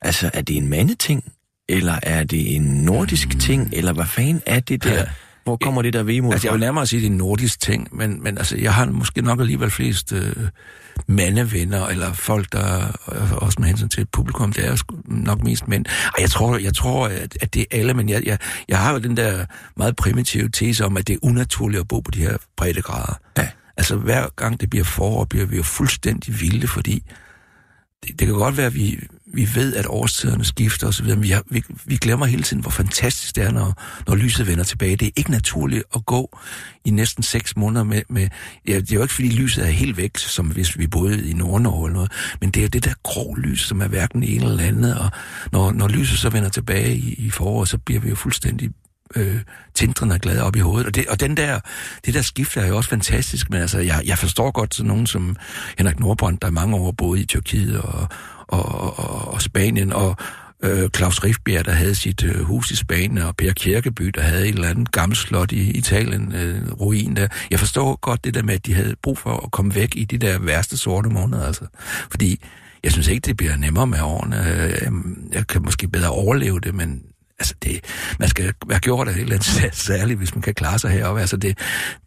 Altså, 0.01 0.31
er 0.33 0.41
det 0.41 0.57
en 0.57 0.67
mandeting, 0.67 1.33
eller 1.69 1.99
er 2.03 2.23
det 2.23 2.55
en 2.55 2.61
nordisk 2.61 3.33
mm. 3.33 3.39
ting, 3.39 3.69
eller 3.73 3.93
hvad 3.93 4.05
fanden 4.05 4.41
er 4.45 4.59
det 4.59 4.83
der? 4.83 4.93
Ja. 4.93 5.05
Hvor 5.47 5.57
kommer 5.57 5.81
det 5.81 5.93
der 5.93 6.03
vemod 6.03 6.31
Altså, 6.31 6.47
jeg 6.47 6.53
vil 6.53 6.59
nærmere 6.59 6.87
sige, 6.87 6.97
at 6.97 7.01
det 7.01 7.07
er 7.07 7.11
en 7.11 7.17
nordisk 7.17 7.59
ting, 7.59 7.87
men, 7.91 8.23
men 8.23 8.37
altså, 8.37 8.57
jeg 8.57 8.73
har 8.73 8.85
måske 8.85 9.21
nok 9.21 9.39
alligevel 9.39 9.69
flest 9.69 10.13
øh, 10.13 10.35
mandevenner, 11.07 11.85
eller 11.87 12.13
folk, 12.13 12.51
der, 12.51 12.97
øh, 13.11 13.33
også 13.33 13.57
med 13.59 13.67
hensyn 13.67 13.89
til 13.89 14.01
et 14.01 14.09
publikum, 14.09 14.53
det 14.53 14.65
er 14.65 14.83
nok 15.05 15.43
mest 15.43 15.67
mænd. 15.67 15.85
Og 16.13 16.21
jeg 16.21 16.29
tror, 16.29 16.57
jeg 16.57 16.73
tror 16.73 17.07
at, 17.07 17.37
at 17.41 17.53
det 17.53 17.61
er 17.61 17.65
alle, 17.79 17.93
men 17.93 18.09
jeg, 18.09 18.25
jeg, 18.25 18.37
jeg 18.67 18.79
har 18.79 18.91
jo 18.91 18.97
den 18.97 19.17
der 19.17 19.45
meget 19.77 19.95
primitive 19.95 20.49
tese 20.49 20.85
om, 20.85 20.97
at 20.97 21.07
det 21.07 21.13
er 21.13 21.19
unaturligt 21.21 21.79
at 21.79 21.87
bo 21.87 21.99
på 21.99 22.11
de 22.11 22.19
her 22.19 22.37
breddegrader. 22.57 23.19
Ja. 23.37 23.47
Altså, 23.77 23.95
hver 23.95 24.27
gang 24.35 24.61
det 24.61 24.69
bliver 24.69 24.85
forår, 24.85 25.25
bliver 25.25 25.45
vi 25.45 25.57
jo 25.57 25.63
fuldstændig 25.63 26.41
vilde, 26.41 26.67
fordi 26.67 27.03
det, 28.03 28.19
det 28.19 28.27
kan 28.27 28.35
godt 28.35 28.57
være, 28.57 28.65
at 28.65 28.75
vi, 28.75 28.99
vi 29.33 29.49
ved, 29.55 29.75
at 29.75 29.85
årstiderne 29.89 30.45
skifter 30.45 30.87
osv., 30.87 31.05
men 31.05 31.23
vi, 31.23 31.29
har, 31.29 31.43
vi, 31.49 31.63
vi 31.85 31.95
glemmer 31.95 32.25
hele 32.25 32.43
tiden, 32.43 32.61
hvor 32.61 32.71
fantastisk 32.71 33.35
det 33.35 33.43
er, 33.43 33.51
når, 33.51 33.83
når 34.07 34.15
lyset 34.15 34.47
vender 34.47 34.63
tilbage. 34.63 34.95
Det 34.95 35.07
er 35.07 35.11
ikke 35.15 35.31
naturligt 35.31 35.83
at 35.95 36.05
gå 36.05 36.39
i 36.85 36.89
næsten 36.89 37.23
seks 37.23 37.57
måneder 37.57 37.83
med... 37.83 38.01
med 38.09 38.29
ja, 38.67 38.79
det 38.79 38.91
er 38.91 38.95
jo 38.95 39.01
ikke, 39.01 39.13
fordi 39.13 39.29
lyset 39.29 39.65
er 39.65 39.71
helt 39.71 39.97
væk, 39.97 40.17
som 40.17 40.45
hvis 40.45 40.77
vi 40.77 40.87
boede 40.87 41.29
i 41.29 41.33
Nordnorge 41.33 41.87
eller 41.87 41.93
noget, 41.93 42.11
men 42.41 42.51
det 42.51 42.63
er 42.63 42.69
det 42.69 42.85
der 42.85 42.93
grå 43.03 43.35
lys, 43.35 43.61
som 43.61 43.81
er 43.81 43.87
hverken 43.87 44.23
i 44.23 44.35
en 44.35 44.43
eller 44.43 44.63
andet, 44.63 44.97
og 44.99 45.11
når, 45.51 45.71
når 45.71 45.87
lyset 45.87 46.19
så 46.19 46.29
vender 46.29 46.49
tilbage 46.49 46.95
i, 46.95 47.13
i 47.13 47.29
foråret, 47.29 47.69
så 47.69 47.77
bliver 47.77 48.01
vi 48.01 48.09
jo 48.09 48.15
fuldstændig 48.15 48.69
øh, 49.15 49.41
tindrende 49.73 50.13
og 50.13 50.19
glade 50.19 50.43
op 50.43 50.55
i 50.55 50.59
hovedet. 50.59 50.87
Og, 50.87 50.95
det, 50.95 51.07
og 51.07 51.19
den 51.19 51.37
der, 51.37 51.59
det 52.05 52.13
der 52.13 52.21
skift 52.21 52.57
er 52.57 52.67
jo 52.67 52.77
også 52.77 52.89
fantastisk, 52.89 53.49
men 53.49 53.61
altså, 53.61 53.79
jeg, 53.79 54.01
jeg 54.05 54.17
forstår 54.17 54.51
godt 54.51 54.75
sådan 54.75 54.87
nogen 54.87 55.07
som 55.07 55.35
Henrik 55.77 55.99
Nordbrand, 55.99 56.37
der 56.37 56.47
i 56.47 56.51
mange 56.51 56.75
år 56.75 56.91
boede 56.91 57.21
i 57.21 57.25
Tyrkiet 57.25 57.81
og, 57.81 58.07
og, 58.47 58.99
og, 58.99 59.33
og 59.33 59.41
Spanien, 59.41 59.93
og 59.93 60.15
øh, 60.63 60.89
Claus 60.95 61.23
Rifbjerg, 61.23 61.65
der 61.65 61.71
havde 61.71 61.95
sit 61.95 62.23
øh, 62.23 62.39
hus 62.41 62.71
i 62.71 62.75
Spanien, 62.75 63.17
og 63.17 63.35
Per 63.35 63.53
Kirkeby, 63.53 64.05
der 64.15 64.21
havde 64.21 64.47
et 64.47 64.55
eller 64.55 64.69
andet 64.69 64.91
gammelt 64.91 65.19
slot 65.19 65.51
i 65.51 65.71
Italien, 65.71 66.33
øh, 66.35 66.71
ruin 66.71 67.15
der. 67.15 67.27
Jeg 67.51 67.59
forstår 67.59 67.95
godt 68.01 68.23
det 68.23 68.33
der 68.33 68.43
med, 68.43 68.53
at 68.53 68.65
de 68.65 68.73
havde 68.73 68.95
brug 69.03 69.17
for 69.17 69.43
at 69.45 69.51
komme 69.51 69.75
væk 69.75 69.95
i 69.95 70.05
de 70.05 70.17
der 70.17 70.39
værste 70.39 70.77
sorte 70.77 71.09
måneder, 71.09 71.45
altså. 71.45 71.65
Fordi 72.11 72.41
jeg 72.83 72.91
synes 72.91 73.07
ikke, 73.07 73.25
det 73.25 73.37
bliver 73.37 73.57
nemmere 73.57 73.87
med 73.87 74.01
årene. 74.01 74.37
Øh, 74.51 74.91
Jeg 75.33 75.47
kan 75.47 75.61
måske 75.61 75.87
bedre 75.87 76.09
overleve 76.09 76.59
det, 76.59 76.75
men 76.75 77.01
altså 77.39 77.55
det, 77.63 77.79
man 78.19 78.29
skal 78.29 78.53
være 78.67 78.79
gjort 78.79 79.07
af 79.07 79.11
et 79.11 79.19
eller 79.19 79.35
andet 79.35 79.75
særligt, 79.87 80.19
hvis 80.19 80.35
man 80.35 80.41
kan 80.41 80.53
klare 80.53 80.79
sig 80.79 80.91
heroppe. 80.91 81.21
Altså 81.21 81.37
det, 81.37 81.57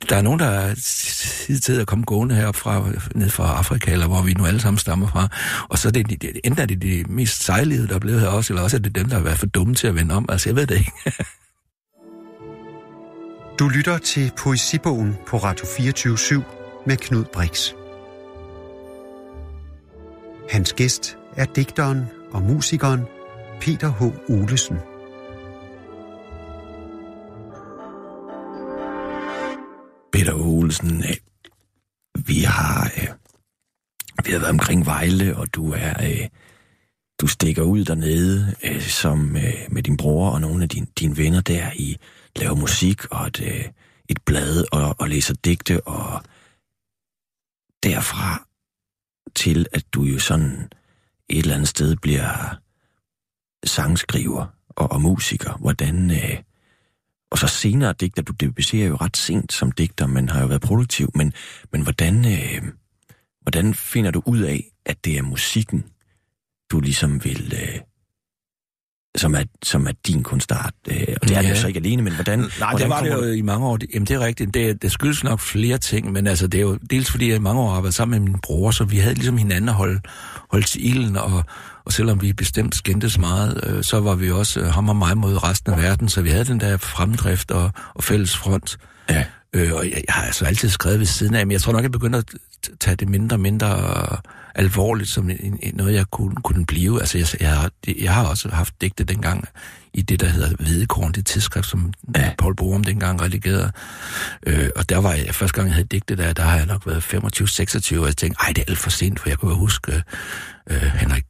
der 0.09 0.17
er 0.17 0.23
nogen, 0.23 0.41
der 0.41 0.47
er 0.47 0.75
tid 0.75 1.61
til 1.61 1.81
at 1.81 1.87
komme 1.87 2.05
gående 2.05 2.35
herop 2.35 2.57
fra, 2.57 2.89
ned 3.15 3.31
fra 3.31 3.59
Afrika, 3.59 3.93
eller 3.93 4.07
hvor 4.07 4.23
vi 4.23 4.35
nu 4.35 4.47
alle 4.47 4.61
sammen 4.61 4.79
stammer 4.79 5.09
fra, 5.09 5.29
og 5.69 5.79
så 5.79 5.89
er 5.89 5.93
det, 5.93 6.23
det 6.23 6.41
enten 6.45 6.63
er 6.63 6.67
det 6.67 6.83
de 6.83 7.05
mest 7.09 7.43
sejlede, 7.43 7.89
der 7.89 7.95
er 7.95 7.99
blevet 7.99 8.21
her 8.21 8.29
også, 8.29 8.53
eller 8.53 8.63
også 8.63 8.77
er 8.77 8.81
det 8.81 8.95
dem, 8.95 9.09
der 9.09 9.17
har 9.17 9.23
været 9.23 9.39
for 9.39 9.47
dumme 9.47 9.75
til 9.75 9.87
at 9.87 9.95
vende 9.95 10.15
om. 10.15 10.27
Altså 10.29 10.49
jeg 10.49 10.57
ved 10.57 10.67
det 10.67 10.79
ikke. 10.79 10.93
Du 13.59 13.69
lytter 13.69 13.99
til 13.99 14.33
Poesibogen 14.39 15.17
på 15.27 15.37
Radio 15.37 15.67
24 15.77 16.45
med 16.87 16.97
Knud 16.97 17.25
Brix. 17.25 17.73
Hans 20.51 20.73
gæst 20.73 21.17
er 21.37 21.45
digteren 21.45 22.05
og 22.33 22.43
musikeren 22.43 23.01
Peter 23.61 23.93
H. 23.93 24.31
Olesen. 24.31 24.77
Peter 30.13 30.35
Olsen, 30.35 31.05
øh, 31.05 31.17
vi 32.27 32.41
har, 32.41 32.93
øh, 32.97 33.09
vi 34.25 34.33
har 34.33 34.39
været 34.39 34.51
omkring 34.51 34.87
Vejle, 34.87 35.37
og 35.37 35.55
du 35.55 35.73
er, 35.73 35.95
øh, 36.03 36.29
du 37.21 37.27
stikker 37.27 37.63
ud 37.63 37.85
dernede 37.85 38.55
øh, 38.65 38.83
som 38.83 39.37
øh, 39.37 39.55
med 39.69 39.83
din 39.83 39.97
bror 39.97 40.31
og 40.31 40.41
nogle 40.41 40.63
af 40.63 40.69
din, 40.69 40.85
dine 40.85 41.17
venner 41.17 41.41
der 41.41 41.73
i 41.77 41.97
laver 42.37 42.55
musik 42.55 43.05
og 43.05 43.27
et, 43.27 43.41
øh, 43.41 43.65
et 44.09 44.23
blad 44.27 44.65
og, 44.73 44.95
og 44.99 45.09
læser 45.09 45.35
digte 45.35 45.87
og 45.87 46.23
derfra 47.83 48.47
til 49.35 49.67
at 49.73 49.85
du 49.93 50.03
jo 50.03 50.19
sådan 50.19 50.69
et 51.29 51.39
eller 51.39 51.55
andet 51.55 51.69
sted 51.69 51.97
bliver 51.97 52.59
sangskriver 53.65 54.47
og, 54.69 54.93
og 54.93 55.01
musiker. 55.01 55.57
Hvordan, 55.59 56.11
øh, 56.11 56.43
og 57.31 57.39
så 57.39 57.47
senere 57.47 57.95
digter, 58.01 58.23
du 58.23 58.33
debuterer 58.33 58.89
jo 58.89 58.97
ret 58.97 59.17
sent 59.17 59.53
som 59.53 59.73
digter, 59.73 60.07
men 60.07 60.29
har 60.29 60.41
jo 60.41 60.47
været 60.47 60.61
produktiv, 60.63 61.11
men, 61.15 61.33
men 61.73 61.83
hvordan, 61.83 62.27
øh, 62.33 62.63
hvordan 63.43 63.75
finder 63.75 64.11
du 64.11 64.23
ud 64.27 64.39
af, 64.41 64.65
at 64.87 65.05
det 65.05 65.19
er 65.19 65.23
musikken, 65.23 65.85
du 66.71 66.81
ligesom 66.81 67.25
vil, 67.25 67.55
øh, 67.63 67.79
som, 69.17 69.35
er, 69.35 69.45
som 69.63 69.87
er 69.87 69.93
din 70.07 70.23
kunstart? 70.23 70.75
Øh, 70.89 70.95
og 71.23 71.29
det 71.29 71.37
er 71.37 71.41
det 71.41 71.49
Ja. 71.49 71.55
jo 71.55 71.57
så 71.61 71.69
ikke 71.69 71.79
alene, 71.81 72.03
men 72.03 72.15
hvordan... 72.15 72.39
Nej, 72.39 72.49
hvordan 72.59 72.79
det 72.81 72.89
var 72.89 73.03
det 73.03 73.11
jo 73.11 73.33
i 73.33 73.43
mange 73.43 73.67
år. 73.67 73.77
Det- 73.77 73.91
Jamen, 73.95 74.07
det 74.07 74.15
er 74.15 74.21
rigtigt. 74.21 74.55
Det, 74.55 74.83
det 74.83 74.93
skyldes 74.93 75.25
nok 75.25 75.41
flere 75.41 75.79
ting, 75.79 76.13
men 76.13 76.27
altså, 76.27 76.47
det 76.47 76.59
er 76.59 76.63
jo 76.63 76.79
dels 76.91 77.11
fordi, 77.11 77.29
jeg 77.29 77.37
i 77.37 77.39
mange 77.39 77.61
år 77.61 77.75
har 77.75 77.81
været 77.81 77.95
sammen 77.95 78.21
med 78.23 78.31
min 78.31 78.41
bror, 78.43 78.71
så 78.71 78.85
vi 78.85 78.97
havde 78.99 79.15
ligesom 79.15 79.37
hinanden 79.37 79.69
at 79.69 79.75
holde, 79.75 80.01
holde 80.51 80.67
til 80.67 80.87
ilden, 80.87 81.17
og, 81.17 81.45
og 81.91 81.95
selvom 81.95 82.23
vi 82.23 82.33
bestemt 82.33 82.75
skændtes 82.75 83.19
meget, 83.19 83.61
øh, 83.67 83.85
så 83.85 84.01
var 84.01 84.15
vi 84.15 84.31
også 84.31 84.61
øh, 84.61 84.67
ham 84.67 84.89
og 84.89 84.97
mig 84.97 85.19
mod 85.19 85.45
resten 85.45 85.73
af 85.73 85.79
verden, 85.79 86.09
så 86.09 86.23
vi 86.23 86.31
havde 86.31 86.45
den 86.45 86.61
der 86.61 86.77
fremdrift 86.77 87.51
og, 87.51 87.71
og 87.95 88.05
fælles 88.05 88.37
front. 88.37 88.79
Ja. 89.09 89.25
Øh, 89.53 89.73
og 89.73 89.85
jeg, 89.85 89.93
jeg 89.93 90.15
har 90.15 90.23
altså 90.23 90.45
altid 90.45 90.69
skrevet 90.69 90.99
ved 90.99 91.07
siden 91.07 91.35
af, 91.35 91.47
men 91.47 91.53
jeg 91.53 91.61
tror 91.61 91.73
nok, 91.73 91.83
jeg 91.83 91.93
begynder 91.93 92.19
at 92.19 92.25
tage 92.81 92.97
det 92.97 93.09
mindre 93.09 93.37
og 93.37 93.41
mindre 93.41 94.07
alvorligt 94.55 95.11
som 95.11 95.31
en, 95.31 95.59
en, 95.63 95.75
noget, 95.75 95.95
jeg 95.95 96.07
kunne, 96.11 96.35
kunne 96.45 96.67
blive. 96.67 97.01
Altså, 97.01 97.19
jeg, 97.19 97.27
jeg, 97.41 97.51
har, 97.51 97.71
jeg 97.99 98.15
har 98.15 98.27
også 98.27 98.49
haft 98.49 98.75
digte 98.81 99.05
dengang 99.05 99.45
i 99.95 100.03
det, 100.03 100.21
der 100.21 100.27
hedder 100.27 100.49
Hvedekorn, 100.59 101.13
det 101.13 101.27
tidsskrift, 101.27 101.69
som 101.69 101.93
Ja. 102.17 102.33
Paul 102.39 102.57
Borum 102.57 102.85
dengang 102.85 103.23
redigerede. 103.23 103.73
Øh, 104.47 104.69
og 104.77 104.89
der 104.89 104.99
var 104.99 105.13
jeg, 105.13 105.35
første 105.35 105.55
gang 105.55 105.69
jeg 105.69 105.75
havde 105.75 105.89
digte 105.89 106.17
der, 106.17 106.33
der 106.33 106.43
har 106.43 106.57
jeg 106.57 106.67
nok 106.67 106.87
været 106.87 107.15
25-26, 107.95 107.99
og 107.99 108.07
jeg 108.07 108.17
tænkte, 108.17 108.41
ej, 108.43 108.53
det 108.53 108.59
er 108.59 108.65
alt 108.69 108.79
for 108.79 108.91
sent, 108.91 109.21
for 109.21 109.29
jeg 109.29 109.39
kunne 109.39 109.55
huske 109.55 110.03
øh, 110.71 110.83
Henrik 110.83 111.25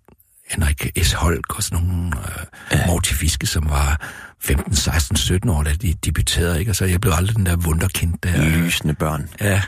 Henrik 0.51 0.91
S. 1.03 1.13
Holk 1.13 1.57
og 1.57 1.63
sådan 1.63 1.87
nogle 1.87 2.07
øh, 2.17 2.47
ja. 2.73 2.87
Morty 2.87 3.13
Fiske, 3.13 3.47
som 3.47 3.71
var, 3.71 4.01
15, 4.43 4.75
16, 4.75 5.17
17 5.17 5.51
år, 5.51 5.63
da 5.63 5.73
de 5.73 5.95
debuterede, 6.05 6.59
ikke? 6.59 6.69
Altså, 6.69 6.85
jeg 6.85 7.01
blev 7.01 7.13
aldrig 7.17 7.37
den 7.37 7.47
der 7.47 7.57
wunderkind 7.57 8.15
der. 8.23 8.45
Lysende 8.45 8.95
børn. 8.95 9.29
Ja, 9.41 9.63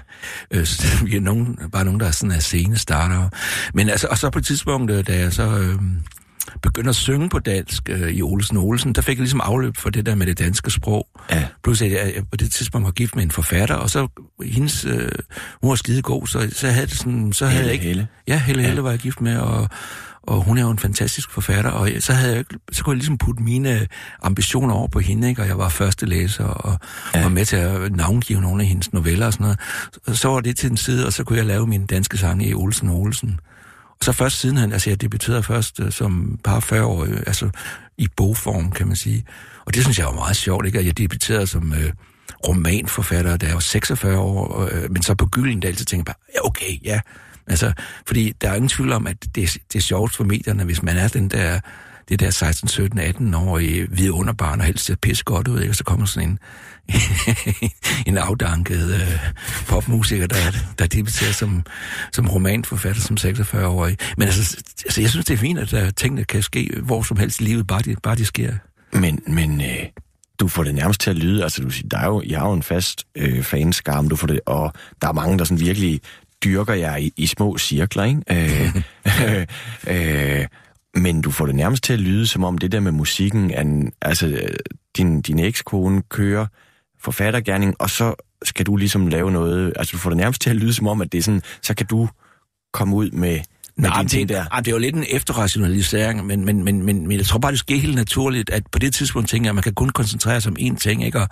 øh, 0.50 0.66
så 0.66 1.04
vi 1.04 1.16
er 1.16 1.20
nogen, 1.20 1.58
bare 1.72 1.84
nogen, 1.84 2.00
der 2.00 2.06
er 2.06 2.10
sådan 2.10 2.30
er 2.30 2.40
sene 2.40 2.78
starter. 2.78 3.28
Men 3.74 3.88
altså, 3.88 4.06
og 4.10 4.18
så 4.18 4.30
på 4.30 4.38
et 4.38 4.46
tidspunkt, 4.46 4.90
øh, 4.90 5.06
da 5.06 5.18
jeg 5.18 5.32
så 5.32 5.58
øh, 5.58 5.78
begyndte 6.62 6.88
at 6.88 6.96
synge 6.96 7.28
på 7.28 7.38
dansk 7.38 7.88
øh, 7.88 8.10
i 8.10 8.22
Olsen 8.22 8.56
Olsen, 8.56 8.92
der 8.92 9.02
fik 9.02 9.16
jeg 9.16 9.22
ligesom 9.22 9.40
afløb 9.44 9.76
for 9.76 9.90
det 9.90 10.06
der 10.06 10.14
med 10.14 10.26
det 10.26 10.38
danske 10.38 10.70
sprog. 10.70 11.06
Ja. 11.30 11.46
Plus 11.64 11.82
at 11.82 11.90
jeg, 11.90 12.12
jeg 12.14 12.22
på 12.30 12.36
det 12.36 12.52
tidspunkt 12.52 12.84
var 12.84 12.92
gift 12.92 13.16
med 13.16 13.24
en 13.24 13.30
forfatter, 13.30 13.74
og 13.74 13.90
så 13.90 14.08
hendes, 14.44 14.84
øh, 14.84 15.08
hun 15.62 15.70
var 15.70 15.74
skide 15.74 16.02
god, 16.02 16.26
så, 16.26 16.50
så 16.52 16.68
havde 16.68 16.86
det 16.86 16.98
sådan, 16.98 17.32
så 17.32 17.46
havde 17.46 17.56
Helle, 17.56 17.66
jeg 17.66 17.74
ikke... 17.74 17.86
Helle. 17.86 18.08
Ja, 18.28 18.38
Helle 18.38 18.62
Ja. 18.62 18.68
Helle 18.68 18.82
var 18.82 18.90
jeg 18.90 18.98
gift 18.98 19.20
med, 19.20 19.36
og, 19.36 19.68
og 20.22 20.42
hun 20.42 20.58
er 20.58 20.62
jo 20.62 20.70
en 20.70 20.78
fantastisk 20.78 21.30
forfatter, 21.30 21.70
og 21.70 21.90
så, 22.00 22.12
havde 22.12 22.36
jeg, 22.36 22.44
så 22.72 22.84
kunne 22.84 22.92
jeg 22.92 22.96
ligesom 22.96 23.18
putte 23.18 23.42
mine 23.42 23.86
ambitioner 24.22 24.74
over 24.74 24.88
på 24.88 25.00
hende, 25.00 25.28
ikke? 25.28 25.42
og 25.42 25.48
jeg 25.48 25.58
var 25.58 25.68
første 25.68 26.06
læser, 26.06 26.44
og 26.44 26.78
Ja. 27.14 27.22
var 27.22 27.28
med 27.28 27.44
til 27.44 27.56
at 27.56 27.96
navngive 27.96 28.40
nogle 28.40 28.62
af 28.62 28.68
hendes 28.68 28.92
noveller 28.92 29.26
og 29.26 29.32
sådan 29.32 29.44
noget. 29.44 29.60
Så, 30.08 30.16
så 30.16 30.28
var 30.28 30.40
det 30.40 30.56
til 30.56 30.68
den 30.68 30.76
side, 30.76 31.06
og 31.06 31.12
så 31.12 31.24
kunne 31.24 31.38
jeg 31.38 31.46
lave 31.46 31.66
mine 31.66 31.86
danske 31.86 32.18
sange 32.18 32.46
i 32.48 32.54
Olsen 32.54 32.88
og 32.88 32.96
Olsen. 33.00 33.40
Og 33.90 34.04
så 34.04 34.12
først 34.12 34.40
sidenhen, 34.40 34.72
altså 34.72 34.90
jeg 34.90 35.00
debuterede 35.00 35.42
først 35.42 35.80
øh, 35.80 35.92
som 35.92 36.38
par 36.44 36.60
40 36.60 36.84
år, 36.84 37.04
altså 37.26 37.50
i 37.98 38.08
bogform, 38.16 38.70
kan 38.72 38.86
man 38.86 38.96
sige. 38.96 39.24
Og 39.66 39.74
det 39.74 39.82
synes 39.82 39.98
jeg 39.98 40.06
var 40.06 40.12
meget 40.14 40.36
sjovt, 40.36 40.66
ikke? 40.66 40.78
At 40.78 40.86
jeg 40.86 40.98
debuterede 40.98 41.46
som 41.46 41.72
øh, 41.72 41.92
romanforfatter, 42.48 43.36
da 43.36 43.46
jeg 43.46 43.54
var 43.54 43.60
46 43.60 44.18
år, 44.18 44.68
øh, 44.72 44.90
men 44.90 45.02
så 45.02 45.14
på 45.14 45.26
Gyldendal, 45.26 45.76
så 45.78 45.84
tænkte 45.84 46.10
jeg 46.10 46.14
bare, 46.16 46.24
ja, 46.34 46.46
okay, 46.48 46.84
ja. 46.84 47.00
Altså, 47.46 47.72
fordi 48.06 48.32
der 48.40 48.50
er 48.50 48.54
ingen 48.54 48.68
tvivl 48.68 48.92
om, 48.92 49.06
at 49.06 49.16
det, 49.34 49.56
det 49.72 49.78
er 49.78 49.80
sjovt 49.80 50.16
for 50.16 50.24
medierne, 50.24 50.64
hvis 50.64 50.82
man 50.82 50.96
er 50.96 51.08
den 51.08 51.28
der, 51.28 51.60
det 52.08 52.20
der 52.20 52.30
16, 52.30 52.68
17, 52.68 52.98
18 52.98 53.34
år 53.34 53.58
i 53.58 53.86
vidunderbarn, 53.88 54.60
og 54.60 54.66
helst 54.66 54.84
ser 54.84 54.96
pisse 55.02 55.24
godt 55.24 55.48
ud, 55.48 55.60
ikke? 55.60 55.72
Og 55.72 55.76
så 55.76 55.84
kommer 55.84 56.06
sådan 56.06 56.28
en, 56.28 56.38
en 58.06 58.18
afdanket 58.18 58.94
øh, 58.94 59.18
popmusiker, 59.66 60.26
der, 60.26 60.36
der 60.78 60.86
debuterer 60.86 61.32
som, 61.32 61.62
som 62.12 62.28
romanforfatter 62.28 63.02
som 63.02 63.16
46-årig. 63.20 63.96
Men 64.16 64.28
altså, 64.28 64.56
altså, 64.84 65.00
jeg 65.00 65.10
synes, 65.10 65.26
det 65.26 65.34
er 65.34 65.38
fint, 65.38 65.58
at 65.58 65.70
der, 65.70 65.90
tingene 65.90 66.24
kan 66.24 66.42
ske 66.42 66.80
hvor 66.82 67.02
som 67.02 67.16
helst 67.16 67.40
i 67.40 67.44
livet, 67.44 67.66
bare 67.66 67.82
de, 67.82 67.96
bare 68.02 68.16
de 68.16 68.24
sker. 68.24 68.52
Men, 68.92 69.22
men 69.26 69.60
øh, 69.60 69.86
du 70.40 70.48
får 70.48 70.64
det 70.64 70.74
nærmest 70.74 71.00
til 71.00 71.10
at 71.10 71.16
lyde, 71.16 71.42
altså 71.42 71.62
du 71.62 71.70
siger, 71.70 71.88
der 71.88 71.98
er 71.98 72.06
jo, 72.06 72.22
jeg 72.26 72.40
har 72.40 72.48
jo 72.48 72.54
en 72.54 72.62
fast 72.62 73.06
øh, 73.14 73.42
fanskam, 73.42 74.08
du 74.08 74.16
får 74.16 74.26
det, 74.26 74.40
og 74.46 74.72
der 75.02 75.08
er 75.08 75.12
mange, 75.12 75.38
der 75.38 75.44
sådan 75.44 75.60
virkelig 75.60 76.00
dyrker 76.44 76.74
jer 76.74 76.96
i, 76.96 77.12
i 77.16 77.26
små 77.26 77.58
cirkler, 77.58 78.04
ikke? 78.04 78.22
Øh, 78.30 78.76
øh, 79.36 79.46
øh, 79.86 80.46
men 80.94 81.20
du 81.20 81.30
får 81.30 81.46
det 81.46 81.54
nærmest 81.54 81.84
til 81.84 81.92
at 81.92 82.00
lyde, 82.00 82.26
som 82.26 82.44
om 82.44 82.58
det 82.58 82.72
der 82.72 82.80
med 82.80 82.92
musikken, 82.92 83.50
an, 83.50 83.92
altså 84.02 84.40
din, 84.96 85.20
din 85.20 85.38
ekskone 85.38 86.02
kører 86.02 86.46
forfattergærning, 87.00 87.74
og 87.78 87.90
så 87.90 88.14
skal 88.42 88.66
du 88.66 88.76
ligesom 88.76 89.06
lave 89.06 89.30
noget, 89.30 89.72
altså 89.76 89.92
du 89.92 89.98
får 89.98 90.10
det 90.10 90.16
nærmest 90.16 90.42
til 90.42 90.50
at 90.50 90.56
lyde 90.56 90.72
som 90.72 90.86
om, 90.86 91.00
at 91.00 91.12
det 91.12 91.18
er 91.18 91.22
sådan, 91.22 91.42
så 91.62 91.74
kan 91.74 91.86
du 91.86 92.08
komme 92.72 92.96
ud 92.96 93.10
med 93.10 93.40
Nej, 93.76 94.06
ting 94.06 94.28
det, 94.28 94.36
der. 94.36 94.44
ah, 94.50 94.64
det 94.64 94.70
er 94.70 94.72
jo 94.72 94.78
lidt 94.78 94.94
en 94.96 95.04
efterrationalisering, 95.10 96.26
men, 96.26 96.44
men, 96.44 96.64
men, 96.64 96.82
men, 96.82 97.06
men 97.08 97.18
jeg 97.18 97.26
tror 97.26 97.38
bare, 97.38 97.52
det 97.52 97.58
sker 97.58 97.76
helt 97.78 97.94
naturligt, 97.94 98.50
at 98.50 98.62
på 98.72 98.78
det 98.78 98.94
tidspunkt 98.94 99.28
tænker 99.28 99.46
jeg, 99.46 99.50
at 99.50 99.54
man 99.54 99.62
kan 99.62 99.74
kun 99.74 99.88
koncentrere 99.88 100.40
sig 100.40 100.50
om 100.50 100.56
én 100.60 100.76
ting, 100.78 101.04
ikke? 101.04 101.20
Og, 101.20 101.28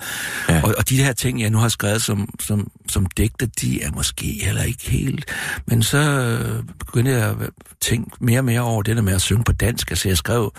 Ja. 0.49 0.63
og, 0.63 0.75
og 0.79 0.89
de 0.89 1.03
her 1.03 1.13
ting, 1.13 1.41
jeg 1.41 1.51
nu 1.51 1.59
har 1.59 1.69
skrevet 1.69 2.03
som, 2.03 2.29
som, 2.41 2.71
som 2.89 3.07
digte, 3.07 3.47
de 3.47 3.83
er 3.83 3.91
måske 3.93 4.41
heller 4.43 4.63
ikke 4.63 4.91
helt... 4.91 5.25
Men 5.67 5.83
så 5.83 5.99
øh, 5.99 6.65
begyndte 6.79 7.11
jeg 7.11 7.29
at 7.31 7.37
tænke 7.81 8.11
mere 8.21 8.41
og 8.41 8.45
mere 8.45 8.61
over 8.61 8.83
det 8.83 8.97
der 8.97 9.03
med 9.03 9.13
at 9.15 9.21
synge 9.23 9.45
på 9.45 9.53
dansk. 9.53 9.91
Altså 9.91 10.09
jeg 10.09 10.17
skrev... 10.17 10.53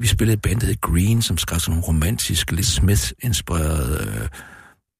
Vi 0.00 0.06
spillede 0.06 0.34
et 0.34 0.42
band, 0.42 0.60
der 0.60 0.66
hed 0.66 0.80
Green, 0.80 1.22
som 1.22 1.38
skrev 1.38 1.60
sådan 1.60 1.72
nogle 1.72 1.86
romantiske, 1.86 2.54
lidt 2.54 2.66
Smith-inspirerede... 2.66 4.20
Øh, 4.22 4.28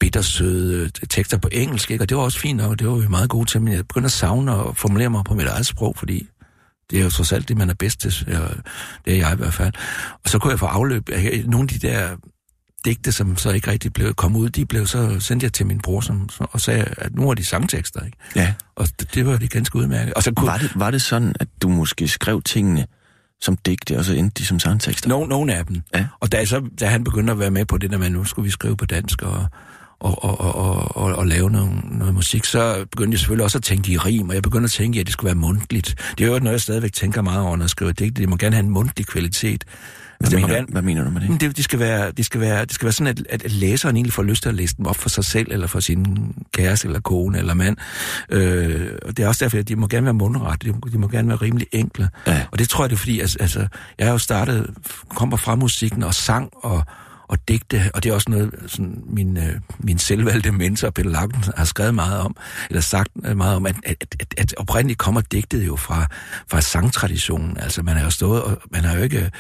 bittersøde 0.01 0.85
øh, 0.85 0.91
tekster 1.09 1.39
på 1.39 1.49
engelsk, 1.53 1.91
ikke? 1.91 2.05
og 2.05 2.09
det 2.09 2.17
var 2.17 2.23
også 2.23 2.39
fint 2.39 2.57
nok, 2.57 2.79
det 2.79 2.89
var 2.89 2.95
vi 2.95 3.09
meget 3.09 3.31
gode 3.31 3.47
til, 3.47 3.63
men 3.63 3.73
jeg 3.73 3.89
begyndte 3.89 4.07
at 4.07 4.13
savne 4.13 4.55
og 4.55 4.77
formulere 4.77 5.11
mig 5.11 5.25
på 5.25 5.35
mit 5.35 5.47
eget 5.47 5.67
sprog, 5.67 5.97
fordi 5.97 6.29
det 6.91 6.99
er 6.99 7.05
jo 7.05 7.11
trods 7.11 7.33
alt 7.33 7.49
det, 7.49 7.57
man 7.57 7.71
er 7.71 7.75
bedst 7.75 8.01
til, 8.01 8.25
eller 8.27 8.49
det 9.05 9.13
er 9.13 9.17
jeg 9.17 9.33
i 9.33 9.37
hvert 9.37 9.55
fald. 9.55 9.73
Og 10.25 10.31
så 10.31 10.39
kunne 10.39 10.51
jeg 10.51 10.59
få 10.59 10.67
afløb 10.67 11.09
af 11.09 11.43
nogle 11.47 11.69
af 11.75 11.81
de 11.81 11.89
der 11.89 12.17
digte, 12.85 13.13
som 13.13 13.37
så 13.37 13.51
ikke 13.51 13.71
rigtig 13.71 13.93
blev 13.93 14.15
kommet 14.15 14.41
ud, 14.41 14.51
de 14.51 14.67
blev 14.67 14.87
så 14.87 15.21
sendt 15.21 15.43
jeg 15.43 15.53
til 15.53 15.67
min 15.67 15.81
bror, 15.81 16.01
som, 16.01 16.29
og 16.39 16.61
sagde, 16.61 16.85
at 16.99 17.15
nu 17.15 17.31
er 17.31 17.35
de 17.35 17.45
sangtekster, 17.45 18.05
ikke? 18.05 18.19
Ja. 18.37 18.55
Og 18.77 18.89
det, 19.01 19.15
det 19.15 19.27
var 19.27 19.37
det 19.37 19.51
ganske 19.51 19.77
udmærket. 19.77 20.15
Og 20.15 20.23
så 20.23 20.33
kunne, 20.33 20.47
Var 20.47 20.59
det, 20.59 20.73
var 20.75 20.91
det 20.91 21.03
sådan, 21.03 21.35
at 21.41 21.49
du 21.63 21.69
måske 21.69 22.09
skrev 22.09 22.43
tingene 22.43 22.87
som 23.41 23.57
digte, 23.57 23.99
og 23.99 24.05
så 24.05 24.15
endte 24.15 24.43
de 24.43 24.47
som 24.47 24.59
sangtekster? 24.59 25.09
No, 25.09 25.25
nogle 25.25 25.55
af 25.55 25.67
dem. 25.67 25.83
Ja. 25.95 26.07
Og 26.21 26.33
da, 26.33 26.45
så, 26.45 26.69
da 26.81 26.87
han 26.87 27.05
begyndte 27.05 27.33
at 27.33 27.39
være 27.39 27.51
med 27.51 27.65
på 27.65 27.79
det 27.79 27.91
der 27.91 27.99
med, 27.99 28.07
at 28.07 28.13
nu 28.13 28.25
skulle 28.25 28.45
vi 28.45 28.51
skrive 28.51 28.77
på 28.77 28.87
dansk 28.87 29.23
og, 29.23 29.47
og, 30.01 30.25
og, 30.25 30.41
og, 30.41 30.97
og, 30.97 31.15
og, 31.17 31.27
lave 31.27 31.51
noget, 31.51 31.71
noget 31.91 32.15
musik, 32.15 32.45
så 32.45 32.85
begyndte 32.91 33.15
jeg 33.15 33.19
selvfølgelig 33.19 33.45
også 33.45 33.59
at 33.59 33.65
tænke 33.65 33.93
i 33.93 33.99
rim, 33.99 34.29
og 34.29 34.35
jeg 34.35 34.43
begyndte 34.43 34.65
at 34.65 34.71
tænke, 34.71 35.01
at 35.01 35.07
det 35.07 35.13
skulle 35.13 35.27
være 35.29 35.35
mundtligt. 35.35 35.95
Det 36.19 36.25
er 36.27 36.29
jo 36.33 36.39
noget, 36.39 36.53
jeg 36.53 36.61
stadigvæk 36.61 36.93
tænker 36.93 37.23
meget 37.23 37.41
over, 37.43 37.57
når 37.57 37.65
jeg 37.65 37.71
skriver 37.71 37.93
digte. 37.93 38.21
Det 38.23 38.29
må 38.29 38.37
gerne 38.37 38.57
have 38.57 38.65
en 38.65 38.71
mundtlig 38.71 39.07
kvalitet. 39.07 39.65
Hvad, 39.65 40.27
Altså, 40.27 40.37
mener, 40.37 40.55
gerne, 40.55 40.67
hvad 40.71 40.83
mener 40.83 41.05
du 41.05 41.11
med 41.11 41.21
det? 41.21 41.41
Det, 41.41 41.57
det, 41.57 41.65
skal 41.65 41.79
være, 41.79 42.11
det, 42.11 42.25
skal 42.25 42.41
være, 42.41 42.65
det 42.65 42.73
skal 42.75 42.87
være 42.87 42.93
sådan, 42.93 43.07
at, 43.19 43.27
at, 43.31 43.43
at 43.45 43.53
læseren 43.53 43.97
egentlig 43.97 44.13
får 44.13 44.23
lyst 44.23 44.43
til 44.43 44.49
at 44.49 44.55
læse 44.55 44.77
dem 44.77 44.87
op 44.87 44.97
for 44.97 45.09
sig 45.09 45.25
selv, 45.25 45.47
eller 45.53 45.67
for 45.67 45.81
sin 45.81 46.33
kæreste, 46.53 46.87
eller 46.89 47.01
kone, 47.01 47.39
eller 47.39 47.55
mand. 47.55 47.77
Øh, 48.31 48.89
og 49.03 49.17
det 49.17 49.23
er 49.25 49.29
også 49.29 49.45
derfor, 49.45 49.59
at 49.59 49.69
de 49.69 49.77
må 49.77 49.87
gerne 49.87 50.05
være 50.05 50.15
mundrette, 50.15 50.67
de, 50.67 50.73
må- 50.73 50.89
de 50.93 50.99
må 50.99 51.09
gerne 51.09 51.29
være 51.29 51.37
rimelig 51.37 51.67
enkle. 51.73 52.09
Ja. 52.27 52.43
Og 52.51 52.59
det 52.59 52.69
tror 52.69 52.85
jeg, 52.85 52.91
det 52.91 52.97
er 52.97 52.99
fordi, 52.99 53.21
altså, 53.21 53.37
altså, 53.41 53.67
jeg 53.99 54.07
har 54.07 54.13
jo 54.13 54.19
startet, 54.19 54.71
kommer 55.09 55.37
fra 55.37 55.55
musikken 55.55 56.03
og 56.03 56.15
sang 56.15 56.51
og, 56.55 56.83
og 57.29 57.39
digte, 57.49 57.91
og 57.95 58.03
det 58.03 58.11
er 58.11 58.15
også 58.15 58.31
noget, 58.31 58.55
sådan, 58.67 59.03
min, 59.07 59.37
øh, 59.37 59.61
min 59.79 59.99
selvvalgte 59.99 60.53
mentor, 60.53 60.91
Peter 60.91 61.11
Lagten, 61.11 61.45
har 61.57 61.65
skrevet 61.65 61.95
meget 61.95 62.21
om, 62.21 62.37
eller 62.71 62.81
sagt 62.81 63.11
øh, 63.25 63.37
meget 63.37 63.57
om, 63.57 63.67
at, 63.67 63.77
at, 63.85 64.17
at, 64.21 64.35
at 64.37 64.55
oprindeligt 64.57 64.99
kommer 64.99 65.21
digtet 65.21 65.67
jo 65.67 65.77
fra, 65.77 66.07
fra 66.51 66.61
sangtraditionen. 66.61 67.57
Altså, 67.57 67.83
man 67.83 67.97
har 67.97 68.05
jo 68.05 68.11
stået, 68.11 68.43
og 68.43 68.63
man 68.71 68.85
har 68.85 68.97
jo 68.97 69.03
ikke 69.03 69.31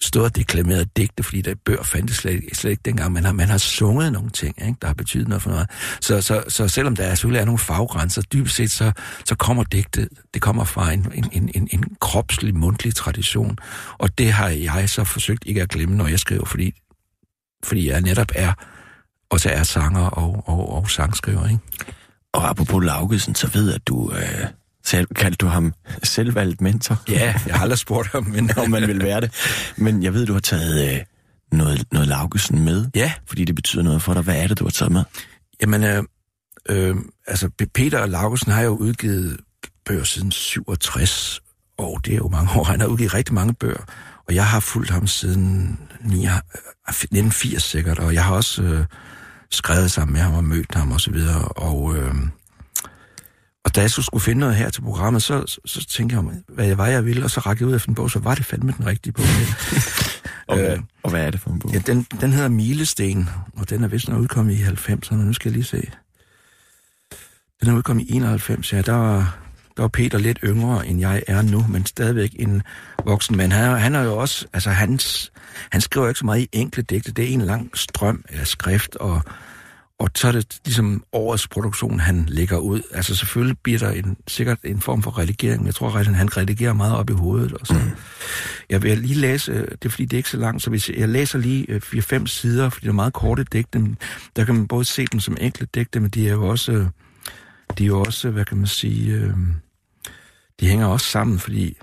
stået 0.00 0.24
og 0.24 0.36
deklameret 0.36 0.96
digte, 0.96 1.22
fordi 1.22 1.40
der 1.40 1.54
bøger 1.64 1.82
fandtes 1.82 2.16
slet, 2.16 2.42
slet 2.52 2.70
ikke 2.70 2.82
dengang. 2.84 3.12
Man 3.12 3.24
har, 3.24 3.32
man 3.32 3.48
har 3.48 3.58
sunget 3.58 4.12
nogle 4.12 4.30
ting, 4.30 4.54
ikke, 4.66 4.78
der 4.80 4.86
har 4.86 4.94
betydet 4.94 5.28
noget 5.28 5.42
for 5.42 5.50
noget. 5.50 5.70
Så, 6.00 6.20
så, 6.20 6.44
så 6.48 6.68
selvom 6.68 6.96
der 6.96 7.08
selvfølgelig 7.14 7.40
er 7.40 7.44
nogle 7.44 7.58
faggrænser, 7.58 8.22
dybest 8.22 8.56
set, 8.56 8.70
så, 8.70 8.92
så 9.24 9.34
kommer 9.34 9.64
digtet, 9.64 10.08
det 10.34 10.42
kommer 10.42 10.64
fra 10.64 10.92
en, 10.92 11.12
en, 11.14 11.28
en, 11.32 11.50
en, 11.54 11.68
en 11.72 11.84
kropslig, 12.00 12.56
mundtlig 12.56 12.94
tradition. 12.94 13.56
Og 13.98 14.18
det 14.18 14.32
har 14.32 14.48
jeg 14.48 14.88
så 14.88 15.04
forsøgt 15.04 15.42
ikke 15.46 15.62
at 15.62 15.68
glemme, 15.68 15.96
når 15.96 16.06
jeg 16.06 16.18
skriver, 16.18 16.44
fordi, 16.44 16.74
fordi 17.64 17.88
jeg 17.88 18.00
netop 18.00 18.28
er, 18.34 18.52
også 19.30 19.50
er 19.50 19.62
sanger 19.62 20.06
og, 20.06 20.44
og, 20.46 20.72
og 20.72 20.90
sangskriver, 20.90 21.48
ikke? 21.48 21.58
Og 22.32 22.50
apropos 22.50 22.84
Laugesen, 22.84 23.34
så 23.34 23.50
ved 23.54 23.66
jeg, 23.66 23.74
at 23.74 23.86
du... 23.86 24.12
Øh, 24.12 24.46
selv, 24.84 25.06
kaldte 25.16 25.36
du 25.36 25.46
ham 25.46 25.74
selvvalgt 26.02 26.60
mentor? 26.60 27.02
Ja, 27.08 27.34
jeg 27.46 27.54
har 27.54 27.62
aldrig 27.62 27.78
spurgt 27.78 28.08
ham, 28.08 28.24
men... 28.24 28.50
om 28.58 28.70
man 28.70 28.86
vil 28.86 29.02
være 29.02 29.20
det. 29.20 29.32
Men 29.76 30.02
jeg 30.02 30.14
ved, 30.14 30.26
du 30.26 30.32
har 30.32 30.40
taget 30.40 30.94
øh, 30.94 31.00
noget, 31.52 31.84
noget 31.92 32.08
Laugesen 32.08 32.64
med, 32.64 32.86
Ja, 32.94 33.12
fordi 33.26 33.44
det 33.44 33.54
betyder 33.54 33.82
noget 33.82 34.02
for 34.02 34.14
dig. 34.14 34.22
Hvad 34.22 34.42
er 34.42 34.46
det, 34.46 34.58
du 34.58 34.64
har 34.64 34.70
taget 34.70 34.92
med? 34.92 35.02
Jamen, 35.60 35.84
øh, 35.84 36.02
øh, 36.68 36.96
altså 37.26 37.50
Peter 37.74 38.06
Laugesen 38.06 38.52
har 38.52 38.62
jo 38.62 38.70
udgivet 38.70 39.40
bøger 39.86 40.04
siden 40.04 40.30
67, 40.32 41.40
og 41.78 42.00
det 42.04 42.12
er 42.12 42.16
jo 42.16 42.28
mange 42.28 42.60
år. 42.60 42.64
Han 42.64 42.80
har 42.80 42.86
udgivet 42.86 43.14
rigtig 43.14 43.34
mange 43.34 43.54
bøger, 43.54 43.82
og 44.28 44.34
jeg 44.34 44.46
har 44.46 44.60
fulgt 44.60 44.90
ham 44.90 45.06
siden 45.06 45.78
9, 46.00 46.26
øh, 46.26 46.32
1980 46.88 47.62
sikkert, 47.62 47.98
og 47.98 48.14
jeg 48.14 48.24
har 48.24 48.34
også 48.34 48.62
øh, 48.62 48.84
skrevet 49.50 49.90
sammen 49.90 50.12
med 50.12 50.20
ham 50.20 50.34
og 50.34 50.44
mødt 50.44 50.74
ham 50.74 50.92
og 50.92 51.00
så 51.00 51.10
videre, 51.10 51.44
og... 51.44 51.96
Øh, 51.96 52.14
og 53.64 53.76
da 53.76 53.80
jeg 53.80 53.90
så 53.90 54.02
skulle 54.02 54.22
finde 54.22 54.40
noget 54.40 54.56
her 54.56 54.70
til 54.70 54.80
programmet, 54.80 55.22
så, 55.22 55.46
så, 55.46 55.60
så 55.64 55.86
tænkte 55.86 56.16
jeg, 56.16 56.24
hvad 56.48 56.66
jeg 56.66 56.78
var, 56.78 56.86
jeg 56.86 57.04
ville, 57.04 57.24
og 57.24 57.30
så 57.30 57.40
rakte 57.40 57.62
jeg 57.62 57.68
ud 57.68 57.74
efter 57.74 57.88
en 57.88 57.94
bog, 57.94 58.10
så 58.10 58.18
var 58.18 58.34
det 58.34 58.44
fandme 58.44 58.74
den 58.78 58.86
rigtige 58.86 59.12
bog. 59.12 59.24
Og, 60.48 60.58
Øh, 60.58 60.64
hvad, 60.64 60.78
og 61.02 61.10
hvad 61.10 61.26
er 61.26 61.30
det 61.30 61.40
for 61.40 61.50
en 61.50 61.58
bog? 61.58 61.72
Ja, 61.72 61.78
den, 61.78 62.06
den 62.20 62.32
hedder 62.32 62.48
Milesten, 62.48 63.28
og 63.56 63.70
den 63.70 63.84
er 63.84 63.88
vist 63.88 64.08
nok 64.08 64.20
udkommet 64.20 64.54
i 64.54 64.62
90'erne. 64.62 65.14
Nu 65.14 65.32
skal 65.32 65.48
jeg 65.48 65.52
lige 65.52 65.64
se. 65.64 65.90
Den 67.60 67.68
er 67.68 67.76
udkommet 67.76 68.06
i 68.08 68.12
91, 68.12 68.72
ja. 68.72 68.82
Der 68.82 68.92
var, 68.92 69.38
der 69.78 69.82
var 69.82 69.88
Peter 69.88 70.18
lidt 70.18 70.38
yngre, 70.44 70.86
end 70.86 71.00
jeg 71.00 71.22
er 71.26 71.42
nu, 71.42 71.66
men 71.68 71.86
stadigvæk 71.86 72.34
en 72.38 72.62
voksen 73.04 73.36
mand. 73.36 73.52
Han, 73.52 73.78
han 73.78 73.94
er 73.94 74.02
jo 74.02 74.16
også, 74.16 74.46
altså 74.52 74.70
hans, 74.70 75.32
han 75.70 75.80
skriver 75.80 76.08
ikke 76.08 76.18
så 76.18 76.24
meget 76.26 76.40
i 76.40 76.48
enkle 76.52 76.82
digte. 76.82 77.12
Det 77.12 77.24
er 77.24 77.28
en 77.28 77.40
lang 77.40 77.70
strøm 77.74 78.24
af 78.28 78.46
skrift, 78.46 78.96
og, 78.96 79.22
og 79.98 80.08
så 80.14 80.28
er 80.28 80.32
det 80.32 80.58
ligesom 80.64 81.04
årets 81.12 81.48
produktion, 81.48 82.00
han 82.00 82.24
lægger 82.28 82.58
ud. 82.58 82.82
Altså 82.94 83.14
selvfølgelig 83.14 83.58
bliver 83.58 83.78
der 83.78 83.90
en, 83.90 84.16
sikkert 84.28 84.58
en 84.64 84.80
form 84.80 85.02
for 85.02 85.18
redigering, 85.18 85.60
men 85.60 85.66
jeg 85.66 85.74
tror, 85.74 85.96
at 85.96 86.06
han 86.06 86.36
redigerer 86.36 86.72
meget 86.72 86.96
op 86.96 87.10
i 87.10 87.12
hovedet. 87.12 87.52
Og 87.52 87.66
så. 87.66 87.74
Mm. 87.74 87.90
Jeg 88.70 88.82
vil 88.82 88.98
lige 88.98 89.14
læse, 89.14 89.52
øh, 89.52 89.68
det 89.68 89.84
er 89.84 89.88
fordi 89.88 90.04
det 90.04 90.12
er 90.12 90.18
ikke 90.18 90.30
så 90.30 90.36
langt, 90.36 90.62
så 90.62 90.70
hvis 90.70 90.88
jeg, 90.88 90.98
jeg 90.98 91.08
læser 91.08 91.38
lige 91.38 91.66
øh, 91.68 91.80
4-5 91.84 92.26
sider, 92.26 92.68
fordi 92.68 92.84
det 92.84 92.90
er 92.90 92.94
meget 92.94 93.12
korte 93.12 93.44
digte, 93.52 93.78
men 93.78 93.98
der 94.36 94.44
kan 94.44 94.54
man 94.54 94.68
både 94.68 94.84
se 94.84 95.06
dem 95.12 95.20
som 95.20 95.36
enkle 95.40 95.66
digte, 95.74 96.00
men 96.00 96.10
de 96.10 96.28
er 96.28 96.32
jo 96.32 96.48
også, 96.48 96.72
øh, 96.72 96.86
de 97.78 97.82
er 97.82 97.86
jo 97.86 98.00
også, 98.00 98.30
hvad 98.30 98.44
kan 98.44 98.56
man 98.56 98.66
sige, 98.66 99.12
øh, 99.12 99.34
de 100.60 100.68
hænger 100.68 100.86
også 100.86 101.06
sammen, 101.06 101.38
fordi 101.38 101.76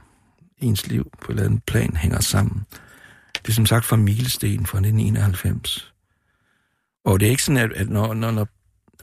ens 0.58 0.88
liv 0.88 1.12
på 1.22 1.32
et 1.32 1.36
eller 1.36 1.44
andet 1.44 1.64
plan 1.64 1.96
hænger 1.96 2.20
sammen. 2.20 2.64
Det 3.34 3.50
er 3.50 3.54
som 3.54 3.66
sagt 3.66 3.86
fra 3.86 3.96
Milesten 3.96 4.66
fra 4.66 4.78
1991. 4.78 5.94
Og 7.06 7.20
det 7.20 7.26
er 7.26 7.30
ikke 7.30 7.44
sådan, 7.44 7.58
at, 7.58 7.74
at 7.74 7.90
når, 7.90 8.14
når, 8.14 8.32
når 8.32 8.48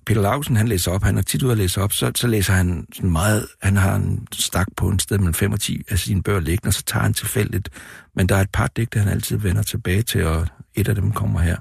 Peter 0.07 0.23
Lausen, 0.23 0.57
han 0.57 0.68
læser 0.68 0.93
op, 0.93 1.03
han 1.03 1.18
er 1.18 1.23
tit 1.23 1.43
ude 1.43 1.53
at 1.53 1.59
læse 1.59 1.81
op, 1.81 1.93
så, 1.93 2.12
så 2.14 2.27
læser 2.27 2.53
han 2.53 2.87
sådan 2.93 3.11
meget, 3.11 3.47
han 3.62 3.77
har 3.77 3.97
en 3.97 4.27
stak 4.33 4.66
på 4.77 4.89
en 4.89 4.99
sted 4.99 5.18
mellem 5.18 5.35
5 5.35 5.53
og 5.53 5.61
10 5.61 5.83
af 5.89 5.99
sine 5.99 6.23
bøger 6.23 6.41
liggende, 6.41 6.68
og 6.68 6.75
så 6.75 6.83
tager 6.83 7.03
han 7.03 7.14
tilfældigt. 7.14 7.68
Men 8.14 8.29
der 8.29 8.37
er 8.37 8.41
et 8.41 8.51
par 8.53 8.66
digte, 8.66 8.99
han 8.99 9.09
altid 9.09 9.37
vender 9.37 9.62
tilbage 9.62 10.03
til, 10.03 10.27
og 10.27 10.47
et 10.75 10.89
af 10.89 10.95
dem 10.95 11.12
kommer 11.12 11.41
her. 11.41 11.57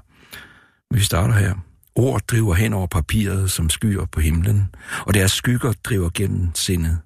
Men 0.90 0.98
vi 0.98 1.04
starter 1.04 1.34
her. 1.34 1.54
Ord 1.94 2.20
driver 2.28 2.54
hen 2.54 2.72
over 2.72 2.86
papiret 2.86 3.50
som 3.50 3.70
skyer 3.70 4.04
på 4.04 4.20
himlen, 4.20 4.74
og 5.06 5.14
deres 5.14 5.32
skygger 5.32 5.72
driver 5.84 6.10
gennem 6.14 6.54
sindet. 6.54 6.98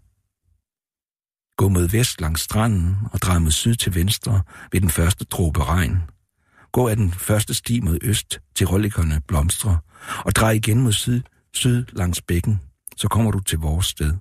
Gå 1.56 1.68
mod 1.68 1.88
vest 1.88 2.20
langs 2.20 2.40
stranden 2.40 2.96
og 3.12 3.22
drej 3.22 3.38
mod 3.38 3.50
syd 3.50 3.74
til 3.74 3.94
venstre 3.94 4.42
ved 4.72 4.80
den 4.80 4.90
første 4.90 5.24
dråbe 5.24 5.64
regn. 5.64 6.02
Gå 6.72 6.88
af 6.88 6.96
den 6.96 7.12
første 7.12 7.54
sti 7.54 7.80
mod 7.80 7.98
øst 8.02 8.40
til 8.54 8.66
rollikerne 8.66 9.22
blomstre, 9.28 9.78
og 10.24 10.34
drej 10.34 10.50
igen 10.50 10.80
mod 10.82 10.92
syd, 10.92 11.22
syd 11.52 11.84
langs 11.92 12.22
bækken, 12.22 12.60
så 12.96 13.08
kommer 13.08 13.30
du 13.30 13.40
til 13.40 13.58
vores 13.58 13.86
sted. 13.86 14.14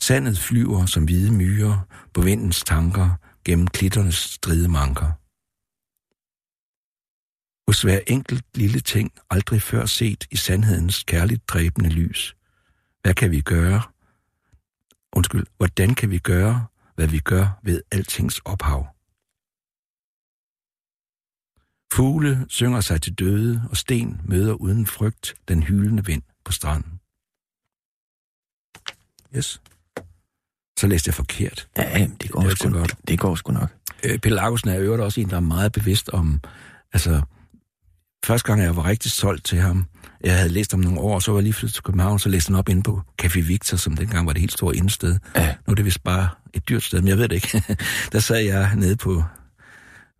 Sandet 0.00 0.38
flyver 0.38 0.86
som 0.86 1.04
hvide 1.04 1.32
myrer 1.32 1.80
på 2.14 2.20
vindens 2.20 2.64
tanker 2.64 3.10
gennem 3.44 3.66
klitternes 3.66 4.16
stridemanker. 4.16 5.12
Hos 7.70 7.82
hver 7.82 8.00
enkelt 8.06 8.44
lille 8.54 8.80
ting 8.80 9.12
aldrig 9.30 9.62
før 9.62 9.86
set 9.86 10.24
i 10.30 10.36
sandhedens 10.36 11.02
kærligt 11.02 11.48
dræbende 11.48 11.90
lys. 11.90 12.36
Hvad 13.02 13.14
kan 13.14 13.30
vi 13.30 13.40
gøre? 13.40 13.82
Undskyld, 15.16 15.46
hvordan 15.56 15.94
kan 15.94 16.10
vi 16.10 16.18
gøre, 16.18 16.66
hvad 16.94 17.06
vi 17.06 17.18
gør 17.18 17.60
ved 17.62 17.82
altings 17.92 18.38
ophav? 18.44 18.86
Fugle 21.92 22.46
synger 22.48 22.80
sig 22.80 23.02
til 23.02 23.14
døde, 23.14 23.62
og 23.70 23.76
sten 23.76 24.20
møder 24.24 24.52
uden 24.54 24.86
frygt 24.86 25.34
den 25.48 25.62
hylende 25.62 26.04
vind 26.06 26.22
på 26.44 26.52
stranden. 26.52 27.00
Yes. 29.36 29.62
Så 30.78 30.86
læste 30.86 31.08
jeg 31.08 31.14
forkert. 31.14 31.68
Ja, 31.76 32.06
det 32.20 32.30
går, 32.30 32.40
Det 32.42 32.58
sgu, 32.58 32.68
godt. 32.70 32.90
det, 32.90 33.08
det 33.08 33.18
går 33.18 33.34
sgu 33.34 33.52
nok. 33.52 33.70
Øh, 34.04 34.18
Pelle 34.18 34.36
Lagusen 34.36 34.68
er 34.70 34.80
øvrigt 34.80 35.02
også 35.02 35.20
en, 35.20 35.30
der 35.30 35.36
er 35.36 35.40
meget 35.40 35.72
bevidst 35.72 36.08
om, 36.08 36.40
altså, 36.92 37.22
første 38.24 38.46
gang 38.46 38.62
jeg 38.62 38.76
var 38.76 38.86
rigtig 38.86 39.10
solgt 39.10 39.44
til 39.44 39.58
ham, 39.58 39.86
jeg 40.24 40.36
havde 40.36 40.48
læst 40.48 40.74
om 40.74 40.80
nogle 40.80 41.00
år, 41.00 41.18
så 41.18 41.30
var 41.30 41.38
jeg 41.38 41.42
lige 41.42 41.52
flyttet 41.52 41.74
til 41.74 41.82
København, 41.82 42.18
så 42.18 42.28
læste 42.28 42.48
han 42.50 42.58
op 42.58 42.68
inde 42.68 42.82
på 42.82 43.02
Café 43.22 43.40
Victor, 43.40 43.76
som 43.76 43.96
dengang 43.96 44.26
var 44.26 44.32
det 44.32 44.40
helt 44.40 44.52
store 44.52 44.76
indsted. 44.76 45.18
Ja. 45.36 45.54
Nu 45.66 45.70
er 45.70 45.74
det 45.74 45.84
vist 45.84 46.04
bare 46.04 46.28
et 46.54 46.68
dyrt 46.68 46.82
sted, 46.82 47.00
men 47.00 47.08
jeg 47.08 47.18
ved 47.18 47.28
det 47.28 47.34
ikke. 47.34 47.76
der 48.12 48.18
sad 48.18 48.38
jeg 48.38 48.72
nede 48.76 48.96
på 48.96 49.24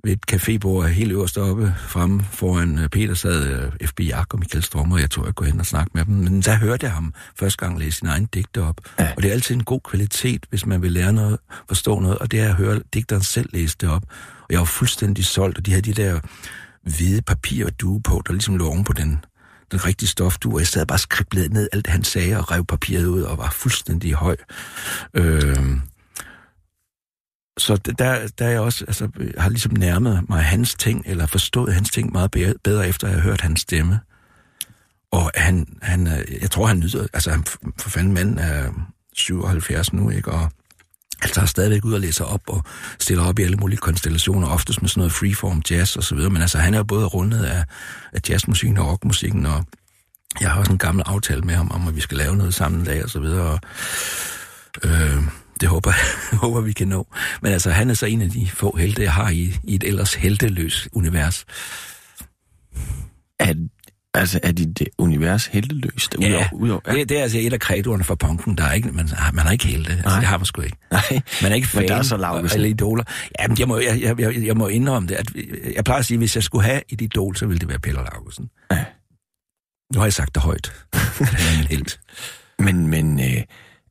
ved 0.05 0.13
et 0.13 0.33
cafébord 0.33 0.87
helt 0.87 1.13
øverst 1.13 1.39
oppe 1.39 1.75
fremme 1.79 2.25
foran 2.33 2.79
øh, 2.79 2.89
Peter 2.89 3.15
sad 3.15 3.47
øh, 3.81 3.89
FB 3.89 4.01
Jak 4.01 4.35
og 4.35 4.39
Michael 4.39 4.63
Strømmer, 4.63 4.97
og 4.97 5.01
jeg 5.01 5.11
tror, 5.11 5.25
jeg 5.25 5.35
gå 5.35 5.45
hen 5.45 5.61
og 5.61 5.67
snakke 5.67 5.91
med 5.95 6.05
dem. 6.05 6.15
Men 6.15 6.41
der 6.41 6.57
hørte 6.57 6.87
jeg 6.87 6.93
ham 6.93 7.15
første 7.39 7.57
gang 7.57 7.79
læse 7.79 7.99
sin 7.99 8.09
egen 8.09 8.27
digte 8.27 8.63
op. 8.63 8.81
Ja. 8.99 9.13
Og 9.17 9.23
det 9.23 9.29
er 9.29 9.33
altid 9.33 9.55
en 9.55 9.65
god 9.65 9.81
kvalitet, 9.81 10.47
hvis 10.51 10.67
man 10.67 10.83
vil 10.83 10.93
lære 10.93 11.13
noget, 11.13 11.39
forstå 11.69 12.01
noget, 12.01 12.19
og 12.19 12.31
det 12.31 12.41
er 12.41 12.49
at 12.49 12.55
høre 12.55 12.81
digteren 12.95 13.23
selv 13.23 13.49
læse 13.53 13.77
det 13.81 13.91
op. 13.91 14.03
Og 14.41 14.47
jeg 14.51 14.59
var 14.59 14.65
fuldstændig 14.65 15.25
solgt, 15.25 15.59
og 15.59 15.67
de 15.67 15.71
havde 15.71 15.93
de 15.93 16.03
der 16.03 16.21
hvide 16.97 17.23
papir 17.23 17.67
og 17.67 17.81
due 17.81 18.03
på, 18.03 18.23
der 18.27 18.33
ligesom 18.33 18.57
lå 18.57 18.69
oven 18.69 18.85
på 18.85 18.93
den, 18.93 19.25
den 19.71 19.87
rigtige 19.87 20.09
stofdue, 20.09 20.55
og 20.55 20.59
jeg 20.59 20.67
sad 20.67 20.87
bare 20.87 20.99
skriblet 20.99 21.53
ned 21.53 21.69
alt, 21.73 21.87
han 21.87 22.05
sagde, 22.05 22.39
og 22.39 22.51
rev 22.51 22.65
papiret 22.65 23.07
ud, 23.07 23.23
og 23.23 23.39
var 23.39 23.51
fuldstændig 23.51 24.15
høj. 24.15 24.37
Øh, 25.15 25.79
så 27.59 27.77
der, 27.77 28.29
der 28.39 28.47
er 28.47 28.51
jeg 28.51 28.61
også, 28.61 28.85
altså, 28.85 29.09
har 29.39 29.49
ligesom 29.49 29.73
nærmet 29.73 30.29
mig 30.29 30.45
hans 30.45 30.75
ting, 30.75 31.03
eller 31.07 31.27
forstået 31.27 31.75
hans 31.75 31.91
ting 31.91 32.13
meget 32.13 32.31
bedre, 32.65 32.89
efter 32.89 33.07
at 33.07 33.13
jeg 33.13 33.23
har 33.23 33.29
hørt 33.29 33.41
hans 33.41 33.61
stemme. 33.61 34.01
Og 35.13 35.31
han, 35.35 35.79
han, 35.83 36.07
øh, 36.07 36.41
jeg 36.41 36.51
tror, 36.51 36.67
han 36.67 36.79
nyder, 36.79 37.07
altså 37.13 37.31
han, 37.31 37.45
for 37.79 37.91
fanden 37.91 38.13
manden 38.13 38.39
er 38.39 38.73
77 39.15 39.93
nu, 39.93 40.11
ikke? 40.11 40.33
Og 40.33 40.51
Altså, 41.23 41.41
han 41.41 41.47
tager 41.47 41.47
stadigvæk 41.47 41.85
ud 41.85 41.93
og 41.93 42.01
læser 42.01 42.25
op 42.25 42.41
og 42.47 42.65
stiller 43.01 43.25
op 43.25 43.39
i 43.39 43.43
alle 43.43 43.57
mulige 43.57 43.79
konstellationer, 43.79 44.49
oftest 44.49 44.83
med 44.83 44.89
sådan 44.89 45.01
noget 45.01 45.13
freeform 45.13 45.63
jazz 45.71 45.97
og 45.97 46.05
så 46.05 46.15
videre, 46.15 46.31
men 46.31 46.43
altså 46.43 46.59
han 46.59 46.75
er 46.75 46.83
både 46.83 47.07
rundet 47.07 47.45
af, 47.45 47.65
af 48.13 48.21
jazzmusikken 48.29 48.79
og 48.79 48.87
rockmusikken, 48.87 49.47
og 49.47 49.65
jeg 50.41 50.51
har 50.51 50.59
også 50.59 50.73
en 50.73 50.79
gammel 50.79 51.05
aftale 51.07 51.41
med 51.41 51.55
ham 51.55 51.71
om, 51.71 51.89
at 51.89 51.97
vi 51.97 52.01
skal 52.01 52.19
lave 52.19 52.37
noget 52.37 52.55
sammen 52.55 52.81
en 52.81 52.87
dag 52.87 53.05
og 53.05 53.11
så 53.11 53.21
videre, 53.21 53.43
og 53.43 53.61
øh, 54.85 55.23
det 55.61 55.69
håber, 55.69 55.93
håber 56.45 56.61
vi 56.61 56.73
kan 56.73 56.89
nå. 56.89 57.07
Men 57.43 57.53
altså, 57.53 57.71
han 57.71 57.91
er 57.91 57.95
så 57.95 58.07
en 58.07 58.23
af 58.23 58.31
de 58.31 58.51
få 58.55 58.77
helte, 58.77 59.03
jeg 59.03 59.13
har 59.13 59.31
i, 59.31 59.57
i 59.65 59.75
et 59.75 59.85
ellers 59.85 60.15
helteløst 60.15 60.89
univers. 60.93 61.45
Er, 63.39 63.55
altså, 64.19 64.41
er 64.43 64.53
dit 64.53 64.79
det 64.79 64.89
univers 64.99 65.47
heldeløst? 65.47 66.17
Ja, 66.21 66.29
Udover, 66.29 66.45
udover, 66.53 66.81
ja. 66.87 66.93
Det, 66.93 67.09
det 67.09 67.19
er 67.19 67.23
altså 67.23 67.39
et 67.39 67.53
af 67.53 67.61
kredoerne 67.61 68.05
for 68.05 68.15
punken. 68.15 68.59
Der 68.59 68.65
er 68.65 68.73
ikke, 68.73 68.89
man, 68.93 69.09
man 69.33 69.45
har 69.45 69.51
ikke 69.53 69.67
helte. 69.67 69.91
Altså, 69.93 70.09
Nej. 70.09 70.19
det 70.19 70.29
har 70.29 70.37
man 70.39 70.45
sgu 70.45 70.63
ikke. 70.63 70.77
Nej, 70.91 71.03
Man 71.43 71.53
er 71.53 71.57
ikke 71.57 71.69
fan 71.69 71.81
Men 71.83 71.89
der 71.89 71.97
er 71.97 72.03
så 72.03 72.17
Laugesen. 72.17 72.57
eller 72.59 72.69
idoler. 72.71 73.05
Jamen, 73.41 73.59
jeg 73.59 73.69
må, 73.69 73.79
jeg, 73.79 74.01
jeg, 74.03 74.21
jeg, 74.21 74.47
jeg 74.47 74.57
må 74.57 74.69
indrømme 74.69 75.09
det. 75.09 75.15
At, 75.15 75.27
jeg 75.75 75.85
plejer 75.85 75.99
at 75.99 76.07
sige, 76.07 76.17
at 76.17 76.21
hvis 76.21 76.35
jeg 76.37 76.43
skulle 76.43 76.65
have 76.65 76.81
et 76.89 77.01
idol, 77.01 77.37
så 77.37 77.47
ville 77.47 77.59
det 77.61 77.69
være 77.69 77.79
Pelle 77.79 78.01
Laugesen. 78.13 78.51
Ja. 78.71 78.85
Nu 79.95 79.99
har 80.01 80.07
jeg 80.07 80.13
sagt 80.13 80.35
det 80.35 80.43
højt. 80.43 80.73
Han 80.95 81.27
er 81.27 81.57
min 81.59 81.67
helt. 81.67 82.01
Men, 82.59 82.87
men 82.87 83.21
øh, 83.21 83.43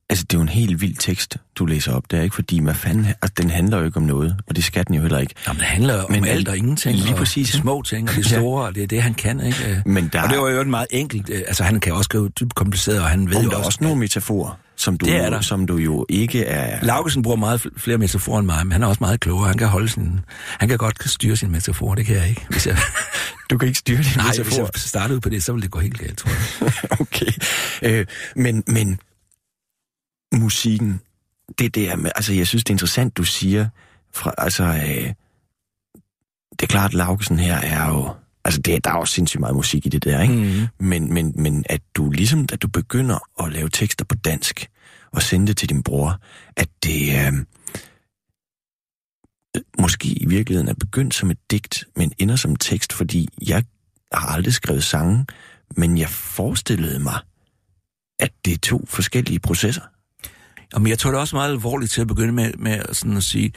altså, 0.09 0.25
det 0.29 0.33
er 0.33 0.37
jo 0.37 0.41
en 0.41 0.49
helt 0.49 0.81
vild 0.81 0.95
tekst, 0.99 1.37
du 1.55 1.65
læser 1.65 1.93
op. 1.93 2.11
Det 2.11 2.19
er 2.19 2.23
ikke 2.23 2.35
fordi, 2.35 2.59
hvad 2.61 2.73
fanden, 2.73 3.05
altså, 3.05 3.33
den 3.37 3.49
handler 3.49 3.77
jo 3.77 3.85
ikke 3.85 3.97
om 3.97 4.03
noget, 4.03 4.35
og 4.47 4.55
det 4.55 4.63
skal 4.63 4.87
den 4.87 4.95
jo 4.95 5.01
heller 5.01 5.19
ikke. 5.19 5.33
Jamen, 5.47 5.59
det 5.59 5.67
handler 5.67 6.05
Men 6.09 6.19
om 6.19 6.25
alt 6.29 6.47
og 6.47 6.57
ingenting. 6.57 6.95
lige 6.97 7.11
og 7.13 7.17
præcis, 7.17 7.51
De 7.51 7.57
små 7.57 7.81
ting, 7.81 8.09
og 8.09 8.15
det 8.15 8.31
Ja. 8.31 8.37
store, 8.37 8.65
og 8.65 8.75
det 8.75 8.83
er 8.83 8.87
det, 8.87 9.01
han 9.01 9.13
kan, 9.13 9.41
ikke? 9.41 9.81
Men 9.85 10.09
der, 10.13 10.21
Og 10.21 10.29
det 10.29 10.37
var 10.37 10.49
jo 10.49 10.63
meget 10.63 10.87
enkelt. 10.91 11.29
øh, 11.29 11.41
Altså, 11.47 11.63
han 11.63 11.79
kan 11.79 11.93
også 11.93 12.03
skrive 12.03 12.29
dybt 12.29 12.55
kompliceret, 12.55 12.99
og 13.01 13.05
han 13.09 13.29
ved 13.29 13.35
og 13.35 13.43
jo 13.43 13.49
der 13.49 13.53
er 13.55 13.57
også... 13.57 13.67
også 13.67 13.79
nogle 13.81 13.99
metaforer, 13.99 14.59
som 14.75 14.97
du, 14.97 15.05
Det 15.05 15.15
er 15.15 15.29
der. 15.29 15.41
som 15.41 15.67
du 15.67 15.77
jo 15.77 16.05
ikke 16.09 16.45
er... 16.45 16.85
Laugesen 16.85 17.21
bruger 17.21 17.37
meget 17.37 17.65
fl- 17.65 17.79
flere 17.79 17.97
metaforer 17.97 18.39
end 18.39 18.45
mig, 18.45 18.65
men 18.65 18.71
han 18.71 18.83
er 18.83 18.87
også 18.87 18.99
meget 19.01 19.19
klogere. 19.19 19.47
Han 19.47 19.57
kan 19.57 19.67
holde 19.67 19.89
sin... 19.89 20.19
Han 20.59 20.69
kan 20.69 20.77
godt 20.77 21.09
styre 21.09 21.35
sin 21.37 21.51
metafor, 21.51 21.95
det 21.95 22.05
kan 22.05 22.15
jeg 22.15 22.29
ikke. 22.29 22.45
Hvis 22.49 22.67
jeg, 22.67 22.77
Du 23.49 23.57
kan 23.57 23.67
ikke 23.67 23.79
styre 23.79 23.97
dine 23.97 24.15
nej, 24.17 24.25
hvis 24.27 24.37
metaforer. 24.37 24.69
jeg 24.73 24.81
startede 24.81 25.15
ud 25.15 25.19
på 25.21 25.29
det, 25.29 25.43
så 25.43 25.51
ville 25.53 25.63
det 25.63 25.71
gå 25.71 25.79
helt 25.79 25.97
galt, 25.99 26.17
tror 26.17 26.29
jeg. 26.29 26.71
okay. 27.01 27.31
Øh, 27.81 28.05
men, 28.35 28.63
men 28.67 28.99
musikken, 30.33 31.01
det 31.59 31.75
der 31.75 31.95
med, 31.95 32.11
altså 32.15 32.33
jeg 32.33 32.47
synes, 32.47 32.63
det 32.63 32.69
er 32.69 32.73
interessant, 32.73 33.17
du 33.17 33.23
siger, 33.23 33.69
fra, 34.13 34.33
altså, 34.37 34.63
øh, 34.63 35.13
det 36.51 36.63
er 36.63 36.67
klart, 36.67 36.93
Laugesen 36.93 37.39
her 37.39 37.55
er 37.55 37.89
jo, 37.89 38.13
altså 38.45 38.61
det, 38.61 38.85
der 38.85 38.91
er 38.91 38.97
jo 38.97 39.05
sindssygt 39.05 39.39
meget 39.39 39.55
musik 39.55 39.85
i 39.85 39.89
det 39.89 40.03
der, 40.03 40.21
ikke? 40.21 40.33
Mm. 40.33 40.85
Men, 40.85 41.13
men, 41.13 41.33
men 41.35 41.65
at 41.69 41.81
du 41.95 42.09
ligesom, 42.09 42.45
at 42.53 42.61
du 42.61 42.67
begynder 42.67 43.43
at 43.43 43.51
lave 43.51 43.69
tekster 43.69 44.05
på 44.05 44.15
dansk, 44.15 44.69
og 45.11 45.21
sende 45.21 45.47
det 45.47 45.57
til 45.57 45.69
din 45.69 45.83
bror, 45.83 46.19
at 46.55 46.69
det 46.83 47.27
øh, 47.27 47.33
måske 49.79 50.07
i 50.09 50.25
virkeligheden 50.25 50.69
er 50.69 50.73
begyndt 50.73 51.13
som 51.13 51.31
et 51.31 51.37
digt, 51.51 51.85
men 51.95 52.13
ender 52.17 52.35
som 52.35 52.55
tekst, 52.55 52.93
fordi 52.93 53.29
jeg 53.47 53.63
har 54.13 54.27
aldrig 54.27 54.53
skrevet 54.53 54.83
sange, 54.83 55.25
men 55.77 55.97
jeg 55.97 56.09
forestillede 56.09 56.99
mig, 56.99 57.19
at 58.19 58.31
det 58.45 58.53
er 58.53 58.57
to 58.57 58.85
forskellige 58.85 59.39
processer. 59.39 59.81
Og 60.73 60.89
jeg 60.89 60.99
tog 60.99 61.11
det 61.11 61.21
også 61.21 61.35
meget 61.35 61.51
alvorligt 61.51 61.91
til 61.91 62.01
at 62.01 62.07
begynde 62.07 62.33
med, 62.33 62.53
med 62.53 62.93
sådan 62.93 63.17
at 63.17 63.23
sige, 63.23 63.53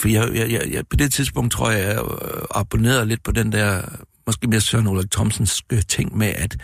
for 0.00 0.08
jeg, 0.08 0.34
jeg, 0.34 0.50
jeg, 0.50 0.72
jeg, 0.72 0.86
på 0.86 0.96
det 0.96 1.12
tidspunkt 1.12 1.52
tror 1.52 1.70
jeg, 1.70 1.88
jeg 1.88 1.98
øh, 1.98 2.42
abonnerede 2.50 3.06
lidt 3.06 3.22
på 3.22 3.32
den 3.32 3.52
der, 3.52 3.82
måske 4.26 4.46
mere 4.46 4.60
Søren 4.60 4.86
Ulrik 4.86 5.10
Thomsens 5.10 5.62
øh, 5.72 5.82
ting 5.88 6.16
med, 6.16 6.28
at 6.36 6.56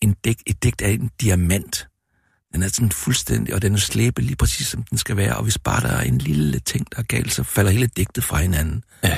en 0.00 0.16
digt, 0.24 0.42
et 0.46 0.62
digt 0.62 0.82
er 0.82 0.88
en 0.88 1.10
diamant. 1.20 1.88
Den 2.52 2.62
er 2.62 2.68
sådan 2.68 2.90
fuldstændig, 2.90 3.54
og 3.54 3.62
den 3.62 3.74
er 3.74 3.78
slæbe 3.78 4.22
lige 4.22 4.36
præcis 4.36 4.66
som 4.66 4.82
den 4.82 4.98
skal 4.98 5.16
være, 5.16 5.36
og 5.36 5.42
hvis 5.42 5.58
bare 5.58 5.80
der 5.80 5.88
er 5.88 6.02
en 6.02 6.18
lille 6.18 6.58
ting, 6.58 6.86
der 6.92 6.98
er 6.98 7.02
galt, 7.02 7.32
så 7.32 7.42
falder 7.42 7.70
hele 7.70 7.86
digtet 7.86 8.24
fra 8.24 8.38
hinanden. 8.38 8.84
Ja. 9.04 9.16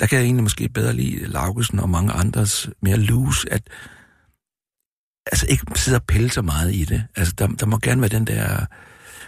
Der 0.00 0.06
kan 0.06 0.18
jeg 0.18 0.24
egentlig 0.24 0.42
måske 0.42 0.68
bedre 0.68 0.92
lide 0.92 1.26
Laugesen 1.26 1.78
og 1.80 1.90
mange 1.90 2.12
andres 2.12 2.68
mere 2.82 2.96
loose, 2.96 3.52
at 3.52 3.62
altså 5.26 5.46
ikke 5.48 5.64
sidde 5.74 5.96
og 5.96 6.02
pille 6.02 6.30
så 6.30 6.42
meget 6.42 6.74
i 6.74 6.84
det. 6.84 7.04
Altså 7.16 7.34
der, 7.38 7.46
der 7.46 7.66
må 7.66 7.78
gerne 7.78 8.00
være 8.00 8.08
den 8.08 8.26
der 8.26 8.66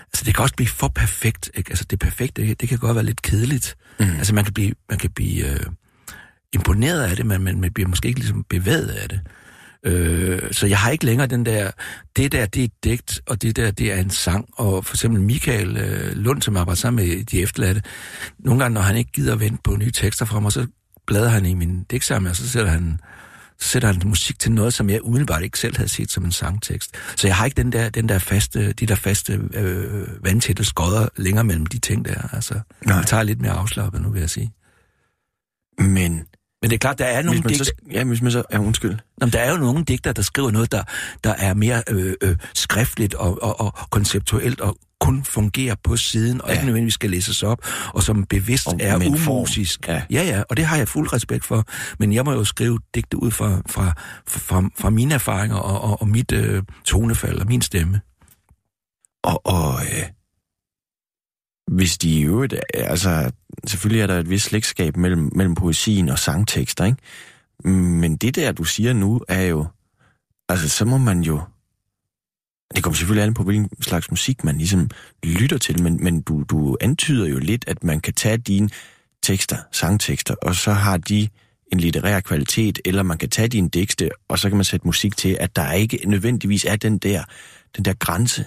Altså, 0.06 0.24
det 0.24 0.34
kan 0.34 0.42
også 0.42 0.54
blive 0.54 0.68
for 0.68 0.88
perfekt. 0.88 1.50
Ikke? 1.54 1.70
Altså, 1.70 1.84
det 1.90 1.98
perfekte, 1.98 2.42
det, 2.42 2.60
det 2.60 2.68
kan 2.68 2.78
godt 2.78 2.94
være 2.94 3.04
lidt 3.04 3.22
kedeligt. 3.22 3.76
Mm. 4.00 4.06
Altså, 4.06 4.34
man 4.34 4.44
kan 4.44 4.52
blive, 4.52 4.72
man 4.88 4.98
kan 4.98 5.10
blive 5.10 5.52
øh, 5.52 5.66
imponeret 6.52 7.02
af 7.02 7.16
det, 7.16 7.26
men 7.26 7.42
man, 7.42 7.60
man 7.60 7.72
bliver 7.72 7.88
måske 7.88 8.08
ikke 8.08 8.20
ligesom 8.20 8.44
bevæget 8.44 8.88
af 8.88 9.08
det. 9.08 9.20
Øh, 9.86 10.52
så 10.52 10.66
jeg 10.66 10.78
har 10.78 10.90
ikke 10.90 11.04
længere 11.04 11.26
den 11.26 11.46
der, 11.46 11.70
det 12.16 12.32
der, 12.32 12.46
det 12.46 12.60
er 12.60 12.64
et 12.64 12.84
digt, 12.84 13.20
og 13.26 13.42
det 13.42 13.56
der, 13.56 13.70
det 13.70 13.92
er 13.92 13.96
en 13.96 14.10
sang. 14.10 14.48
Og 14.52 14.84
for 14.84 14.94
eksempel 14.94 15.20
Michael 15.20 15.76
øh, 15.76 16.12
Lund, 16.12 16.42
som 16.42 16.56
arbejder 16.56 16.76
sammen 16.76 17.06
med 17.06 17.24
de 17.24 17.42
efterladte, 17.42 17.82
nogle 18.38 18.62
gange, 18.62 18.74
når 18.74 18.80
han 18.80 18.96
ikke 18.96 19.12
gider 19.12 19.36
vente 19.36 19.58
på 19.64 19.76
nye 19.76 19.90
tekster 19.90 20.24
fra 20.24 20.40
mig, 20.40 20.52
så 20.52 20.66
bladrer 21.06 21.28
han 21.28 21.46
i 21.46 21.54
min 21.54 21.84
digtsamling, 21.90 22.30
og 22.30 22.36
så 22.36 22.48
sætter 22.48 22.70
han 22.70 23.00
så 23.60 23.68
sætter 23.68 23.92
han 23.92 24.02
musik 24.04 24.38
til 24.38 24.52
noget, 24.52 24.74
som 24.74 24.90
jeg 24.90 25.02
umiddelbart 25.02 25.42
ikke 25.42 25.58
selv 25.58 25.76
havde 25.76 25.88
set 25.88 26.10
som 26.10 26.24
en 26.24 26.32
sangtekst. 26.32 26.90
Så 27.16 27.26
jeg 27.26 27.36
har 27.36 27.44
ikke 27.44 27.62
den 27.62 27.72
der, 27.72 27.88
den 27.88 28.08
der 28.08 28.18
faste, 28.18 28.72
de 28.72 28.86
der 28.86 28.94
faste 28.94 29.40
øh, 29.54 30.24
vandtætte 30.24 30.64
skodder 30.64 31.08
længere 31.16 31.44
mellem 31.44 31.66
de 31.66 31.78
ting 31.78 32.04
der. 32.04 32.28
Altså, 32.32 32.60
Nej. 32.86 32.96
jeg 32.96 33.06
tager 33.06 33.22
lidt 33.22 33.40
mere 33.40 33.52
afslappet 33.52 34.02
nu, 34.02 34.10
vil 34.10 34.20
jeg 34.20 34.30
sige. 34.30 34.52
Men 35.78 36.24
Men 36.62 36.70
det 36.70 36.72
er 36.72 36.78
klart, 36.78 36.98
der 36.98 37.04
er 37.04 37.22
nogle 37.22 37.42
digter, 37.42 37.64
så... 37.64 37.72
Ja, 37.92 38.04
hvis 38.04 38.22
man 38.22 38.32
så... 38.32 38.42
Ja, 38.52 38.58
undskyld. 38.58 38.90
Nå, 38.92 39.26
men 39.26 39.32
der 39.32 39.38
er 39.40 39.50
jo 39.50 39.56
nogle 39.56 39.84
digter, 39.84 40.12
der 40.12 40.22
skriver 40.22 40.50
noget, 40.50 40.72
der, 40.72 40.82
der 41.24 41.34
er 41.34 41.54
mere 41.54 41.82
øh, 41.90 42.14
øh, 42.22 42.36
skriftligt 42.54 43.14
og, 43.14 43.42
og, 43.42 43.60
og 43.60 43.90
konceptuelt 43.90 44.60
og 44.60 44.78
kun 45.00 45.24
fungerer 45.24 45.74
på 45.84 45.96
siden, 45.96 46.42
og 46.42 46.48
Ja. 46.48 46.52
ikke 46.54 46.64
nødvendigvis 46.66 46.94
skal 46.94 47.10
læses 47.10 47.42
op, 47.42 47.58
og 47.94 48.02
som 48.02 48.24
bevidst 48.26 48.66
Og 48.66 48.76
er 48.80 48.96
umusisk. 49.06 49.88
Ja. 49.88 50.02
ja, 50.10 50.22
ja, 50.22 50.42
og 50.50 50.56
det 50.56 50.64
har 50.64 50.76
jeg 50.76 50.88
fuld 50.88 51.12
respekt 51.12 51.44
for. 51.44 51.64
Men 51.98 52.12
jeg 52.12 52.24
må 52.24 52.32
jo 52.32 52.44
skrive 52.44 52.78
digte 52.94 53.22
ud 53.22 53.30
fra, 53.30 53.62
fra, 53.68 53.92
fra, 54.26 54.68
fra 54.78 54.90
mine 54.90 55.14
erfaringer 55.14 55.56
og, 55.56 55.80
og, 55.90 56.00
og 56.00 56.08
mit 56.08 56.32
øh, 56.32 56.62
tonefald 56.84 57.38
og 57.40 57.46
min 57.46 57.62
stemme. 57.62 58.00
Og, 59.24 59.46
og 59.46 59.74
øh, 59.82 60.02
hvis 61.76 61.98
de 61.98 62.10
i 62.10 62.22
øvrigt, 62.22 62.54
altså 62.74 63.30
selvfølgelig 63.66 64.02
er 64.02 64.06
der 64.06 64.18
et 64.18 64.30
vist 64.30 64.44
slægtskab 64.44 64.96
mellem, 64.96 65.30
mellem 65.34 65.54
poesien 65.54 66.08
og 66.08 66.18
sangtekster, 66.18 66.84
ikke? 66.84 66.98
Men 67.70 68.16
det 68.16 68.34
der, 68.36 68.52
du 68.52 68.64
siger 68.64 68.92
nu, 68.92 69.20
er 69.28 69.42
jo, 69.42 69.66
altså 70.48 70.68
så 70.68 70.84
må 70.84 70.98
man 70.98 71.20
jo, 71.20 71.40
det 72.74 72.82
kommer 72.82 72.96
selvfølgelig 72.96 73.26
an 73.26 73.34
på, 73.34 73.42
hvilken 73.42 73.82
slags 73.82 74.10
musik 74.10 74.44
man 74.44 74.58
ligesom 74.58 74.90
lytter 75.22 75.58
til, 75.58 75.82
men, 75.82 76.04
men 76.04 76.20
du, 76.20 76.42
du 76.42 76.76
antyder 76.80 77.26
jo 77.26 77.38
lidt, 77.38 77.64
at 77.68 77.84
man 77.84 78.00
kan 78.00 78.14
tage 78.14 78.36
dine 78.36 78.70
tekster, 79.22 79.56
sangtekster, 79.72 80.34
og 80.42 80.54
så 80.54 80.72
har 80.72 80.96
de 80.96 81.28
en 81.72 81.80
litterær 81.80 82.20
kvalitet, 82.20 82.78
eller 82.84 83.02
man 83.02 83.18
kan 83.18 83.30
tage 83.30 83.48
dine 83.48 83.68
digte, 83.68 84.10
og 84.28 84.38
så 84.38 84.48
kan 84.48 84.56
man 84.56 84.64
sætte 84.64 84.86
musik 84.86 85.16
til, 85.16 85.36
at 85.40 85.56
der 85.56 85.72
ikke 85.72 86.00
nødvendigvis 86.06 86.64
er 86.64 86.76
den 86.76 86.98
der, 86.98 87.24
den 87.76 87.84
der 87.84 87.94
grænse. 87.94 88.44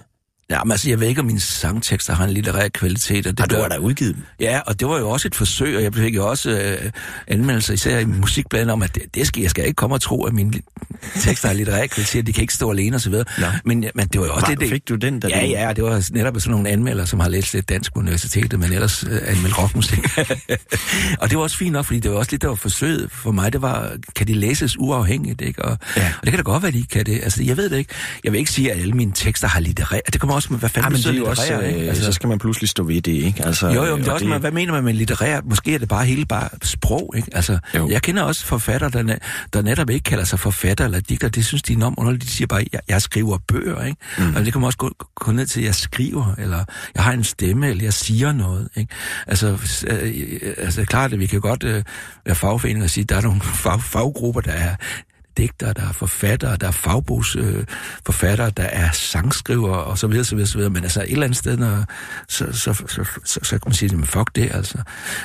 Ja, 0.51 0.63
men 0.63 0.71
altså, 0.71 0.89
jeg 0.89 0.99
ved 0.99 1.07
ikke, 1.07 1.21
om 1.21 1.25
mine 1.27 1.39
sangtekster 1.39 2.13
har 2.13 2.23
en 2.25 2.29
litterær 2.29 2.67
kvalitet. 2.67 3.27
Og 3.27 3.37
det 3.37 3.43
Og 3.43 3.49
du 3.49 3.55
gør- 3.55 3.61
har 3.61 3.69
da 3.69 3.77
udgivet 3.77 4.15
dem. 4.15 4.23
Ja, 4.39 4.59
og 4.65 4.79
det 4.79 4.87
var 4.87 4.97
jo 4.99 5.09
også 5.09 5.27
et 5.27 5.35
forsøg, 5.35 5.77
og 5.77 5.83
jeg 5.83 5.93
fik 5.93 6.15
jo 6.15 6.27
også 6.29 6.49
øh, 6.51 6.91
anmeldelser, 7.27 7.73
især 7.73 7.99
i 7.99 8.05
musikbladet, 8.05 8.69
om, 8.71 8.81
at 8.83 8.95
det, 8.95 9.15
det 9.15 9.27
skal, 9.27 9.41
jeg 9.41 9.49
skal 9.49 9.65
ikke 9.65 9.75
komme 9.75 9.95
og 9.95 10.01
tro, 10.01 10.23
at 10.23 10.33
mine 10.33 10.53
tekster 11.19 11.47
har 11.47 11.55
litterær 11.55 11.87
kvalitet, 11.87 12.27
de 12.27 12.33
kan 12.33 12.41
ikke 12.41 12.53
stå 12.53 12.71
alene 12.71 12.95
osv. 12.95 13.13
Men, 13.65 13.85
men 13.95 14.07
det 14.07 14.21
var 14.21 14.27
jo 14.27 14.33
også 14.33 14.45
Var, 14.47 14.53
det, 14.53 14.59
det, 14.59 14.69
fik 14.69 14.89
du 14.89 14.95
den, 14.95 15.19
da 15.19 15.27
Ja, 15.27 15.41
du... 15.41 15.45
ja, 15.47 15.73
det 15.73 15.83
var 15.83 16.07
netop 16.11 16.35
sådan 16.39 16.51
nogle 16.51 16.69
anmeldere, 16.69 17.07
som 17.07 17.19
har 17.19 17.29
læst 17.29 17.53
lidt 17.53 17.69
dansk 17.69 17.93
på 17.93 17.99
universitetet, 17.99 18.59
men 18.59 18.73
ellers 18.73 19.03
øh, 19.03 19.21
anmeldt 19.25 19.57
rockmusik. 19.59 19.99
og 21.21 21.29
det 21.29 21.37
var 21.37 21.43
også 21.43 21.57
fint 21.57 21.71
nok, 21.73 21.85
fordi 21.85 21.99
det 21.99 22.11
var 22.11 22.17
også 22.17 22.31
lidt, 22.31 22.41
der 22.41 22.47
var 22.47 22.55
forsøget 22.55 23.11
for 23.11 23.31
mig, 23.31 23.53
det 23.53 23.61
var, 23.61 23.91
kan 24.15 24.27
de 24.27 24.33
læses 24.33 24.75
uafhængigt, 24.79 25.41
ikke? 25.41 25.65
Og, 25.65 25.77
Ja. 25.97 26.05
og 26.19 26.23
det 26.23 26.31
kan 26.31 26.37
da 26.37 26.43
godt 26.43 26.63
være, 26.63 26.71
de 26.71 26.85
kan 26.85 27.05
det. 27.05 27.19
Altså, 27.23 27.43
jeg 27.43 27.57
ved 27.57 27.69
det 27.69 27.77
ikke. 27.77 27.93
Jeg 28.23 28.31
vil 28.31 28.39
ikke 28.39 28.51
sige, 28.51 28.71
at 28.71 28.79
alle 28.81 28.93
mine 28.93 29.11
tekster 29.15 29.47
har 29.47 29.59
litterær. 29.59 29.99
Det 30.13 30.21
kommer 30.21 30.38
også 30.39 30.53
med, 30.53 30.59
hvad 30.59 30.69
Ja, 30.75 30.81
fanden 30.81 30.91
men 30.93 30.97
det 31.01 31.05
er 31.05 31.11
betyder 31.11 31.29
også, 31.29 31.41
litterær, 31.43 31.67
ikke? 31.67 31.81
øh, 31.81 31.87
altså, 31.87 32.03
så 32.03 32.11
skal 32.11 32.27
man 32.29 32.39
pludselig 32.39 32.69
stå 32.69 32.83
ved 32.83 33.01
det, 33.01 33.11
ikke? 33.11 33.45
Altså, 33.45 33.67
Jo, 33.67 33.73
jo, 33.85 33.95
men 33.95 33.99
det 33.99 34.07
er 34.07 34.11
og 34.11 34.13
også, 34.13 34.25
det... 34.25 34.39
hvad 34.39 34.51
mener 34.51 34.73
man 34.73 34.83
med 34.83 34.93
litterær? 34.93 35.41
Måske 35.45 35.73
er 35.73 35.79
det 35.79 35.87
bare 35.89 36.05
hele 36.05 36.25
bare 36.25 36.49
sprog, 36.63 37.13
ikke? 37.17 37.27
Altså, 37.31 37.59
Jo. 37.75 37.89
jeg 37.89 38.01
kender 38.01 38.23
også 38.23 38.45
forfattere, 38.45 38.89
der, 38.89 39.15
der 39.53 39.61
netop 39.61 39.89
ikke 39.89 40.03
kalder 40.03 40.23
sig 40.23 40.39
forfatter 40.39 40.85
eller 40.85 40.99
digter. 40.99 41.29
Det 41.29 41.45
synes 41.45 41.63
de 41.63 41.73
er 41.73 41.77
enormt 41.77 41.97
underligt. 41.99 42.23
De 42.23 42.29
siger 42.29 42.47
bare, 42.47 42.63
jeg, 42.73 42.79
jeg 42.87 43.01
skriver 43.01 43.37
bøger, 43.47 43.83
ikke? 43.85 43.97
Mm. 44.17 44.35
Og 44.35 44.45
det 44.45 44.53
kan 44.53 44.61
man 44.61 44.65
også 44.65 44.77
gå, 44.77 44.91
gå 45.15 45.31
ned 45.31 45.45
til, 45.45 45.59
at 45.59 45.65
jeg 45.65 45.75
skriver, 45.75 46.33
eller 46.37 46.63
jeg 46.95 47.03
har 47.03 47.11
en 47.13 47.23
stemme, 47.23 47.69
eller 47.69 47.83
jeg 47.83 47.93
siger 47.93 48.31
noget, 48.33 48.69
ikke? 48.75 48.93
Altså, 49.27 49.47
øh, 49.87 50.13
øh, 50.41 50.53
altså 50.57 50.85
klart, 50.85 51.13
at 51.13 51.19
vi 51.19 51.25
kan 51.25 51.41
godt 51.41 51.63
øh, 51.63 51.83
være 52.25 52.35
fagforeninger 52.35 52.83
og 52.83 52.89
sige, 52.89 53.03
at 53.03 53.09
der 53.09 53.15
er 53.15 53.21
nogle 53.21 53.41
fag, 53.63 53.81
faggrupper, 53.81 54.41
der 54.41 54.51
er 54.51 54.75
digtere, 55.39 55.73
der 55.73 55.87
er 55.87 55.91
forfattere, 55.91 56.57
der 56.57 56.67
er 56.67 56.71
fagbogsforfattere, 56.71 58.47
øh, 58.47 58.53
der 58.57 58.63
er 58.63 58.91
sangskrivere 58.91 59.83
og 59.83 59.97
så 59.97 60.07
videre, 60.07 60.25
så 60.25 60.35
videre, 60.35 60.47
så 60.47 60.57
videre. 60.57 60.69
Men 60.71 60.83
altså 60.83 61.01
et 61.01 61.11
eller 61.11 61.23
andet 61.23 61.37
sted, 61.37 61.57
når, 61.57 61.85
så, 62.27 62.45
så, 62.51 62.73
så, 62.73 62.87
så, 62.87 63.05
så, 63.25 63.39
så 63.43 63.49
kan 63.49 63.61
man 63.65 63.73
sige, 63.73 63.95
men 63.95 64.05
fuck 64.05 64.35
det 64.35 64.49
altså. 64.53 64.77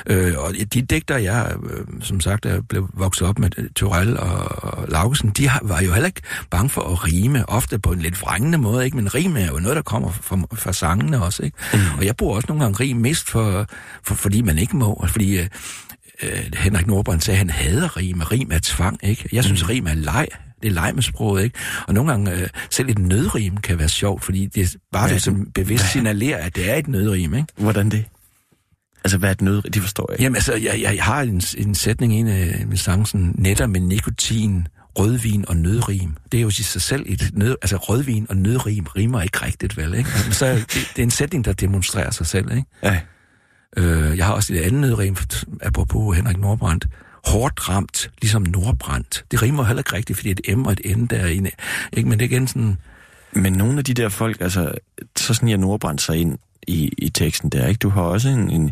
Øh, 0.07 0.33
og 0.37 0.53
de 0.73 0.81
digtere, 0.81 1.23
jeg 1.23 1.55
øh, 1.63 1.85
som 2.01 2.21
sagt 2.21 2.45
er 2.45 2.61
blevet 2.61 2.89
vokset 2.93 3.27
op 3.27 3.39
med 3.39 3.73
Torell 3.73 4.17
og, 4.19 4.63
og 4.63 4.87
Laugesen, 4.87 5.29
de 5.29 5.47
har, 5.47 5.59
var 5.63 5.81
jo 5.81 5.91
heller 5.91 6.07
ikke 6.07 6.21
bange 6.49 6.69
for 6.69 6.81
at 6.81 7.05
rime, 7.05 7.49
ofte 7.49 7.79
på 7.79 7.91
en 7.91 7.99
lidt 7.99 8.21
vrængende 8.21 8.57
måde, 8.57 8.85
ikke? 8.85 8.97
men 8.97 9.15
rime 9.15 9.39
er 9.39 9.47
jo 9.47 9.59
noget, 9.59 9.75
der 9.75 9.81
kommer 9.81 10.11
fra, 10.11 10.37
fra 10.53 10.73
sangene 10.73 11.23
også. 11.23 11.43
Ikke? 11.43 11.57
Mm. 11.73 11.79
Og 11.97 12.05
jeg 12.05 12.15
bruger 12.15 12.35
også 12.35 12.45
nogle 12.47 12.63
gange 12.63 12.83
rim 12.83 12.97
mest, 12.97 13.29
for, 13.29 13.65
for, 14.03 14.15
fordi 14.15 14.41
man 14.41 14.57
ikke 14.57 14.77
må, 14.77 15.05
fordi... 15.09 15.39
Øh, 15.39 15.47
øh, 16.23 16.39
Henrik 16.53 16.87
Nordbrand 16.87 17.21
sagde, 17.21 17.35
at 17.35 17.37
han 17.37 17.49
hader 17.49 17.97
rim, 17.97 18.19
og 18.19 18.31
rim 18.31 18.51
er 18.51 18.59
tvang, 18.63 18.99
ikke? 19.03 19.29
Jeg 19.31 19.43
synes, 19.43 19.63
mm. 19.63 19.67
rim 19.69 19.87
er 19.87 19.93
leg. 19.93 20.27
Det 20.61 20.67
er 20.67 20.73
leg 20.73 20.91
med 20.95 21.03
sproget, 21.03 21.43
ikke? 21.43 21.59
Og 21.87 21.93
nogle 21.93 22.11
gange, 22.11 22.31
øh, 22.31 22.47
selv 22.71 22.89
et 22.89 22.99
nødrim 22.99 23.57
kan 23.57 23.79
være 23.79 23.89
sjovt, 23.89 24.23
fordi 24.23 24.45
det 24.45 24.75
bare 24.91 25.07
Hvad- 25.07 25.19
som 25.19 25.47
bevidst 25.55 25.91
signalerer, 25.91 26.37
at 26.37 26.55
det 26.55 26.69
er 26.71 26.75
et 26.75 26.87
nødrim, 26.87 27.33
ikke? 27.33 27.47
Hvordan 27.57 27.89
det? 27.89 28.05
Altså, 29.03 29.17
hvad 29.17 29.29
er 29.29 29.33
et 29.33 29.41
nød? 29.41 29.61
Det 29.61 29.81
forstår 29.81 30.05
jeg 30.09 30.13
ikke. 30.13 30.23
Jamen 30.23 30.35
altså, 30.35 30.53
jeg, 30.53 30.81
jeg 30.95 31.03
har 31.03 31.21
en, 31.21 31.41
en 31.57 31.75
sætning 31.75 32.13
i 32.13 32.15
en 32.15 32.27
af 32.27 32.63
mine 32.65 32.77
sange, 32.77 33.07
sådan, 33.07 33.35
netter 33.37 33.67
med 33.67 33.79
nikotin, 33.79 34.67
rødvin 34.99 35.45
og 35.47 35.57
nødrim. 35.57 36.15
Det 36.31 36.37
er 36.37 36.41
jo 36.41 36.47
i 36.47 36.51
sig 36.51 36.81
selv 36.81 37.05
et 37.07 37.29
nød, 37.33 37.55
altså 37.61 37.77
rødvin 37.77 38.25
og 38.29 38.37
nødrim 38.37 38.85
rimer 38.85 39.21
ikke 39.21 39.45
rigtigt, 39.45 39.77
vel, 39.77 39.93
ikke? 39.93 40.09
Men 40.25 40.33
så 40.33 40.45
det, 40.55 40.69
det 40.73 40.99
er 40.99 41.03
en 41.03 41.11
sætning, 41.11 41.45
der 41.45 41.53
demonstrerer 41.53 42.11
sig 42.11 42.25
selv, 42.25 42.51
ikke? 42.51 42.67
Ja. 42.83 42.99
Øh, 43.75 44.17
jeg 44.17 44.25
har 44.25 44.33
også 44.33 44.53
et 44.53 44.59
andet 44.59 44.81
nødrim, 44.81 45.17
apropos 45.61 46.15
Henrik 46.17 46.37
Nordbrandt. 46.37 46.87
Hårdt 47.25 47.69
ramt, 47.69 48.11
ligesom 48.21 48.41
Nordbrandt. 48.41 49.25
Det 49.31 49.41
rimer 49.41 49.63
heller 49.63 49.79
ikke 49.79 49.93
rigtigt, 49.93 50.17
fordi 50.17 50.31
et 50.31 50.57
M 50.57 50.65
og 50.65 50.71
et 50.71 50.97
N 50.97 51.05
der 51.05 51.17
er 51.17 51.27
inde. 51.27 51.51
Ikke? 51.93 52.09
Men 52.09 52.19
det 52.19 52.25
er 52.25 52.29
igen 52.29 52.47
sådan... 52.47 52.77
Men 53.31 53.53
nogle 53.53 53.77
af 53.77 53.83
de 53.83 53.93
der 53.93 54.09
folk, 54.09 54.41
altså, 54.41 54.71
så 55.17 55.33
sådan 55.33 55.49
jeg 55.49 55.57
Nordbrand 55.57 55.99
sig 55.99 56.17
ind 56.17 56.37
i, 56.67 56.91
i 56.97 57.09
teksten 57.09 57.49
der, 57.49 57.67
ikke? 57.67 57.79
Du 57.79 57.89
har 57.89 58.01
også 58.01 58.29
en, 58.29 58.49
en, 58.49 58.71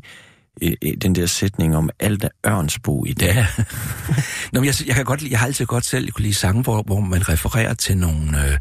en, 0.61 0.99
den 0.99 1.15
der 1.15 1.25
sætning 1.25 1.75
om 1.75 1.89
alt 1.99 2.23
er 2.23 2.29
ørnsbo 2.47 3.05
i 3.05 3.13
det. 3.13 3.27
Ja. 3.27 3.47
Nå, 4.51 4.59
men 4.59 4.65
jeg, 4.65 4.73
jeg, 4.87 4.95
kan 4.95 5.05
godt, 5.05 5.23
jeg 5.23 5.39
har 5.39 5.45
altid 5.45 5.65
godt 5.65 5.85
selv 5.85 6.11
kunne 6.11 6.23
lide 6.23 6.33
sange, 6.33 6.63
hvor, 6.63 6.81
hvor 6.81 6.99
man 6.99 7.29
refererer 7.29 7.73
til 7.73 7.97
nogle... 7.97 8.45
Øh, 8.45 8.57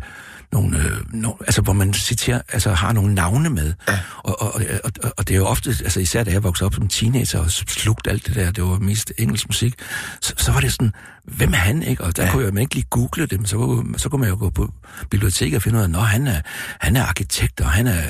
nogle, 0.52 0.78
øh, 0.78 1.14
no, 1.14 1.32
altså 1.40 1.62
hvor 1.62 1.72
man 1.72 1.94
citerer, 1.94 2.40
altså 2.48 2.72
har 2.72 2.92
nogle 2.92 3.14
navne 3.14 3.50
med. 3.50 3.74
Ja. 3.88 3.98
Og, 4.18 4.42
og, 4.42 4.54
og, 4.84 5.12
og, 5.16 5.28
det 5.28 5.34
er 5.34 5.38
jo 5.38 5.46
ofte, 5.46 5.70
altså 5.70 6.00
især 6.00 6.24
da 6.24 6.30
jeg 6.30 6.42
voksede 6.42 6.66
op 6.66 6.74
som 6.74 6.88
teenager 6.88 7.38
og 7.38 7.50
slugte 7.50 8.10
alt 8.10 8.26
det 8.26 8.34
der, 8.34 8.50
det 8.50 8.64
var 8.64 8.78
mest 8.78 9.12
engelsk 9.18 9.48
musik, 9.48 9.74
så, 10.20 10.34
så 10.36 10.52
var 10.52 10.60
det 10.60 10.72
sådan, 10.72 10.92
hvem 11.24 11.52
er 11.52 11.56
han, 11.56 11.82
ikke? 11.82 12.04
Og 12.04 12.16
der 12.16 12.24
Ja. 12.24 12.30
kunne 12.32 12.44
jeg 12.44 12.54
man 12.54 12.60
ikke 12.60 12.74
lige 12.74 12.86
google 12.90 13.26
det, 13.26 13.38
men 13.40 13.46
så, 13.46 13.56
kunne- 13.56 13.98
så 13.98 14.08
kunne 14.08 14.20
man 14.20 14.30
jo 14.30 14.36
gå 14.38 14.50
på 14.50 14.72
biblioteket 15.10 15.56
og 15.56 15.62
finde 15.62 15.78
ud 15.78 15.82
af, 15.84 15.88
at 15.98 16.04
han 16.08 16.26
er, 16.26 16.40
han 16.80 16.96
er 16.96 17.02
arkitekt, 17.04 17.60
og 17.60 17.70
han 17.70 17.86
er 17.86 18.02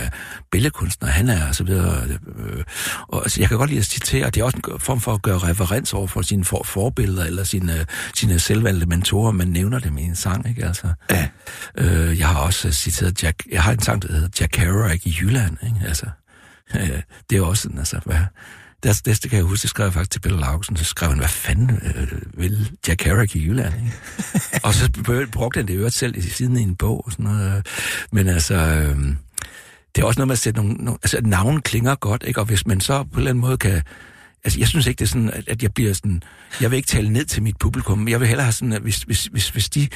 billedkunstner, 0.50 1.08
han 1.08 1.28
er 1.28 1.48
og 1.48 1.54
så 1.54 1.64
videre. 1.64 2.04
Øh, 2.38 2.64
og 3.08 3.22
altså, 3.22 3.40
jeg 3.40 3.48
kan 3.48 3.58
godt 3.58 3.70
lide 3.70 3.80
at 3.80 3.86
citere, 3.86 4.30
det 4.30 4.40
er 4.40 4.44
også 4.44 4.56
en 4.72 4.80
form 4.80 5.00
for 5.00 5.14
at 5.14 5.22
gøre 5.22 5.38
referens 5.38 5.92
over 5.94 6.06
for 6.06 6.22
sine 6.22 6.44
for, 6.44 6.62
forbilleder, 6.64 7.24
eller 7.24 7.44
sine, 7.44 7.86
sine 8.14 8.38
selvvalgte 8.38 8.86
mentorer, 8.86 9.32
man 9.32 9.48
nævner 9.48 9.78
dem 9.78 9.98
i 9.98 10.02
en 10.02 10.16
sang, 10.16 10.48
ikke? 10.48 10.64
Altså, 10.66 10.92
Ja. 11.10 11.28
Øh, 11.78 12.18
jeg 12.18 12.28
har 12.28 12.38
også 12.40 12.72
citeret 12.72 13.22
Jack... 13.22 13.42
Jeg 13.52 13.62
har 13.62 13.72
en 13.72 13.80
sang, 13.82 14.02
der 14.02 14.12
hedder 14.12 14.28
Jack 14.40 14.50
Kerouac 14.52 15.00
i 15.04 15.16
Jylland, 15.20 15.56
ikke? 15.62 15.76
Altså, 15.88 16.06
øh, 16.74 17.00
det 17.30 17.38
er 17.38 17.42
også 17.42 17.62
sådan, 17.62 17.78
altså... 17.78 18.00
Hvad, 18.04 18.16
det, 18.82 19.06
det, 19.06 19.30
kan 19.30 19.36
jeg 19.36 19.44
huske, 19.44 19.62
det 19.62 19.70
skrev 19.70 19.86
jeg 19.86 19.92
faktisk 19.92 20.10
til 20.10 20.20
Peter 20.20 20.36
Lausen, 20.36 20.76
så 20.76 20.84
skrev 20.84 21.08
han, 21.08 21.18
hvad 21.18 21.28
fanden 21.28 21.70
øh, 21.70 22.40
vil 22.40 22.70
Jack 22.88 22.98
Kerouac 22.98 23.34
i 23.34 23.46
Jylland, 23.46 23.74
ikke? 23.74 23.96
og 24.66 24.74
så 24.74 24.90
br- 24.98 25.30
brugte 25.30 25.58
han 25.58 25.68
det 25.68 25.74
øvrigt 25.74 25.94
selv 25.94 26.16
i 26.16 26.20
siden 26.20 26.56
i 26.56 26.62
en 26.62 26.76
bog 26.76 27.06
og 27.06 27.12
sådan 27.12 27.24
noget. 27.24 27.66
Men 28.12 28.28
altså... 28.28 28.54
Øh, 28.54 29.14
det 29.94 30.02
er 30.02 30.06
også 30.06 30.18
noget 30.18 30.28
med 30.28 30.32
at 30.32 30.38
sætte 30.38 30.60
nogle, 30.60 30.74
nogle... 30.74 30.98
Altså, 31.02 31.20
navn 31.24 31.60
klinger 31.60 31.94
godt, 31.94 32.24
ikke? 32.26 32.40
Og 32.40 32.46
hvis 32.46 32.66
man 32.66 32.80
så 32.80 33.02
på 33.02 33.10
en 33.12 33.18
eller 33.18 33.30
anden 33.30 33.40
måde 33.40 33.56
kan... 33.56 33.82
Altså, 34.44 34.58
jeg 34.58 34.68
synes 34.68 34.86
ikke, 34.86 34.98
det 34.98 35.04
er 35.04 35.08
sådan, 35.08 35.30
at, 35.30 35.48
at 35.48 35.62
jeg 35.62 35.74
bliver 35.74 35.92
sådan... 35.92 36.22
Jeg 36.60 36.70
vil 36.70 36.76
ikke 36.76 36.86
tale 36.86 37.08
ned 37.08 37.24
til 37.24 37.42
mit 37.42 37.56
publikum. 37.58 38.08
Jeg 38.08 38.20
vil 38.20 38.28
hellere 38.28 38.44
have 38.44 38.52
sådan, 38.52 38.72
at 38.72 38.82
hvis, 38.82 39.02
hvis, 39.02 39.24
hvis, 39.24 39.48
hvis 39.48 39.68
de 39.68 39.88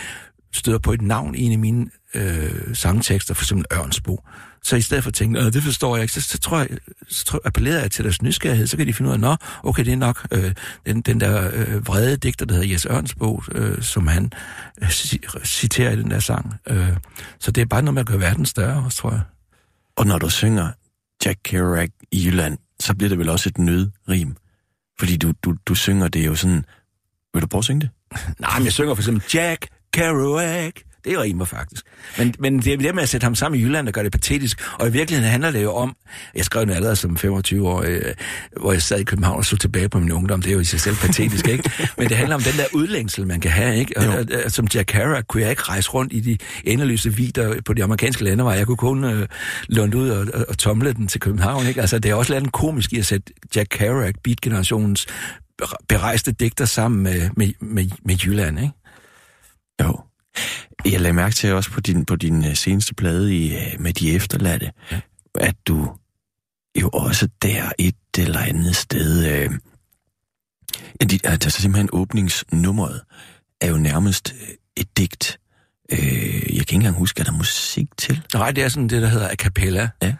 støder 0.54 0.78
på 0.78 0.92
et 0.92 1.02
navn 1.02 1.34
i 1.34 1.42
en 1.42 1.52
af 1.52 1.58
mine 1.58 1.86
øh, 2.16 2.74
sangtekster, 2.76 3.34
for 3.34 3.44
eksempel 3.44 3.66
Ørnsbo, 3.72 4.24
så 4.62 4.76
i 4.76 4.80
stedet 4.80 5.04
for 5.04 5.08
at 5.08 5.14
tænke, 5.14 5.40
"Øh, 5.40 5.52
det 5.52 5.62
forstår 5.62 5.96
jeg 5.96 6.02
ikke, 6.02 6.14
så, 6.14 6.20
så 6.20 6.38
tror 6.38 6.58
jeg, 6.58 6.68
så 7.08 7.24
tror, 7.24 7.40
appellerer 7.44 7.80
jeg 7.80 7.90
til 7.90 8.04
deres 8.04 8.22
nysgerrighed, 8.22 8.66
så 8.66 8.76
kan 8.76 8.86
de 8.86 8.92
finde 8.94 9.08
ud 9.08 9.14
af, 9.14 9.20
nå, 9.20 9.36
okay, 9.62 9.84
det 9.84 9.92
er 9.92 9.96
nok 9.96 10.26
øh, 10.32 10.52
den, 10.86 11.00
den 11.00 11.20
der 11.20 11.50
øh, 11.54 11.86
vrede 11.86 12.16
digter, 12.16 12.46
der 12.46 12.54
hedder 12.54 12.68
Jes 12.68 12.86
Ørnsbo, 12.90 13.42
øh, 13.52 13.82
som 13.82 14.06
han 14.06 14.32
øh, 14.82 14.88
ci- 14.88 15.44
citerer 15.44 15.90
i 15.92 15.96
den 15.96 16.10
der 16.10 16.20
sang. 16.20 16.54
Øh, 16.68 16.88
så 17.40 17.50
det 17.50 17.60
er 17.60 17.66
bare 17.66 17.82
noget 17.82 17.94
med 17.94 18.00
at 18.00 18.06
gøre 18.06 18.20
verden 18.20 18.46
større 18.46 18.84
også, 18.84 18.98
tror 18.98 19.10
jeg. 19.10 19.20
Og 19.96 20.06
når 20.06 20.18
du 20.18 20.28
synger 20.30 20.70
Jack 21.24 21.38
Kerouac 21.44 21.88
i 22.12 22.26
Jylland, 22.26 22.58
så 22.80 22.94
bliver 22.94 23.08
det 23.08 23.18
vel 23.18 23.28
også 23.28 23.48
et 23.48 23.58
nødrim. 23.58 24.36
Fordi 24.98 25.16
du, 25.16 25.32
du, 25.44 25.54
du 25.66 25.74
synger 25.74 26.08
det 26.08 26.26
jo 26.26 26.34
sådan... 26.34 26.64
Vil 27.34 27.42
du 27.42 27.46
prøve 27.46 27.58
at 27.60 27.64
synge 27.64 27.80
det? 27.80 27.90
Nej, 28.38 28.58
men 28.58 28.64
jeg 28.64 28.72
synger 28.72 28.94
for 28.94 29.02
eksempel 29.02 29.24
Jack 29.34 29.66
Kerouac. 29.92 30.72
Det 31.06 31.18
rimer 31.20 31.44
faktisk. 31.44 31.84
Men, 32.18 32.34
men 32.38 32.58
det 32.58 32.72
er 32.72 32.76
det 32.76 32.94
med 32.94 33.02
at 33.02 33.08
sætte 33.08 33.24
ham 33.24 33.34
sammen 33.34 33.60
i 33.60 33.64
Jylland, 33.64 33.86
der 33.86 33.92
gør 33.92 34.02
det 34.02 34.12
patetisk. 34.12 34.60
Og 34.80 34.88
i 34.88 34.92
virkeligheden 34.92 35.30
handler 35.30 35.50
det 35.50 35.62
jo 35.62 35.72
om, 35.74 35.96
jeg 36.34 36.44
skrev 36.44 36.62
den 36.62 36.70
allerede 36.70 36.96
som 36.96 37.16
25 37.16 37.68
år, 37.68 37.82
øh, 37.86 38.00
hvor 38.60 38.72
jeg 38.72 38.82
sad 38.82 38.98
i 38.98 39.04
København 39.04 39.38
og 39.38 39.44
så 39.44 39.56
tilbage 39.56 39.88
på 39.88 39.98
min 39.98 40.12
ungdom. 40.12 40.42
Det 40.42 40.50
er 40.50 40.54
jo 40.54 40.60
i 40.60 40.64
sig 40.64 40.80
selv 40.80 40.96
patetisk, 40.96 41.48
ikke? 41.48 41.70
Men 41.98 42.08
det 42.08 42.16
handler 42.16 42.34
om 42.34 42.42
den 42.42 42.52
der 42.56 42.64
udlængsel, 42.72 43.26
man 43.26 43.40
kan 43.40 43.50
have, 43.50 43.76
ikke? 43.76 43.96
Og, 43.96 44.06
og, 44.06 44.26
og, 44.44 44.50
som 44.50 44.66
Jack 44.74 44.86
Kerouac 44.86 45.24
kunne 45.28 45.42
jeg 45.42 45.50
ikke 45.50 45.62
rejse 45.62 45.90
rundt 45.90 46.12
i 46.12 46.20
de 46.20 46.38
endeløse 46.64 47.14
vider 47.14 47.60
på 47.64 47.72
de 47.72 47.84
amerikanske 47.84 48.24
landeveje. 48.24 48.58
Jeg 48.58 48.66
kunne 48.66 48.76
kun 48.76 49.04
øh, 49.04 49.28
låne 49.68 49.96
ud 49.96 50.08
og, 50.08 50.26
og, 50.34 50.44
og 50.48 50.58
tomle 50.58 50.92
den 50.92 51.06
til 51.06 51.20
København, 51.20 51.66
ikke? 51.66 51.80
Altså, 51.80 51.98
det 51.98 52.10
er 52.10 52.14
også 52.14 52.32
lidt 52.32 52.44
en 52.44 52.50
komisk 52.50 52.92
i 52.92 52.98
at 52.98 53.06
sætte 53.06 53.32
Jack 53.56 53.68
Kerouac, 53.70 54.14
beat-generationens 54.24 55.06
berejste 55.88 56.32
digter 56.32 56.64
sammen 56.64 57.02
med, 57.02 57.30
med, 57.36 57.52
med, 57.60 57.90
med 58.04 58.16
Jylland, 58.24 58.58
ikke? 58.60 58.72
Jo. 59.82 60.00
Jeg 60.92 61.00
lagde 61.00 61.12
mærke 61.12 61.34
til 61.34 61.52
også 61.52 61.70
på 61.70 61.80
din, 61.80 62.04
på 62.04 62.16
din 62.16 62.44
øh, 62.44 62.54
seneste 62.54 62.94
plade 62.94 63.36
i, 63.36 63.54
øh, 63.54 63.80
med 63.80 63.92
de 63.92 64.12
efterladte, 64.12 64.72
ja. 64.92 65.00
at 65.34 65.56
du 65.68 65.96
jo 66.80 66.88
også 66.88 67.28
der 67.42 67.72
et 67.78 67.94
eller 68.18 68.40
andet 68.40 68.76
sted... 68.76 69.26
Øh, 69.26 69.50
altså 71.24 71.50
simpelthen 71.50 71.88
åbningsnummeret 71.92 73.00
er 73.60 73.68
jo 73.68 73.76
nærmest 73.76 74.34
øh, 74.42 74.54
et 74.76 74.96
digt. 74.96 75.40
Øh, 75.92 75.98
jeg 76.34 76.40
kan 76.42 76.60
ikke 76.60 76.74
engang 76.74 76.96
huske, 76.96 77.20
at 77.20 77.26
der 77.26 77.32
er 77.32 77.36
musik 77.36 77.86
til. 77.96 78.22
Nej, 78.34 78.50
det 78.50 78.64
er 78.64 78.68
sådan 78.68 78.88
det, 78.88 79.02
der 79.02 79.08
hedder 79.08 79.28
a 79.28 79.34
cappella. 79.34 79.88
Ja. 80.02 80.14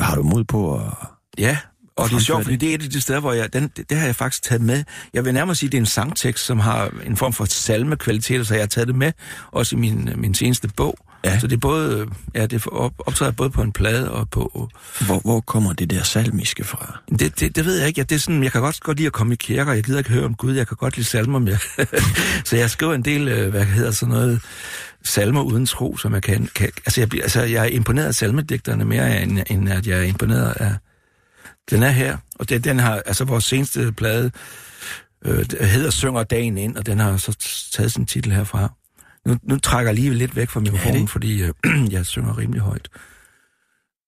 Har 0.00 0.14
du 0.14 0.22
mod 0.22 0.44
på 0.44 0.78
at... 0.78 0.92
Ja, 1.38 1.58
og 1.96 2.10
det 2.10 2.16
er 2.16 2.20
sjovt, 2.20 2.44
fordi 2.44 2.56
det 2.56 2.70
er 2.70 2.74
et 2.74 2.82
af 2.82 2.90
de 2.90 3.00
steder, 3.00 3.20
hvor 3.20 3.32
jeg, 3.32 3.52
den, 3.52 3.70
det, 3.76 3.90
det 3.90 3.98
har 3.98 4.06
jeg 4.06 4.16
faktisk 4.16 4.42
taget 4.42 4.62
med. 4.62 4.84
Jeg 5.14 5.24
vil 5.24 5.34
nærmere 5.34 5.54
sige, 5.54 5.68
at 5.68 5.72
det 5.72 5.78
er 5.78 5.82
en 5.82 5.86
sangtekst, 5.86 6.44
som 6.44 6.58
har 6.58 6.92
en 7.06 7.16
form 7.16 7.32
for 7.32 7.44
salmekvalitet, 7.44 8.46
så 8.46 8.54
jeg 8.54 8.62
har 8.62 8.66
taget 8.66 8.88
det 8.88 8.96
med, 8.96 9.12
også 9.52 9.76
i 9.76 9.78
min, 9.78 10.10
min 10.16 10.34
seneste 10.34 10.68
bog. 10.76 10.98
Ja. 11.24 11.38
Så 11.38 11.46
det 11.46 11.56
er 11.56 11.60
både, 11.60 12.06
ja, 12.34 12.46
det 12.46 12.66
optræder 12.98 13.32
både 13.32 13.50
på 13.50 13.62
en 13.62 13.72
plade 13.72 14.10
og 14.10 14.30
på... 14.30 14.70
Hvor, 15.06 15.20
hvor 15.20 15.40
kommer 15.40 15.72
det 15.72 15.90
der 15.90 16.02
salmiske 16.02 16.64
fra? 16.64 17.00
Det, 17.18 17.40
det, 17.40 17.56
det 17.56 17.64
ved 17.64 17.78
jeg 17.78 17.88
ikke. 17.88 18.00
Ja, 18.00 18.02
det 18.02 18.14
er 18.14 18.18
sådan, 18.18 18.42
jeg 18.42 18.52
kan 18.52 18.60
godt, 18.60 18.80
godt 18.80 18.96
lide 18.96 19.06
at 19.06 19.12
komme 19.12 19.32
i 19.32 19.36
kirker. 19.36 19.72
Jeg 19.72 19.84
gider 19.84 19.98
ikke 19.98 20.10
høre 20.10 20.24
om 20.24 20.34
Gud. 20.34 20.52
Jeg 20.52 20.68
kan 20.68 20.76
godt 20.76 20.96
lide 20.96 21.06
salmer 21.06 21.38
mere. 21.38 21.58
så 22.48 22.56
jeg 22.56 22.70
skriver 22.70 22.94
en 22.94 23.04
del, 23.04 23.28
øh, 23.28 23.50
hvad 23.50 23.64
hedder 23.64 23.90
sådan 23.90 24.14
noget, 24.14 24.42
salmer 25.04 25.42
uden 25.42 25.66
tro, 25.66 25.96
som 25.96 26.14
jeg 26.14 26.22
kan... 26.22 26.48
kan 26.54 26.70
altså, 26.86 27.00
jeg, 27.00 27.14
altså, 27.22 27.42
jeg 27.42 27.64
er 27.64 27.68
imponeret 27.68 28.06
af 28.06 28.14
salmedigterne 28.14 28.84
mere, 28.84 29.22
end, 29.22 29.38
end 29.50 29.68
at 29.68 29.86
jeg 29.86 29.98
er 29.98 30.02
imponeret 30.02 30.52
af 30.52 30.74
den 31.70 31.82
er 31.82 31.90
her, 31.90 32.18
og 32.34 32.48
det, 32.48 32.64
den 32.64 32.78
har, 32.78 33.02
altså 33.06 33.24
vores 33.24 33.44
seneste 33.44 33.92
plade 33.92 34.30
øh, 35.24 35.46
hedder 35.60 35.90
Synger 35.90 36.22
dagen 36.22 36.58
ind, 36.58 36.76
og 36.76 36.86
den 36.86 36.98
har 36.98 37.16
så 37.16 37.36
taget 37.72 37.92
sin 37.92 38.06
titel 38.06 38.32
herfra. 38.32 38.72
Nu, 39.26 39.36
nu 39.42 39.58
trækker 39.58 39.90
jeg 39.90 40.00
lige 40.00 40.14
lidt 40.14 40.36
væk 40.36 40.50
fra 40.50 40.60
mikrofonen, 40.60 41.00
ja, 41.00 41.06
fordi 41.06 41.42
øh, 41.42 41.52
jeg 41.92 42.06
synger 42.06 42.38
rimelig 42.38 42.62
højt. 42.62 42.88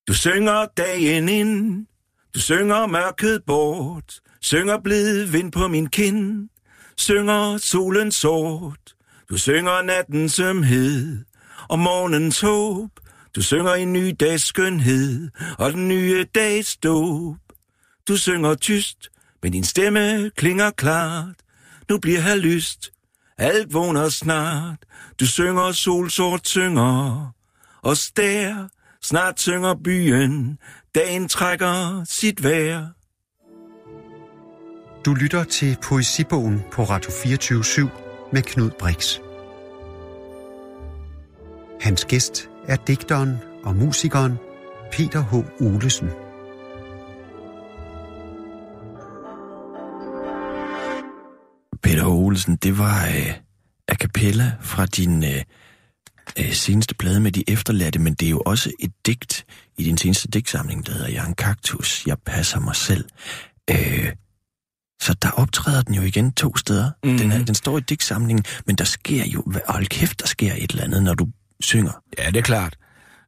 Du 0.08 0.14
synger 0.14 0.66
dagen 0.76 1.28
ind, 1.28 1.86
du 2.34 2.40
synger 2.40 2.86
mørket 2.86 3.42
bort, 3.46 4.20
synger 4.40 4.78
blid 4.84 5.24
vind 5.24 5.52
på 5.52 5.68
min 5.68 5.86
kind, 5.86 6.48
synger 6.96 7.56
solen 7.56 8.12
sort, 8.12 8.94
du 9.30 9.38
synger 9.38 9.82
nattens 9.82 10.32
sømhed 10.32 11.24
og 11.68 11.78
morgens 11.78 12.40
håb, 12.40 12.90
du 13.36 13.42
synger 13.42 13.74
en 13.74 13.92
ny 13.92 14.16
dags 14.20 14.42
skønhed 14.42 15.30
og 15.58 15.72
den 15.72 15.88
nye 15.88 16.26
dags 16.34 16.76
dåb. 16.76 17.45
Du 18.08 18.16
synger 18.16 18.54
tyst, 18.54 19.10
men 19.42 19.52
din 19.52 19.64
stemme 19.64 20.30
klinger 20.36 20.70
klart. 20.70 21.34
Nu 21.88 21.98
bliver 21.98 22.20
her 22.20 22.36
lyst, 22.36 22.92
alt 23.38 23.74
vågner 23.74 24.08
snart. 24.08 24.78
Du 25.20 25.26
synger 25.26 25.72
solsort 25.72 26.48
synger, 26.48 27.30
og 27.82 27.96
stær, 27.96 28.68
snart 29.02 29.40
synger 29.40 29.74
byen. 29.84 30.58
Dagen 30.94 31.28
trækker 31.28 32.04
sit 32.08 32.42
vejr. 32.42 32.86
Du 35.04 35.14
lytter 35.14 35.44
til 35.44 35.76
Poesibogen 35.82 36.62
på 36.72 36.84
Radio 36.84 37.10
24 37.10 37.90
med 38.32 38.42
Knud 38.42 38.70
Brix. 38.70 39.18
Hans 41.80 42.04
gæst 42.04 42.50
er 42.68 42.76
digteren 42.76 43.36
og 43.64 43.76
musikeren 43.76 44.38
Peter 44.92 45.22
H. 45.22 45.62
Olesen. 45.62 46.25
Peter 51.82 52.06
Olsen, 52.06 52.56
det 52.56 52.78
var 52.78 53.06
øh, 53.06 53.32
a 53.88 53.94
cappella 53.94 54.52
fra 54.60 54.86
din 54.86 55.24
øh, 55.24 55.42
øh, 56.38 56.52
seneste 56.52 56.94
plade 56.94 57.20
med 57.20 57.32
de 57.32 57.44
efterladte, 57.48 57.98
men 57.98 58.14
det 58.14 58.26
er 58.26 58.30
jo 58.30 58.42
også 58.46 58.72
et 58.80 58.92
digt 59.06 59.46
i 59.78 59.84
din 59.84 59.98
seneste 59.98 60.28
digtsamling, 60.28 60.86
der 60.86 60.92
hedder 60.92 61.08
Jeg 61.08 61.22
er 61.22 61.28
en 61.28 61.34
kaktus, 61.34 62.06
jeg 62.06 62.16
passer 62.26 62.60
mig 62.60 62.76
selv. 62.76 63.04
Øh, 63.70 64.12
så 65.02 65.14
der 65.22 65.30
optræder 65.30 65.82
den 65.82 65.94
jo 65.94 66.02
igen 66.02 66.32
to 66.32 66.56
steder. 66.56 66.90
Mm. 67.04 67.18
Den, 67.18 67.32
er, 67.32 67.44
den 67.44 67.54
står 67.54 67.78
i 67.78 67.80
digtsamlingen, 67.80 68.44
men 68.66 68.76
der 68.76 68.84
sker 68.84 69.24
jo, 69.24 69.44
hold 69.68 69.86
kæft, 69.86 70.20
der 70.20 70.26
sker 70.26 70.52
et 70.58 70.70
eller 70.70 70.84
andet, 70.84 71.02
når 71.02 71.14
du 71.14 71.26
synger. 71.60 72.02
Ja, 72.18 72.26
det 72.26 72.36
er 72.36 72.42
klart. 72.42 72.76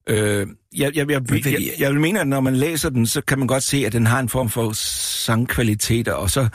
Øh, 0.06 0.46
jeg, 0.76 0.96
jeg, 0.96 1.10
jeg, 1.10 1.22
jeg, 1.44 1.72
jeg 1.78 1.90
vil 1.92 2.00
mene, 2.00 2.20
at 2.20 2.28
når 2.28 2.40
man 2.40 2.56
læser 2.56 2.90
den, 2.90 3.06
så 3.06 3.20
kan 3.20 3.38
man 3.38 3.48
godt 3.48 3.62
se, 3.62 3.86
at 3.86 3.92
den 3.92 4.06
har 4.06 4.20
en 4.20 4.28
form 4.28 4.48
for 4.48 4.72
sangkvaliteter, 4.72 6.12
og 6.12 6.30
så 6.30 6.48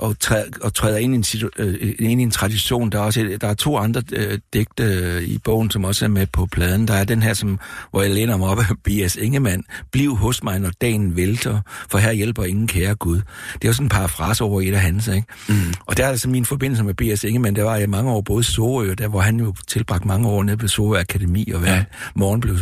og, 0.00 0.18
træ, 0.18 0.42
og 0.62 0.74
træder 0.74 0.98
ind 0.98 1.14
i, 1.14 1.16
en 1.16 1.24
situ, 1.24 1.48
øh, 1.58 1.94
ind 1.98 2.20
i 2.20 2.22
en 2.22 2.30
tradition. 2.30 2.90
Der 2.90 2.98
er 2.98 3.02
også 3.02 3.38
der 3.40 3.48
er 3.48 3.54
to 3.54 3.76
andre 3.76 4.02
øh, 4.12 4.38
digte 4.52 4.84
øh, 4.84 5.22
i 5.22 5.38
bogen, 5.38 5.70
som 5.70 5.84
også 5.84 6.04
er 6.04 6.08
med 6.08 6.26
på 6.26 6.46
pladen. 6.46 6.88
Der 6.88 6.94
er 6.94 7.04
den 7.04 7.22
her, 7.22 7.34
som, 7.34 7.58
hvor 7.90 8.02
jeg 8.02 8.10
læner 8.10 8.36
mig 8.36 8.48
op 8.48 8.58
af 8.58 8.64
B.S. 8.84 9.16
Ingemann. 9.16 9.64
Bliv 9.92 10.16
hos 10.16 10.42
mig, 10.42 10.58
når 10.58 10.70
dagen 10.80 11.16
vælter, 11.16 11.60
for 11.90 11.98
her 11.98 12.12
hjælper 12.12 12.44
ingen 12.44 12.66
kære 12.66 12.94
Gud. 12.94 13.16
Det 13.54 13.64
er 13.64 13.68
jo 13.68 13.72
sådan 13.72 13.84
en 13.84 13.88
parafrase 13.88 14.44
over 14.44 14.60
et 14.60 14.74
af 14.74 14.80
hans, 14.80 15.08
ikke? 15.08 15.26
Mm. 15.48 15.54
Og 15.86 15.96
der 15.96 16.04
er 16.04 16.08
altså 16.08 16.28
min 16.28 16.44
forbindelse 16.44 16.84
med 16.84 16.94
B.S. 16.94 17.24
Ingemann, 17.24 17.56
der 17.56 17.62
var 17.62 17.76
jeg 17.76 17.90
mange 17.90 18.10
år 18.10 18.20
både 18.20 18.40
i 18.40 18.44
Sorø, 18.44 18.94
der 18.98 19.08
hvor 19.08 19.20
han 19.20 19.40
jo 19.40 19.54
tilbragte 19.66 20.08
mange 20.08 20.28
år 20.28 20.42
nede 20.42 20.62
ved 20.62 20.68
Sorø 20.68 20.98
Akademi, 20.98 21.50
og 21.54 21.60
hver 21.60 21.74
ja. 21.74 21.84
morgen 22.14 22.40
blev 22.40 22.56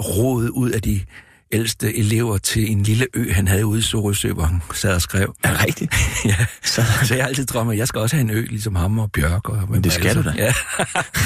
rodet 0.00 0.48
ud 0.48 0.70
af 0.70 0.82
de 0.82 1.00
ældste 1.52 1.96
elever 1.96 2.38
til 2.38 2.70
en 2.70 2.82
lille 2.82 3.06
ø, 3.14 3.32
han 3.32 3.48
havde 3.48 3.66
ude 3.66 3.78
i 3.78 3.82
Sorøsø, 3.82 4.32
hvor 4.32 4.42
han 4.42 4.62
sad 4.74 4.94
og 4.94 5.02
skrev. 5.02 5.34
Er 5.42 5.50
det 5.50 5.66
rigtigt? 5.66 5.94
ja, 6.24 6.36
så, 6.62 6.82
så 7.04 7.14
jeg 7.14 7.24
har 7.24 7.28
altid 7.28 7.46
drømt, 7.46 7.72
at 7.72 7.78
jeg 7.78 7.88
skal 7.88 8.00
også 8.00 8.16
have 8.16 8.20
en 8.20 8.30
ø, 8.30 8.46
ligesom 8.50 8.74
ham 8.74 8.98
og 8.98 9.12
Bjørk. 9.12 9.48
Og, 9.48 9.70
men 9.70 9.84
det 9.84 9.92
skal 9.92 10.16
du 10.16 10.22
da. 10.22 10.34
Ja. 10.36 10.54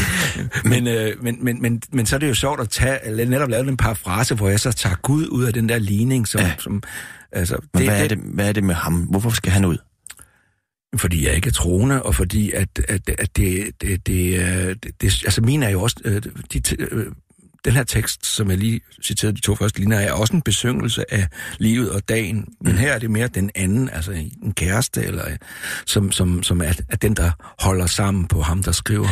men, 0.71 0.87
øh, 0.87 1.23
men, 1.23 1.45
men, 1.45 1.63
men, 1.63 1.83
men 1.93 2.07
så 2.07 2.17
er 2.17 2.21
det 2.21 2.29
jo 2.29 2.35
sjovt 2.35 2.61
at 2.61 2.71
tage, 2.71 3.27
netop 3.27 3.49
lave 3.49 3.69
en 3.69 3.77
par 3.77 3.95
frase, 3.95 4.35
hvor 4.35 4.49
jeg 4.49 4.61
så 4.61 4.73
tager 4.73 4.97
Gud 4.97 5.27
ud 5.27 5.45
af 5.45 5.53
den 5.53 5.69
der 5.69 5.79
ligning, 5.79 6.29
som... 6.29 6.41
Ja. 6.41 6.53
som 6.59 6.83
altså, 7.33 7.57
men 7.75 7.83
det, 7.83 7.91
hvad, 7.91 8.05
er 8.05 8.09
det, 8.09 8.19
hvad 8.19 8.49
er 8.49 8.53
det 8.53 8.65
med 8.65 8.75
ham? 8.75 8.95
Hvorfor 8.95 9.31
skal 9.31 9.53
han 9.53 9.65
ud? 9.65 9.79
fordi 10.97 11.27
jeg 11.27 11.35
ikke 11.35 11.49
er 11.49 11.53
troende, 11.53 12.03
og 12.03 12.15
fordi 12.15 12.53
at, 12.53 12.69
at, 12.89 13.09
at 13.19 13.37
det, 13.37 13.71
det, 13.81 14.07
det, 14.07 14.85
det, 15.01 15.23
altså 15.25 15.41
mine 15.41 15.67
er 15.67 15.71
jo 15.71 15.83
også, 15.83 15.97
øh, 16.05 16.23
de, 16.53 16.61
den 17.67 17.75
her 17.75 17.85
tekst, 17.85 18.27
som 18.27 18.51
jeg 18.51 18.59
lige 18.59 18.81
citerede 19.03 19.37
de 19.37 19.41
to 19.41 19.55
første 19.55 19.81
linjer, 19.81 19.99
er 19.99 20.13
også 20.13 20.37
en 20.37 20.43
besøgelse 20.43 21.15
af 21.15 21.29
livet 21.59 21.91
og 21.91 22.09
dagen, 22.09 22.49
men 22.61 22.73
mm. 22.73 22.79
her 22.79 22.93
er 22.93 22.99
det 22.99 23.11
mere 23.11 23.29
den 23.29 23.51
anden, 23.55 23.91
altså 23.91 24.13
en 24.43 24.53
kæreste, 24.53 25.03
eller 25.03 25.25
som, 25.87 26.13
som, 26.13 26.43
som 26.43 26.61
er, 26.61 26.73
er 26.89 26.97
den, 26.97 27.15
der 27.15 27.31
holder 27.59 27.87
sammen 27.87 28.27
på 28.27 28.43
ham, 28.43 28.63
der 28.63 28.73
skriver, 28.73 29.09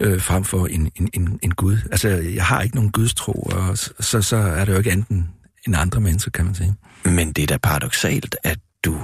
øh, 0.00 0.20
frem 0.20 0.44
for 0.44 0.66
en, 0.66 0.90
en, 0.96 1.08
en, 1.14 1.38
en 1.42 1.54
Gud. 1.54 1.76
Altså, 1.90 2.08
jeg 2.08 2.44
har 2.44 2.62
ikke 2.62 2.74
nogen 2.74 2.92
gudstro, 2.92 3.32
og 3.32 3.78
så, 3.78 4.22
så 4.22 4.36
er 4.36 4.64
det 4.64 4.72
jo 4.72 4.78
ikke 4.78 4.92
andet 4.92 5.26
end 5.66 5.76
andre 5.76 6.00
mennesker, 6.00 6.30
kan 6.30 6.44
man 6.44 6.54
sige. 6.54 6.74
Men 7.04 7.32
det 7.32 7.42
er 7.42 7.46
da 7.46 7.56
paradoxalt, 7.56 8.36
at 8.42 8.58
du 8.84 8.98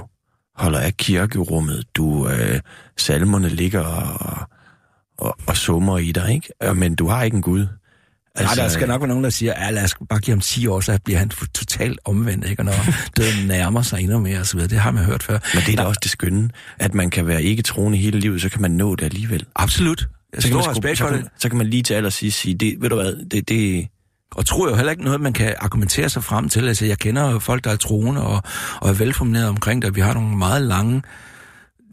holder 0.55 0.79
af 0.79 0.97
kirkerummet, 0.97 1.85
du 1.95 2.29
øh, 2.29 2.59
salmerne 2.97 3.49
ligger 3.49 3.81
og, 3.81 4.37
og, 5.17 5.37
og 5.47 5.57
summer 5.57 5.97
i 5.97 6.11
dig, 6.11 6.33
ikke? 6.33 6.73
Men 6.75 6.95
du 6.95 7.07
har 7.07 7.23
ikke 7.23 7.35
en 7.35 7.41
Gud. 7.41 7.67
Altså, 8.39 8.55
Nej, 8.55 8.65
der 8.65 8.73
skal 8.73 8.87
nok 8.87 9.01
være 9.01 9.07
nogen, 9.07 9.23
der 9.23 9.29
siger, 9.29 9.53
at 9.53 9.73
lad 9.73 9.83
os 9.83 9.95
bare 10.09 10.19
give 10.19 10.33
ham 10.33 10.41
10 10.41 10.67
år, 10.67 10.79
så 10.79 10.99
bliver 11.05 11.19
han 11.19 11.29
totalt 11.29 11.99
omvendt, 12.05 12.49
ikke? 12.49 12.61
Og 12.61 12.65
når 12.65 12.73
døden 13.17 13.47
nærmer 13.47 13.81
sig 13.81 14.01
endnu 14.01 14.19
mere, 14.19 14.39
og 14.39 14.45
så 14.45 14.53
videre. 14.53 14.69
Det 14.69 14.79
har 14.79 14.91
man 14.91 15.03
hørt 15.03 15.23
før. 15.23 15.39
Men 15.53 15.63
det 15.65 15.71
er 15.71 15.75
da 15.75 15.83
også 15.83 15.99
det 16.03 16.11
skønne, 16.11 16.49
at 16.79 16.93
man 16.93 17.09
kan 17.09 17.27
være 17.27 17.43
ikke 17.43 17.63
troende 17.63 17.97
hele 17.97 18.19
livet, 18.19 18.41
så 18.41 18.49
kan 18.49 18.61
man 18.61 18.71
nå 18.71 18.95
det 18.95 19.05
alligevel. 19.05 19.45
Absolut. 19.55 20.07
Jeg 20.33 20.41
så, 20.41 20.47
kan 20.47 20.57
man, 20.57 20.63
sku, 20.63 20.95
så, 20.95 21.09
kan, 21.09 21.27
så 21.37 21.49
kan 21.49 21.57
man 21.57 21.67
lige 21.67 21.83
til 21.83 21.93
allersidst 21.93 22.39
sige, 22.39 22.55
det, 22.55 22.75
ved 22.79 22.89
du 22.89 22.95
hvad, 22.95 23.29
det, 23.31 23.49
det, 23.49 23.87
og 24.35 24.45
tror 24.45 24.69
jo 24.69 24.75
heller 24.75 24.91
ikke 24.91 25.03
noget, 25.03 25.21
man 25.21 25.33
kan 25.33 25.55
argumentere 25.59 26.09
sig 26.09 26.23
frem 26.23 26.49
til. 26.49 26.67
Altså, 26.67 26.85
jeg 26.85 26.97
kender 26.97 27.39
folk, 27.39 27.63
der 27.63 27.71
er 27.71 27.75
troende 27.75 28.23
og, 28.23 28.43
og 28.81 28.89
er 28.89 28.93
velformuleret 28.93 29.47
omkring 29.47 29.81
det. 29.81 29.95
Vi 29.95 30.01
har 30.01 30.13
nogle 30.13 30.37
meget 30.37 30.61
lange 30.61 31.01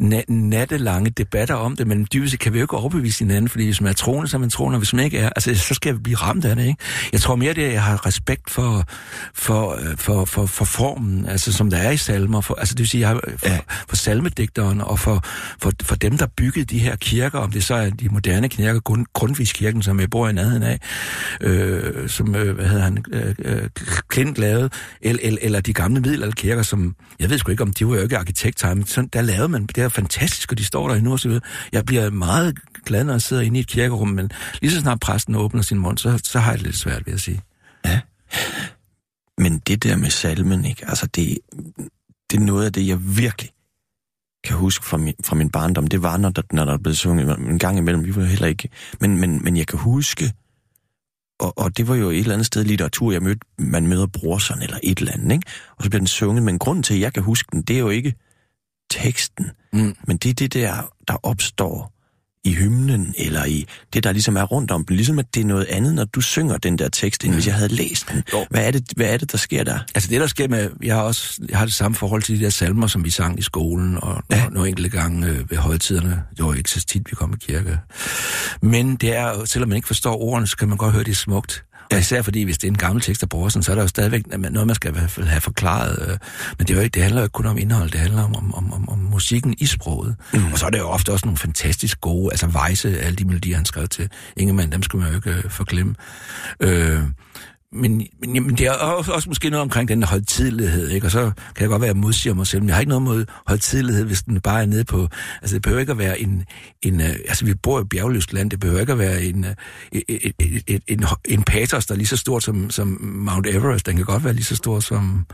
na- 0.03 0.24
nattelange 0.28 1.11
debatter 1.11 1.55
om 1.55 1.76
det, 1.76 1.86
men 1.86 2.07
dybest 2.12 2.38
kan 2.38 2.53
vi 2.53 2.59
jo 2.59 2.64
ikke 2.64 2.76
overbevise 2.76 3.24
hinanden, 3.24 3.49
fordi 3.49 3.64
hvis 3.64 3.80
man 3.80 3.90
er 3.90 3.94
troende, 3.94 4.28
så 4.28 4.36
er 4.36 4.38
man 4.38 4.51
troende, 4.51 4.76
og 4.76 4.78
hvis 4.78 4.92
man 4.92 5.05
ikke 5.05 5.18
er, 5.18 5.30
altså 5.36 5.55
så 5.55 5.74
skal 5.74 5.94
vi 5.94 5.99
blive 5.99 6.16
ramt 6.16 6.44
af 6.44 6.57
det, 6.57 6.66
ikke? 6.66 6.82
Jeg 7.12 7.20
tror 7.20 7.36
mere 7.36 7.55
det, 7.55 7.62
at 7.62 7.72
jeg 7.72 7.82
har 7.82 8.07
respekt 8.07 8.51
for, 8.51 8.84
for, 9.34 9.74
øh, 9.74 9.97
for, 9.97 10.24
for, 10.24 10.47
for 10.47 10.64
formen, 10.64 11.26
altså 11.26 11.53
som 11.53 11.70
der 11.70 11.78
er 11.78 11.90
i 11.90 11.97
salmer, 11.97 12.40
for, 12.40 12.55
altså 12.55 12.74
det 12.74 12.80
vil 12.80 12.88
sige, 12.88 13.01
jeg 13.01 13.09
har, 13.09 13.20
for, 13.36 13.49
ja. 13.49 13.59
for 13.88 13.97
salmedigteren 13.97 14.80
og 14.80 14.99
for, 14.99 15.24
for, 15.61 15.72
for 15.82 15.94
dem, 15.94 16.18
der 16.18 16.26
byggede 16.36 16.64
de 16.64 16.78
her 16.78 16.97
kirker, 16.97 17.38
om 17.38 17.51
det 17.51 17.64
så 17.64 17.74
er 17.74 17.90
de 17.90 18.09
moderne 18.09 18.49
kirker, 18.49 18.80
Grund, 18.80 19.07
Grundtvigskirken, 19.12 19.82
som 19.82 20.01
jeg 20.01 20.11
bor 20.11 20.28
i 20.28 20.32
nærheden 20.32 20.62
af, 20.62 20.78
øh, 21.40 22.09
som, 22.09 22.34
øh, 22.34 22.55
hvad 22.55 22.66
hedder 22.66 22.84
han, 22.84 23.05
øh, 23.12 23.34
øh, 23.38 23.68
Klint 24.09 24.38
lavede, 24.38 24.70
eller, 25.01 25.20
eller, 25.22 25.38
eller 25.42 25.61
de 25.61 25.72
gamle 25.72 26.01
middelalderkirker, 26.01 26.62
som, 26.62 26.94
jeg 27.20 27.30
ved 27.30 27.38
sgu 27.38 27.51
ikke, 27.51 27.62
om 27.62 27.72
de 27.72 27.86
var 27.86 27.97
jo 27.97 28.03
ikke 28.03 28.18
arkitekter, 28.18 28.74
men 28.74 28.86
sådan, 28.86 29.11
der 29.12 29.22
lavede 29.22 29.49
man, 29.49 29.66
det 29.66 29.86
er 29.87 29.91
fantastisk, 29.91 30.53
og 30.53 30.59
de 30.59 30.64
står 30.64 30.89
der 30.89 30.95
endnu 30.95 31.12
og 31.12 31.20
så 31.20 31.28
videre. 31.28 31.43
Jeg 31.72 31.84
bliver 31.84 32.11
meget 32.11 32.59
glad, 32.84 33.05
når 33.05 33.12
jeg 33.12 33.22
sidder 33.22 33.43
inde 33.43 33.59
i 33.59 33.61
et 33.61 33.66
kirkerum, 33.66 34.09
men 34.09 34.30
lige 34.61 34.70
så 34.70 34.80
snart 34.80 35.01
præsten 35.01 35.34
åbner 35.34 35.62
sin 35.62 35.78
mund, 35.78 35.99
så, 35.99 36.20
så 36.24 36.39
har 36.39 36.51
jeg 36.51 36.59
det 36.59 36.66
lidt 36.66 36.76
svært 36.76 37.07
ved 37.07 37.14
at 37.14 37.20
sige. 37.20 37.41
Ja. 37.84 38.01
Men 39.39 39.59
det 39.59 39.82
der 39.82 39.97
med 39.97 40.11
salmen, 40.11 40.64
ikke? 40.64 40.89
Altså, 40.89 41.07
det, 41.07 41.39
det 42.30 42.37
er 42.37 42.45
noget 42.45 42.64
af 42.66 42.72
det, 42.72 42.87
jeg 42.87 43.16
virkelig 43.18 43.51
kan 44.45 44.57
huske 44.57 44.87
fra 44.87 44.97
min, 44.97 45.14
fra 45.24 45.37
min 45.37 45.51
barndom. 45.51 45.87
Det 45.87 46.03
var, 46.03 46.16
når 46.16 46.30
der, 46.30 46.43
når 46.53 46.64
der 46.64 46.78
blev 46.78 46.95
sunget 46.95 47.39
en 47.39 47.59
gang 47.59 47.78
imellem. 47.78 48.05
Vi 48.05 48.16
var 48.16 48.24
heller 48.24 48.47
ikke... 48.47 48.68
Men, 49.01 49.20
men, 49.20 49.45
men 49.45 49.57
jeg 49.57 49.66
kan 49.66 49.78
huske, 49.78 50.32
og, 51.41 51.59
og 51.59 51.76
det 51.76 51.89
var 51.89 51.95
jo 51.95 52.11
et 52.11 52.18
eller 52.18 52.32
andet 52.32 52.47
sted 52.47 52.64
litteratur, 52.64 53.12
jeg 53.12 53.22
mødte, 53.22 53.41
man 53.59 53.87
møder 53.87 54.07
brorson 54.07 54.62
eller 54.62 54.78
et 54.82 54.99
eller 54.99 55.12
andet, 55.12 55.32
ikke? 55.32 55.47
Og 55.76 55.84
så 55.84 55.91
bliver 55.91 56.01
den 56.01 56.07
sunget, 56.07 56.43
men 56.43 56.59
grunden 56.59 56.82
til, 56.82 56.95
at 56.95 57.01
jeg 57.01 57.12
kan 57.12 57.22
huske 57.22 57.49
den, 57.53 57.62
det 57.62 57.76
er 57.76 57.80
jo 57.80 57.89
ikke 57.89 58.14
teksten, 58.91 59.51
mm. 59.72 59.97
men 60.07 60.16
det 60.16 60.30
er 60.30 60.34
det 60.34 60.55
der, 60.55 60.93
der 61.09 61.26
opstår 61.26 61.97
i 62.47 62.55
hymnen, 62.55 63.14
eller 63.18 63.45
i 63.45 63.66
det, 63.93 64.05
der 64.05 64.12
ligesom 64.12 64.37
er 64.37 64.43
rundt 64.43 64.70
om 64.70 64.84
den. 64.84 64.97
Ligesom 64.97 65.18
at 65.18 65.34
det 65.34 65.41
er 65.41 65.45
noget 65.45 65.64
andet, 65.64 65.95
når 65.95 66.05
du 66.05 66.20
synger 66.20 66.57
den 66.57 66.78
der 66.78 66.89
tekst, 66.89 67.24
end 67.24 67.30
mm. 67.30 67.37
hvis 67.37 67.47
jeg 67.47 67.55
havde 67.55 67.74
læst 67.74 68.09
den. 68.12 68.22
Jo. 68.32 68.47
Hvad 68.51 68.66
er, 68.66 68.70
det, 68.70 68.84
hvad 68.97 69.07
er 69.07 69.16
det, 69.16 69.32
der 69.32 69.39
sker 69.39 69.64
der? 69.64 69.78
Altså 69.95 70.11
det, 70.11 70.20
der 70.20 70.26
sker 70.26 70.49
med... 70.49 70.70
Jeg 70.82 70.95
har 70.95 71.03
også 71.03 71.43
jeg 71.49 71.59
har 71.59 71.64
det 71.64 71.74
samme 71.74 71.95
forhold 71.95 72.22
til 72.22 72.39
de 72.39 72.45
der 72.45 72.51
salmer, 72.51 72.87
som 72.87 73.05
vi 73.05 73.11
sang 73.11 73.39
i 73.39 73.43
skolen, 73.43 73.99
og 74.03 74.22
ja. 74.30 74.49
nogle 74.49 74.68
enkelte 74.68 74.91
gange 74.91 75.26
øh, 75.26 75.51
ved 75.51 75.59
højtiderne. 75.59 76.22
Det 76.37 76.45
var 76.45 76.55
ikke 76.55 76.70
så 76.70 76.84
tit, 76.84 77.11
vi 77.11 77.14
kom 77.14 77.32
i 77.32 77.45
kirke. 77.47 77.78
Men 78.62 78.97
det 78.97 79.16
er 79.16 79.45
selvom 79.45 79.68
man 79.68 79.76
ikke 79.76 79.89
forstår 79.89 80.16
ordene, 80.16 80.47
så 80.47 80.57
kan 80.57 80.68
man 80.68 80.78
godt 80.78 80.93
høre, 80.93 81.05
det 81.05 81.11
er 81.11 81.14
smukt. 81.14 81.64
Og 81.93 81.99
især 81.99 82.22
fordi, 82.22 82.43
hvis 82.43 82.59
det 82.59 82.66
er 82.66 82.70
en 82.70 82.78
gammel 82.78 83.03
tekst 83.03 83.22
af 83.22 83.28
Borsen, 83.28 83.62
så 83.62 83.70
er 83.72 83.74
der 83.74 83.82
jo 83.82 83.89
stadigvæk 83.89 84.26
noget, 84.26 84.66
man 84.66 84.74
skal 84.74 84.91
i 84.91 84.93
hvert 84.93 85.11
fald 85.11 85.26
have 85.26 85.41
forklaret. 85.41 85.99
Øh, 86.03 86.18
men 86.59 86.66
det, 86.66 86.70
er 86.70 86.74
jo 86.74 86.80
ikke, 86.80 86.95
det 86.95 87.03
handler 87.03 87.20
jo 87.20 87.24
ikke 87.24 87.32
kun 87.32 87.47
om 87.47 87.59
indhold, 87.59 87.91
det 87.91 88.01
handler 88.01 88.22
om, 88.22 88.55
om, 88.55 88.72
om, 88.72 88.89
om 88.89 88.99
musikken 88.99 89.55
i 89.59 89.66
sproget. 89.66 90.16
Mm. 90.32 90.53
Og 90.53 90.59
så 90.59 90.66
er 90.66 90.70
det 90.70 90.78
jo 90.78 90.89
ofte 90.89 91.12
også 91.12 91.26
nogle 91.26 91.39
fantastisk 91.39 92.01
gode, 92.01 92.32
altså 92.32 92.47
Weisse, 92.47 93.01
alle 93.01 93.16
de 93.16 93.24
melodier, 93.24 93.57
han 93.57 93.64
skrev 93.64 93.89
til 93.89 94.09
Ingemann, 94.37 94.72
dem 94.72 94.82
skal 94.82 94.99
man 94.99 95.09
jo 95.09 95.14
ikke 95.14 95.30
øh, 95.30 95.51
forglemme. 95.51 95.95
Øh, 96.61 97.01
men, 97.81 98.07
men 98.20 98.35
jamen, 98.35 98.57
det 98.57 98.66
er 98.66 98.72
også, 98.72 99.12
også 99.12 99.29
måske 99.29 99.51
noget 99.51 99.62
omkring 99.62 99.89
den 99.89 100.03
højtidlighed, 100.03 100.89
ikke? 100.91 101.07
Og 101.07 101.11
så 101.11 101.31
kan 101.55 101.61
jeg 101.61 101.68
godt 101.68 101.81
være, 101.81 101.91
at 101.91 101.95
jeg 101.95 102.01
modsiger 102.03 102.35
mig 102.35 102.47
selv, 102.47 102.62
men 102.62 102.68
jeg 102.68 102.77
har 102.77 102.81
ikke 102.81 102.89
noget 102.89 103.03
mod 103.03 103.24
højtidlighed, 103.47 104.05
hvis 104.05 104.22
den 104.22 104.41
bare 104.41 104.62
er 104.62 104.66
nede 104.66 104.85
på... 104.85 105.09
Altså, 105.43 105.55
det 105.55 105.62
behøver 105.62 105.81
ikke 105.81 105.93
at 105.93 105.99
være 105.99 106.20
en... 106.20 106.45
en 106.83 107.01
øh, 107.01 107.09
altså, 107.09 107.45
vi 107.45 107.55
bor 107.55 107.81
i 107.81 107.85
bjergløst 107.85 108.33
land, 108.33 108.51
det 108.51 108.61
behøver 108.61 108.81
ikke 108.81 108.93
at 108.93 108.99
være 108.99 109.22
en, 109.22 109.45
øh, 109.45 110.01
en, 110.09 110.33
en, 110.66 110.81
en, 110.87 111.05
en 111.24 111.43
patos, 111.43 111.87
der 111.87 111.95
er 111.95 111.97
lige 111.97 112.07
så 112.07 112.16
stort 112.16 112.43
som, 112.43 112.70
som 112.70 112.99
Mount 113.01 113.47
Everest. 113.47 113.87
Den 113.87 113.97
kan 113.97 114.05
godt 114.05 114.24
være 114.24 114.33
lige 114.33 114.45
så 114.45 114.57
stor 114.57 114.81
som 114.81 115.27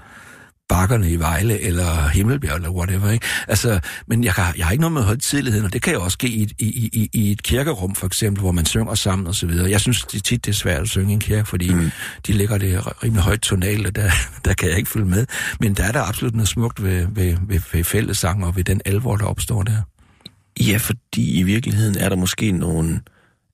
bakkerne 0.72 1.10
i 1.10 1.16
Vejle, 1.16 1.60
eller 1.60 2.08
Himmelbjerg, 2.08 2.56
eller 2.56 2.70
whatever, 2.70 3.10
ikke? 3.10 3.26
Altså, 3.48 3.80
men 4.06 4.24
jeg, 4.24 4.34
kan, 4.34 4.44
jeg 4.56 4.66
har 4.66 4.72
ikke 4.72 4.80
noget 4.80 4.92
med 4.92 5.02
højtidligheden, 5.02 5.66
og 5.66 5.72
det 5.72 5.82
kan 5.82 5.92
jo 5.92 6.02
også 6.02 6.14
ske 6.14 6.28
i, 6.28 6.48
i, 6.58 6.66
i, 6.92 7.10
i 7.12 7.32
et 7.32 7.42
kirkerum, 7.42 7.94
for 7.94 8.06
eksempel, 8.06 8.40
hvor 8.40 8.52
man 8.52 8.66
synger 8.66 8.94
sammen 8.94 9.26
og 9.26 9.34
så 9.34 9.46
videre. 9.46 9.70
Jeg 9.70 9.80
synes 9.80 10.02
det 10.02 10.24
tit, 10.24 10.44
det 10.44 10.50
er 10.50 10.56
svært 10.56 10.82
at 10.82 10.88
synge 10.88 11.10
i 11.10 11.12
en 11.12 11.20
kirke, 11.20 11.48
fordi 11.48 11.74
mm. 11.74 11.90
de 12.26 12.32
ligger 12.32 12.58
det 12.58 13.02
rimelig 13.04 13.22
højt 13.22 13.40
tonal, 13.40 13.86
og 13.86 13.96
der, 13.96 14.10
der 14.44 14.54
kan 14.54 14.68
jeg 14.68 14.78
ikke 14.78 14.90
følge 14.90 15.06
med. 15.06 15.26
Men 15.60 15.74
der 15.74 15.84
er 15.84 15.92
der 15.92 16.02
absolut 16.02 16.34
noget 16.34 16.48
smukt 16.48 16.82
ved, 16.82 17.06
ved, 17.10 17.36
ved, 17.48 17.60
ved 17.72 17.84
fællesang 17.84 18.44
og 18.44 18.56
ved 18.56 18.64
den 18.64 18.80
alvor, 18.84 19.16
der 19.16 19.24
opstår 19.24 19.62
der. 19.62 19.82
Ja, 20.60 20.76
fordi 20.76 21.38
i 21.38 21.42
virkeligheden 21.42 21.98
er 21.98 22.08
der 22.08 22.16
måske 22.16 22.52
nogle 22.52 23.00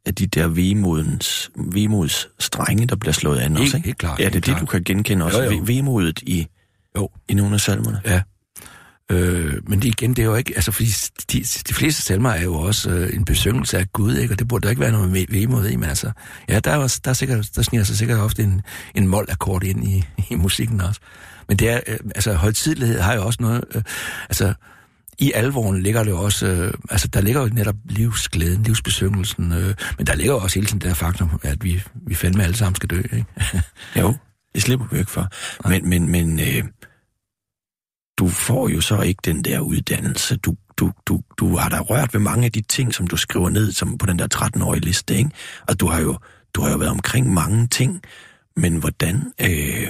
af 0.07 0.15
de 0.15 0.27
der 0.27 0.47
vemodens, 0.47 1.51
vemods 1.57 2.29
strenge, 2.39 2.87
der 2.87 2.97
bliver 2.97 3.13
slået 3.13 3.39
an 3.39 3.57
også, 3.57 3.77
ikke? 3.77 3.87
Helt 3.87 3.99
klart. 3.99 4.19
Ja, 4.19 4.25
det 4.25 4.29
er 4.29 4.33
det, 4.33 4.45
klart. 4.45 4.61
du 4.61 4.67
kan 4.67 4.85
genkende 4.85 5.25
også. 5.25 5.43
Jo, 5.43 5.51
jo. 5.51 5.63
Vemodet 5.67 6.23
i 6.23 6.47
jo. 6.99 7.11
I 7.29 7.35
nogle 7.35 7.55
af 7.55 7.61
salmerne? 7.61 8.01
Ja. 8.05 8.23
Øh, 9.13 9.55
men 9.69 9.83
det, 9.83 9.89
igen, 9.89 10.11
det 10.11 10.19
er 10.19 10.27
jo 10.27 10.35
ikke, 10.35 10.53
altså 10.57 10.73
fordi 10.73 10.89
de, 11.33 11.41
de 11.69 11.75
fleste 11.75 12.03
salmer 12.03 12.31
er 12.31 12.43
jo 12.43 12.55
også 12.55 12.91
øh, 12.91 13.15
en 13.15 13.25
besøgelse 13.25 13.79
af 13.79 13.93
Gud, 13.93 14.17
ikke? 14.17 14.35
og 14.35 14.39
det 14.39 14.49
burde 14.49 14.63
der 14.63 14.71
ikke 14.71 14.81
være 14.81 14.93
noget 14.93 15.27
vemod 15.31 15.69
i, 15.69 15.77
men 15.77 15.89
altså, 15.89 16.11
ja, 16.49 16.61
der 16.61 16.71
er, 16.71 16.77
også, 16.77 17.01
der, 17.05 17.11
er 17.11 17.15
sikkert, 17.15 17.51
der 17.57 17.63
sniger 17.63 17.85
sig 17.85 17.97
sikkert 17.97 18.19
ofte 18.19 18.43
en, 18.43 18.63
en 18.95 19.09
mål-akkord 19.09 19.65
ind 19.65 19.89
i, 19.89 20.05
i 20.31 20.35
musikken 20.35 20.81
også. 20.81 21.01
Men 21.49 21.57
det 21.57 21.69
er, 21.69 21.81
øh, 21.87 21.99
altså 22.15 22.33
højtidlighed 22.35 23.01
har 23.01 23.15
jo 23.15 23.27
også 23.27 23.39
noget, 23.43 23.65
øh, 23.75 23.83
altså 24.23 24.55
i 25.19 25.33
alvoren 25.35 25.83
ligger 25.83 26.03
det 26.03 26.11
jo 26.11 26.21
også, 26.23 26.47
øh, 26.47 26.73
altså 26.91 27.09
der 27.09 27.21
ligger 27.21 27.41
jo 27.41 27.49
netop 27.53 27.77
livsglæden, 27.85 28.63
livsbesøgelsen, 28.63 29.53
øh, 29.53 29.75
men 29.99 30.07
der 30.07 30.15
ligger 30.15 30.33
jo 30.33 30.39
også 30.39 30.55
hele 30.55 30.67
tiden 30.67 30.81
det 30.81 30.89
der 30.89 30.95
faktum, 30.95 31.41
at 31.43 31.65
vi, 31.65 31.83
vi 32.07 32.15
fandme 32.15 32.45
alle 32.45 32.57
sammen 32.57 32.75
skal 32.75 32.91
dø, 32.91 32.99
ikke? 32.99 33.27
jo, 34.01 34.15
det 34.55 34.63
slipper 34.63 34.87
vi 34.93 34.99
ikke 34.99 35.11
for. 35.11 35.29
Men, 35.69 35.89
men, 35.89 36.09
men 36.09 36.41
øh, 36.41 36.65
du 38.19 38.29
får 38.29 38.69
jo 38.69 38.81
så 38.81 39.01
ikke 39.01 39.21
den 39.25 39.45
der 39.45 39.61
uddannelse. 39.61 40.37
Du, 40.37 40.55
du, 40.77 40.93
du, 41.07 41.21
du 41.39 41.57
har 41.57 41.69
da 41.69 41.81
rørt 41.81 42.15
ved 42.15 42.21
mange 42.21 42.45
af 42.45 42.53
de 42.53 42.61
ting, 42.61 42.95
som 42.95 43.07
du 43.07 43.17
skriver 43.17 43.51
ned 43.51 43.73
som 43.73 43.99
på 43.99 44.07
den 44.07 44.19
der 44.19 44.29
13-årige 44.35 44.85
liste, 44.85 45.17
ikke? 45.17 45.31
Og 45.69 45.81
du 45.81 45.87
har 45.87 46.01
jo, 46.01 46.19
du 46.55 46.61
har 46.61 46.71
jo 46.71 46.77
været 46.77 46.91
omkring 46.91 47.33
mange 47.33 47.67
ting, 47.67 48.03
men 48.57 48.77
hvordan... 48.77 49.33
Øh, 49.41 49.89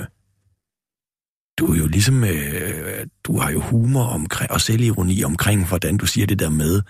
du 1.58 1.72
er 1.72 1.78
jo 1.78 1.86
ligesom, 1.86 2.24
øh, 2.24 3.06
du 3.24 3.38
har 3.38 3.50
jo 3.50 3.60
humor 3.60 4.04
omkring, 4.04 4.50
og 4.50 4.60
selvironi 4.60 5.24
omkring, 5.24 5.68
hvordan 5.68 5.96
du 5.96 6.06
siger 6.06 6.26
det 6.26 6.38
der 6.38 6.48
med, 6.48 6.82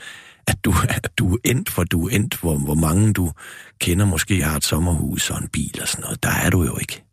at 0.47 0.64
du, 0.64 0.74
at 0.89 1.11
du 1.18 1.34
er 1.34 1.39
endt, 1.45 1.70
for 1.70 1.84
du 1.84 2.09
er 2.09 2.14
endt, 2.14 2.41
hvor, 2.41 2.59
hvor 2.59 2.74
mange 2.74 3.12
du 3.12 3.32
kender 3.78 4.07
måske 4.07 4.43
har 4.43 4.57
et 4.57 4.64
sommerhus 4.64 5.30
og 5.30 5.39
en 5.43 5.49
bil 5.49 5.78
og 5.82 5.89
sådan 5.89 6.03
noget. 6.03 6.22
Der 6.22 6.30
er 6.30 6.51
du 6.51 6.64
jo 6.64 6.78
ikke. 6.80 7.08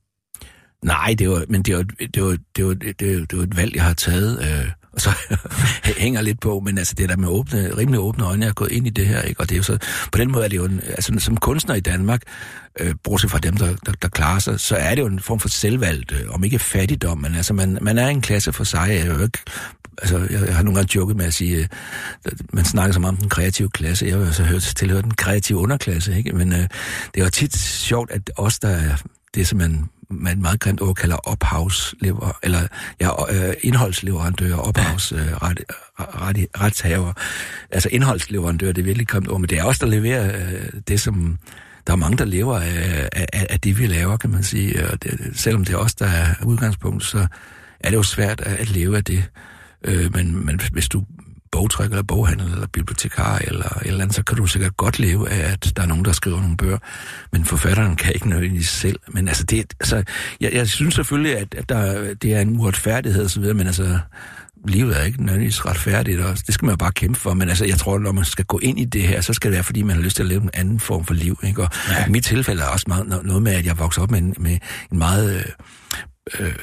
Nej, 0.83 1.15
det 1.19 1.29
var, 1.29 1.43
men 1.49 1.61
det 1.61 1.75
var, 1.75 1.83
det 1.83 2.23
var, 2.23 2.37
det 2.55 2.65
var, 2.65 2.73
det 2.73 3.19
var, 3.19 3.25
det 3.25 3.37
var 3.37 3.43
et 3.43 3.57
valg, 3.57 3.75
jeg 3.75 3.83
har 3.83 3.93
taget, 3.93 4.41
øh, 4.41 4.71
og 4.91 5.01
så 5.01 5.09
hænger 5.97 6.21
lidt 6.21 6.39
på, 6.39 6.59
men 6.59 6.77
altså 6.77 6.93
det 6.97 7.09
der 7.09 7.17
med 7.17 7.27
åbne, 7.27 7.77
rimelig 7.77 7.99
åbne 7.99 8.25
øjne, 8.25 8.43
jeg 8.43 8.49
er 8.49 8.53
gået 8.53 8.71
ind 8.71 8.87
i 8.87 8.89
det 8.89 9.07
her, 9.07 9.21
ikke? 9.21 9.39
og 9.39 9.49
det 9.49 9.55
er 9.55 9.57
jo 9.57 9.63
så, 9.63 9.77
på 10.11 10.17
den 10.17 10.31
måde 10.31 10.43
er 10.43 10.49
det 10.49 10.57
jo, 10.57 10.65
en, 10.65 10.81
altså 10.87 11.13
som 11.19 11.37
kunstner 11.37 11.75
i 11.75 11.79
Danmark, 11.79 12.21
øh, 12.79 12.95
bortset 13.03 13.31
fra 13.31 13.39
dem, 13.39 13.57
der, 13.57 13.75
der, 13.85 13.91
der 14.01 14.07
klarer 14.07 14.39
sig, 14.39 14.59
så 14.59 14.75
er 14.75 14.95
det 14.95 15.01
jo 15.01 15.07
en 15.07 15.19
form 15.19 15.39
for 15.39 15.49
selvvalgt, 15.49 16.11
øh, 16.11 16.33
om 16.33 16.43
ikke 16.43 16.59
fattigdom, 16.59 17.17
men 17.17 17.35
altså 17.35 17.53
man, 17.53 17.77
man 17.81 17.97
er 17.97 18.07
en 18.07 18.21
klasse 18.21 18.53
for 18.53 18.63
sig, 18.63 18.87
jeg 18.89 18.97
er 18.97 19.05
jo 19.05 19.23
ikke 19.23 19.39
altså, 19.97 20.17
jeg, 20.17 20.47
jeg 20.47 20.55
har 20.55 20.63
nogle 20.63 20.75
gange 20.79 20.95
joket 20.95 21.17
med 21.17 21.25
at 21.25 21.33
sige, 21.33 21.69
øh, 22.25 22.31
man 22.53 22.65
snakker 22.65 22.93
så 22.93 22.99
meget 22.99 23.11
om 23.11 23.17
den 23.17 23.29
kreative 23.29 23.69
klasse. 23.69 24.05
Jeg 24.05 24.17
har 24.17 24.31
så 24.31 24.43
hørt 24.43 24.61
tilhøre 24.61 25.01
den 25.01 25.13
kreative 25.13 25.57
underklasse, 25.57 26.17
ikke? 26.17 26.33
Men 26.33 26.53
øh, 26.53 26.59
det 27.13 27.21
er 27.21 27.23
jo 27.23 27.29
tit 27.29 27.57
sjovt, 27.57 28.11
at 28.11 28.31
os, 28.37 28.59
der 28.59 28.69
er 28.69 28.95
det, 29.35 29.47
som 29.47 29.57
man 29.57 29.89
man 30.09 30.41
meget 30.41 30.59
grimt 30.59 30.81
ord 30.81 30.95
kalder 30.95 31.15
ophavslever, 31.15 32.37
eller 32.43 32.67
ja, 33.01 33.33
øh, 33.33 33.53
indholdsleverandører, 33.61 34.57
ophavsretshaver. 34.57 37.07
Øh, 37.07 37.13
altså 37.71 37.89
indholdsleverandører, 37.91 38.73
det 38.73 38.81
er 38.81 38.85
virkelig 38.85 39.07
grimt 39.07 39.29
ord, 39.29 39.39
men 39.39 39.49
det 39.49 39.57
er 39.57 39.63
også 39.63 39.85
der 39.85 39.91
leverer 39.91 40.35
øh, 40.35 40.69
det, 40.87 40.99
som 40.99 41.37
der 41.87 41.93
er 41.93 41.97
mange, 41.97 42.17
der 42.17 42.25
lever 42.25 42.59
af, 42.59 43.09
af, 43.11 43.47
af 43.49 43.59
det, 43.59 43.79
vi 43.79 43.87
laver, 43.87 44.17
kan 44.17 44.29
man 44.29 44.43
sige. 44.43 44.89
Og 44.89 45.03
det, 45.03 45.31
selvom 45.33 45.65
det 45.65 45.73
er 45.73 45.77
os, 45.77 45.95
der 45.95 46.07
er 46.07 46.33
udgangspunkt, 46.45 47.03
så 47.03 47.27
er 47.79 47.89
det 47.89 47.97
jo 47.97 48.03
svært 48.03 48.41
at, 48.41 48.55
at 48.55 48.69
leve 48.69 48.97
af 48.97 49.03
det. 49.03 49.23
Øh, 49.83 50.13
men, 50.13 50.45
men 50.45 50.61
hvis 50.71 50.89
du 50.89 51.03
bogtryk 51.55 51.89
eller 51.89 52.03
boghandel 52.03 52.51
eller 52.51 52.67
bibliotekar 52.67 53.37
eller 53.37 53.65
et 53.65 53.87
eller 53.87 54.01
andet, 54.01 54.15
så 54.15 54.23
kan 54.23 54.37
du 54.37 54.45
sikkert 54.45 54.77
godt 54.77 54.99
leve 54.99 55.29
af, 55.29 55.51
at 55.51 55.73
der 55.75 55.81
er 55.83 55.87
nogen, 55.87 56.05
der 56.05 56.11
skriver 56.11 56.41
nogle 56.41 56.57
bøger. 56.57 56.77
Men 57.31 57.45
forfatteren 57.45 57.95
kan 57.95 58.13
ikke 58.13 58.29
nødvendigvis 58.29 58.69
selv. 58.69 58.99
Men 59.07 59.27
altså, 59.27 59.43
det, 59.43 59.73
altså 59.79 60.03
jeg, 60.41 60.53
jeg 60.53 60.67
synes 60.67 60.95
selvfølgelig, 60.95 61.37
at, 61.37 61.55
at 61.57 61.69
der, 61.69 62.13
det 62.13 62.33
er 62.33 62.41
en 62.41 62.59
uretfærdighed 62.59 63.25
osv., 63.25 63.43
men 63.43 63.67
altså, 63.67 63.99
livet 64.67 64.99
er 64.99 65.03
ikke 65.03 65.23
nødvendigvis 65.23 65.65
retfærdigt, 65.65 66.21
og 66.21 66.37
det 66.45 66.53
skal 66.53 66.65
man 66.65 66.73
jo 66.73 66.77
bare 66.77 66.91
kæmpe 66.91 67.19
for. 67.19 67.33
Men 67.33 67.49
altså, 67.49 67.65
jeg 67.65 67.77
tror, 67.77 67.99
når 67.99 68.11
man 68.11 68.25
skal 68.25 68.45
gå 68.45 68.59
ind 68.59 68.79
i 68.79 68.85
det 68.85 69.01
her, 69.01 69.21
så 69.21 69.33
skal 69.33 69.51
det 69.51 69.55
være, 69.55 69.63
fordi 69.63 69.81
man 69.81 69.95
har 69.95 70.03
lyst 70.03 70.15
til 70.15 70.23
at 70.23 70.29
leve 70.29 70.41
en 70.41 70.49
anden 70.53 70.79
form 70.79 71.05
for 71.05 71.13
liv. 71.13 71.39
Ikke? 71.43 71.61
Og 71.63 71.69
ja. 71.89 72.07
i 72.07 72.09
mit 72.09 72.25
tilfælde 72.25 72.61
er 72.61 72.67
også 72.67 72.85
meget, 72.87 73.07
noget 73.25 73.41
med, 73.41 73.51
at 73.51 73.65
jeg 73.65 73.79
voksede 73.79 74.03
op 74.03 74.11
med 74.11 74.19
en, 74.19 74.35
med 74.37 74.57
en 74.91 74.97
meget... 74.97 75.53
Øh, 76.39 76.45
øh, 76.45 76.53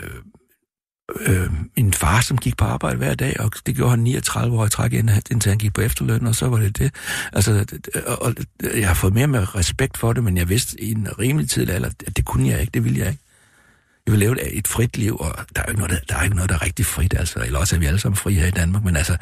øh, 1.20 1.50
en 1.76 1.92
far, 1.92 2.20
som 2.20 2.38
gik 2.38 2.56
på 2.56 2.64
arbejde 2.64 2.96
hver 2.96 3.14
dag, 3.14 3.40
og 3.40 3.52
det 3.66 3.76
gjorde 3.76 3.90
han 3.90 3.98
39 3.98 4.58
år 4.58 4.66
i 4.66 4.68
træk, 4.68 4.92
indtil 4.92 5.48
han 5.48 5.58
gik 5.58 5.74
på 5.74 5.80
efterløn, 5.80 6.26
og 6.26 6.34
så 6.34 6.48
var 6.48 6.58
det 6.58 6.78
det. 6.78 6.94
Altså, 7.32 7.66
og, 8.06 8.22
og, 8.22 8.34
jeg 8.74 8.88
har 8.88 8.94
fået 8.94 9.14
mere 9.14 9.26
med 9.26 9.54
respekt 9.54 9.98
for 9.98 10.12
det, 10.12 10.24
men 10.24 10.36
jeg 10.36 10.48
vidste 10.48 10.82
i 10.82 10.90
en 10.90 11.08
rimelig 11.18 11.50
tid, 11.50 11.70
at 11.70 12.16
det 12.16 12.24
kunne 12.24 12.48
jeg 12.48 12.60
ikke, 12.60 12.70
det 12.70 12.84
ville 12.84 12.98
jeg 12.98 13.08
ikke. 13.08 13.22
Jeg 14.06 14.12
vil 14.12 14.18
leve 14.18 14.52
et, 14.52 14.68
frit 14.68 14.96
liv, 14.96 15.16
og 15.16 15.34
der 15.56 15.62
er, 15.62 15.66
ikke 15.66 15.80
noget, 15.80 15.90
der, 15.90 15.98
der 16.08 16.20
er 16.20 16.22
ikke 16.22 16.36
noget, 16.36 16.50
der 16.50 16.56
er 16.56 16.62
rigtig 16.62 16.86
frit, 16.86 17.14
altså. 17.18 17.38
Eller 17.38 17.58
også 17.58 17.76
er 17.76 17.80
vi 17.80 17.86
alle 17.86 17.98
sammen 17.98 18.16
frie 18.16 18.40
her 18.40 18.46
i 18.46 18.50
Danmark, 18.50 18.84
men 18.84 18.96
altså, 18.96 19.16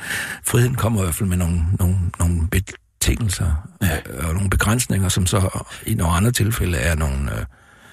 friheden 0.44 0.74
kommer 0.74 1.00
i 1.00 1.04
hvert 1.04 1.14
fald 1.14 1.28
med 1.28 1.36
nogle, 1.36 1.62
nogle, 1.78 1.96
nogle 2.18 2.48
betingelser 2.48 3.68
ja. 3.82 3.96
Øh, 3.96 4.28
og 4.28 4.34
nogle 4.34 4.50
begrænsninger, 4.50 5.08
som 5.08 5.26
så 5.26 5.64
i 5.86 5.94
nogle 5.94 6.12
andre 6.12 6.32
tilfælde 6.32 6.78
er 6.78 6.94
nogle... 6.94 7.32
Øh, 7.32 7.44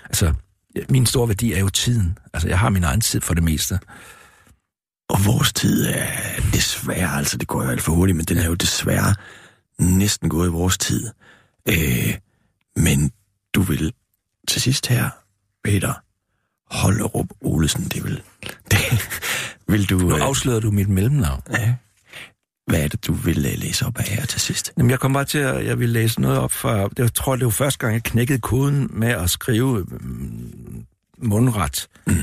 altså, 0.05 0.33
min 0.89 1.05
store 1.05 1.27
værdi 1.27 1.53
er 1.53 1.59
jo 1.59 1.69
tiden. 1.69 2.17
Altså, 2.33 2.47
jeg 2.47 2.59
har 2.59 2.69
min 2.69 2.83
egen 2.83 3.01
tid 3.01 3.21
for 3.21 3.33
det 3.33 3.43
meste. 3.43 3.79
Og 5.09 5.25
vores 5.25 5.53
tid 5.53 5.85
er 5.85 6.41
desværre, 6.53 7.17
altså 7.17 7.37
det 7.37 7.47
går 7.47 7.63
jo 7.63 7.69
alt 7.69 7.81
for 7.81 7.91
hurtigt, 7.91 8.15
men 8.15 8.25
den 8.25 8.37
er 8.37 8.45
jo 8.45 8.53
desværre 8.53 9.15
næsten 9.79 10.29
gået 10.29 10.47
i 10.47 10.51
vores 10.51 10.77
tid. 10.77 11.09
Øh, 11.69 12.17
men 12.75 13.11
du 13.53 13.61
vil 13.61 13.93
til 14.47 14.61
sidst 14.61 14.87
her, 14.87 15.09
Peter 15.63 15.93
Hollerup 16.71 17.27
Olesen, 17.41 17.83
det 17.83 18.03
vil... 18.03 18.21
Det, 18.71 19.09
vil 19.67 19.89
du... 19.89 19.97
Nu 19.97 20.15
øh, 20.15 20.21
afslører 20.21 20.59
du 20.59 20.71
mit 20.71 20.89
mellemnavn. 20.89 21.41
Ja. 21.51 21.75
Hvad 22.67 22.83
er 22.83 22.87
det, 22.87 23.07
du 23.07 23.13
vil 23.13 23.45
øh, 23.45 23.57
læse 23.57 23.85
op 23.85 23.97
af 23.97 24.03
her 24.03 24.25
til 24.25 24.41
sidst? 24.41 24.73
Jamen, 24.77 24.89
jeg 24.89 24.99
kom 24.99 25.13
bare 25.13 25.25
til, 25.25 25.37
at 25.37 25.65
jeg 25.65 25.79
vil 25.79 25.89
læse 25.89 26.21
noget 26.21 26.39
op 26.39 26.51
fra... 26.51 26.89
Jeg 26.97 27.13
tror, 27.13 27.35
det 27.35 27.45
var 27.45 27.51
første 27.51 27.79
gang, 27.79 27.93
jeg 27.93 28.03
knækkede 28.03 28.39
koden 28.39 28.89
med 28.91 29.07
at 29.07 29.29
skrive 29.29 29.83
mm, 29.83 30.85
mundret. 31.17 31.87
Mm. 32.07 32.13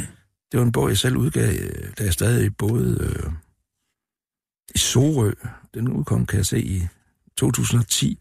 Det 0.53 0.61
var 0.61 0.63
en 0.63 0.73
bog, 0.73 0.89
jeg 0.89 0.99
selv 0.99 1.17
udgav, 1.17 1.53
da 1.99 2.05
jeg 2.05 2.13
stadig 2.13 2.57
boede 2.57 2.99
øh, 3.01 3.33
i 4.75 4.79
Sorø. 4.79 5.33
Den 5.75 5.89
udkom, 5.89 6.27
kan 6.27 6.37
jeg 6.37 6.47
se, 6.47 6.63
i 6.63 6.83
2010. 7.37 8.19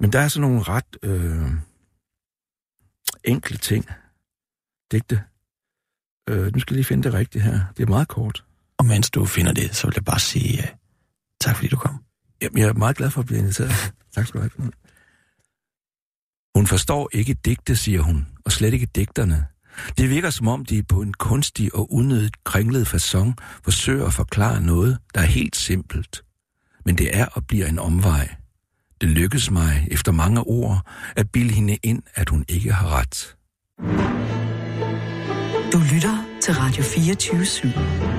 Men 0.00 0.12
der 0.12 0.20
er 0.20 0.28
sådan 0.28 0.48
nogle 0.48 0.62
ret 0.62 0.96
øh, 1.02 1.50
enkle 3.24 3.56
ting. 3.56 3.86
Digte. 4.92 5.22
Øh, 6.28 6.52
nu 6.52 6.60
skal 6.60 6.74
jeg 6.74 6.76
lige 6.76 6.84
finde 6.84 7.02
det 7.02 7.14
rigtige 7.14 7.42
her. 7.42 7.60
Det 7.76 7.82
er 7.82 7.88
meget 7.88 8.08
kort. 8.08 8.44
Og 8.78 8.86
mens 8.86 9.10
du 9.10 9.24
finder 9.24 9.52
det, 9.52 9.76
så 9.76 9.86
vil 9.86 9.94
jeg 9.96 10.04
bare 10.04 10.20
sige 10.20 10.78
tak, 11.40 11.56
fordi 11.56 11.68
du 11.68 11.76
kom. 11.76 12.04
Jamen, 12.42 12.58
jeg 12.58 12.68
er 12.68 12.72
meget 12.72 12.96
glad 12.96 13.10
for 13.10 13.20
at 13.20 13.26
blive 13.26 13.38
inviteret. 13.38 13.92
tak 14.14 14.26
skal 14.26 14.40
du 14.40 14.48
have. 14.56 14.72
Hun 16.54 16.66
forstår 16.66 17.08
ikke 17.12 17.34
digte, 17.34 17.76
siger 17.76 18.00
hun, 18.00 18.26
og 18.44 18.52
slet 18.52 18.74
ikke 18.74 18.86
digterne. 18.86 19.46
Det 19.98 20.10
virker 20.10 20.30
som 20.30 20.48
om, 20.48 20.64
de 20.64 20.82
på 20.82 21.02
en 21.02 21.12
kunstig 21.12 21.74
og 21.74 21.92
unødigt 21.92 22.44
kringlet 22.44 22.94
façon 22.94 23.32
forsøger 23.64 24.06
at 24.06 24.14
forklare 24.14 24.60
noget, 24.60 24.98
der 25.14 25.20
er 25.20 25.24
helt 25.24 25.56
simpelt. 25.56 26.22
Men 26.84 26.98
det 26.98 27.16
er 27.16 27.26
og 27.26 27.46
bliver 27.46 27.66
en 27.66 27.78
omvej. 27.78 28.34
Det 29.00 29.08
lykkes 29.08 29.50
mig, 29.50 29.88
efter 29.90 30.12
mange 30.12 30.40
ord, 30.40 30.86
at 31.16 31.30
bilde 31.30 31.54
hende 31.54 31.78
ind, 31.82 32.02
at 32.14 32.28
hun 32.28 32.44
ikke 32.48 32.72
har 32.72 32.88
ret. 32.88 33.36
Du 35.72 35.78
lytter 35.94 36.24
til 36.42 36.54
Radio 36.54 36.82
24 36.82 37.42
/7. 37.42 38.17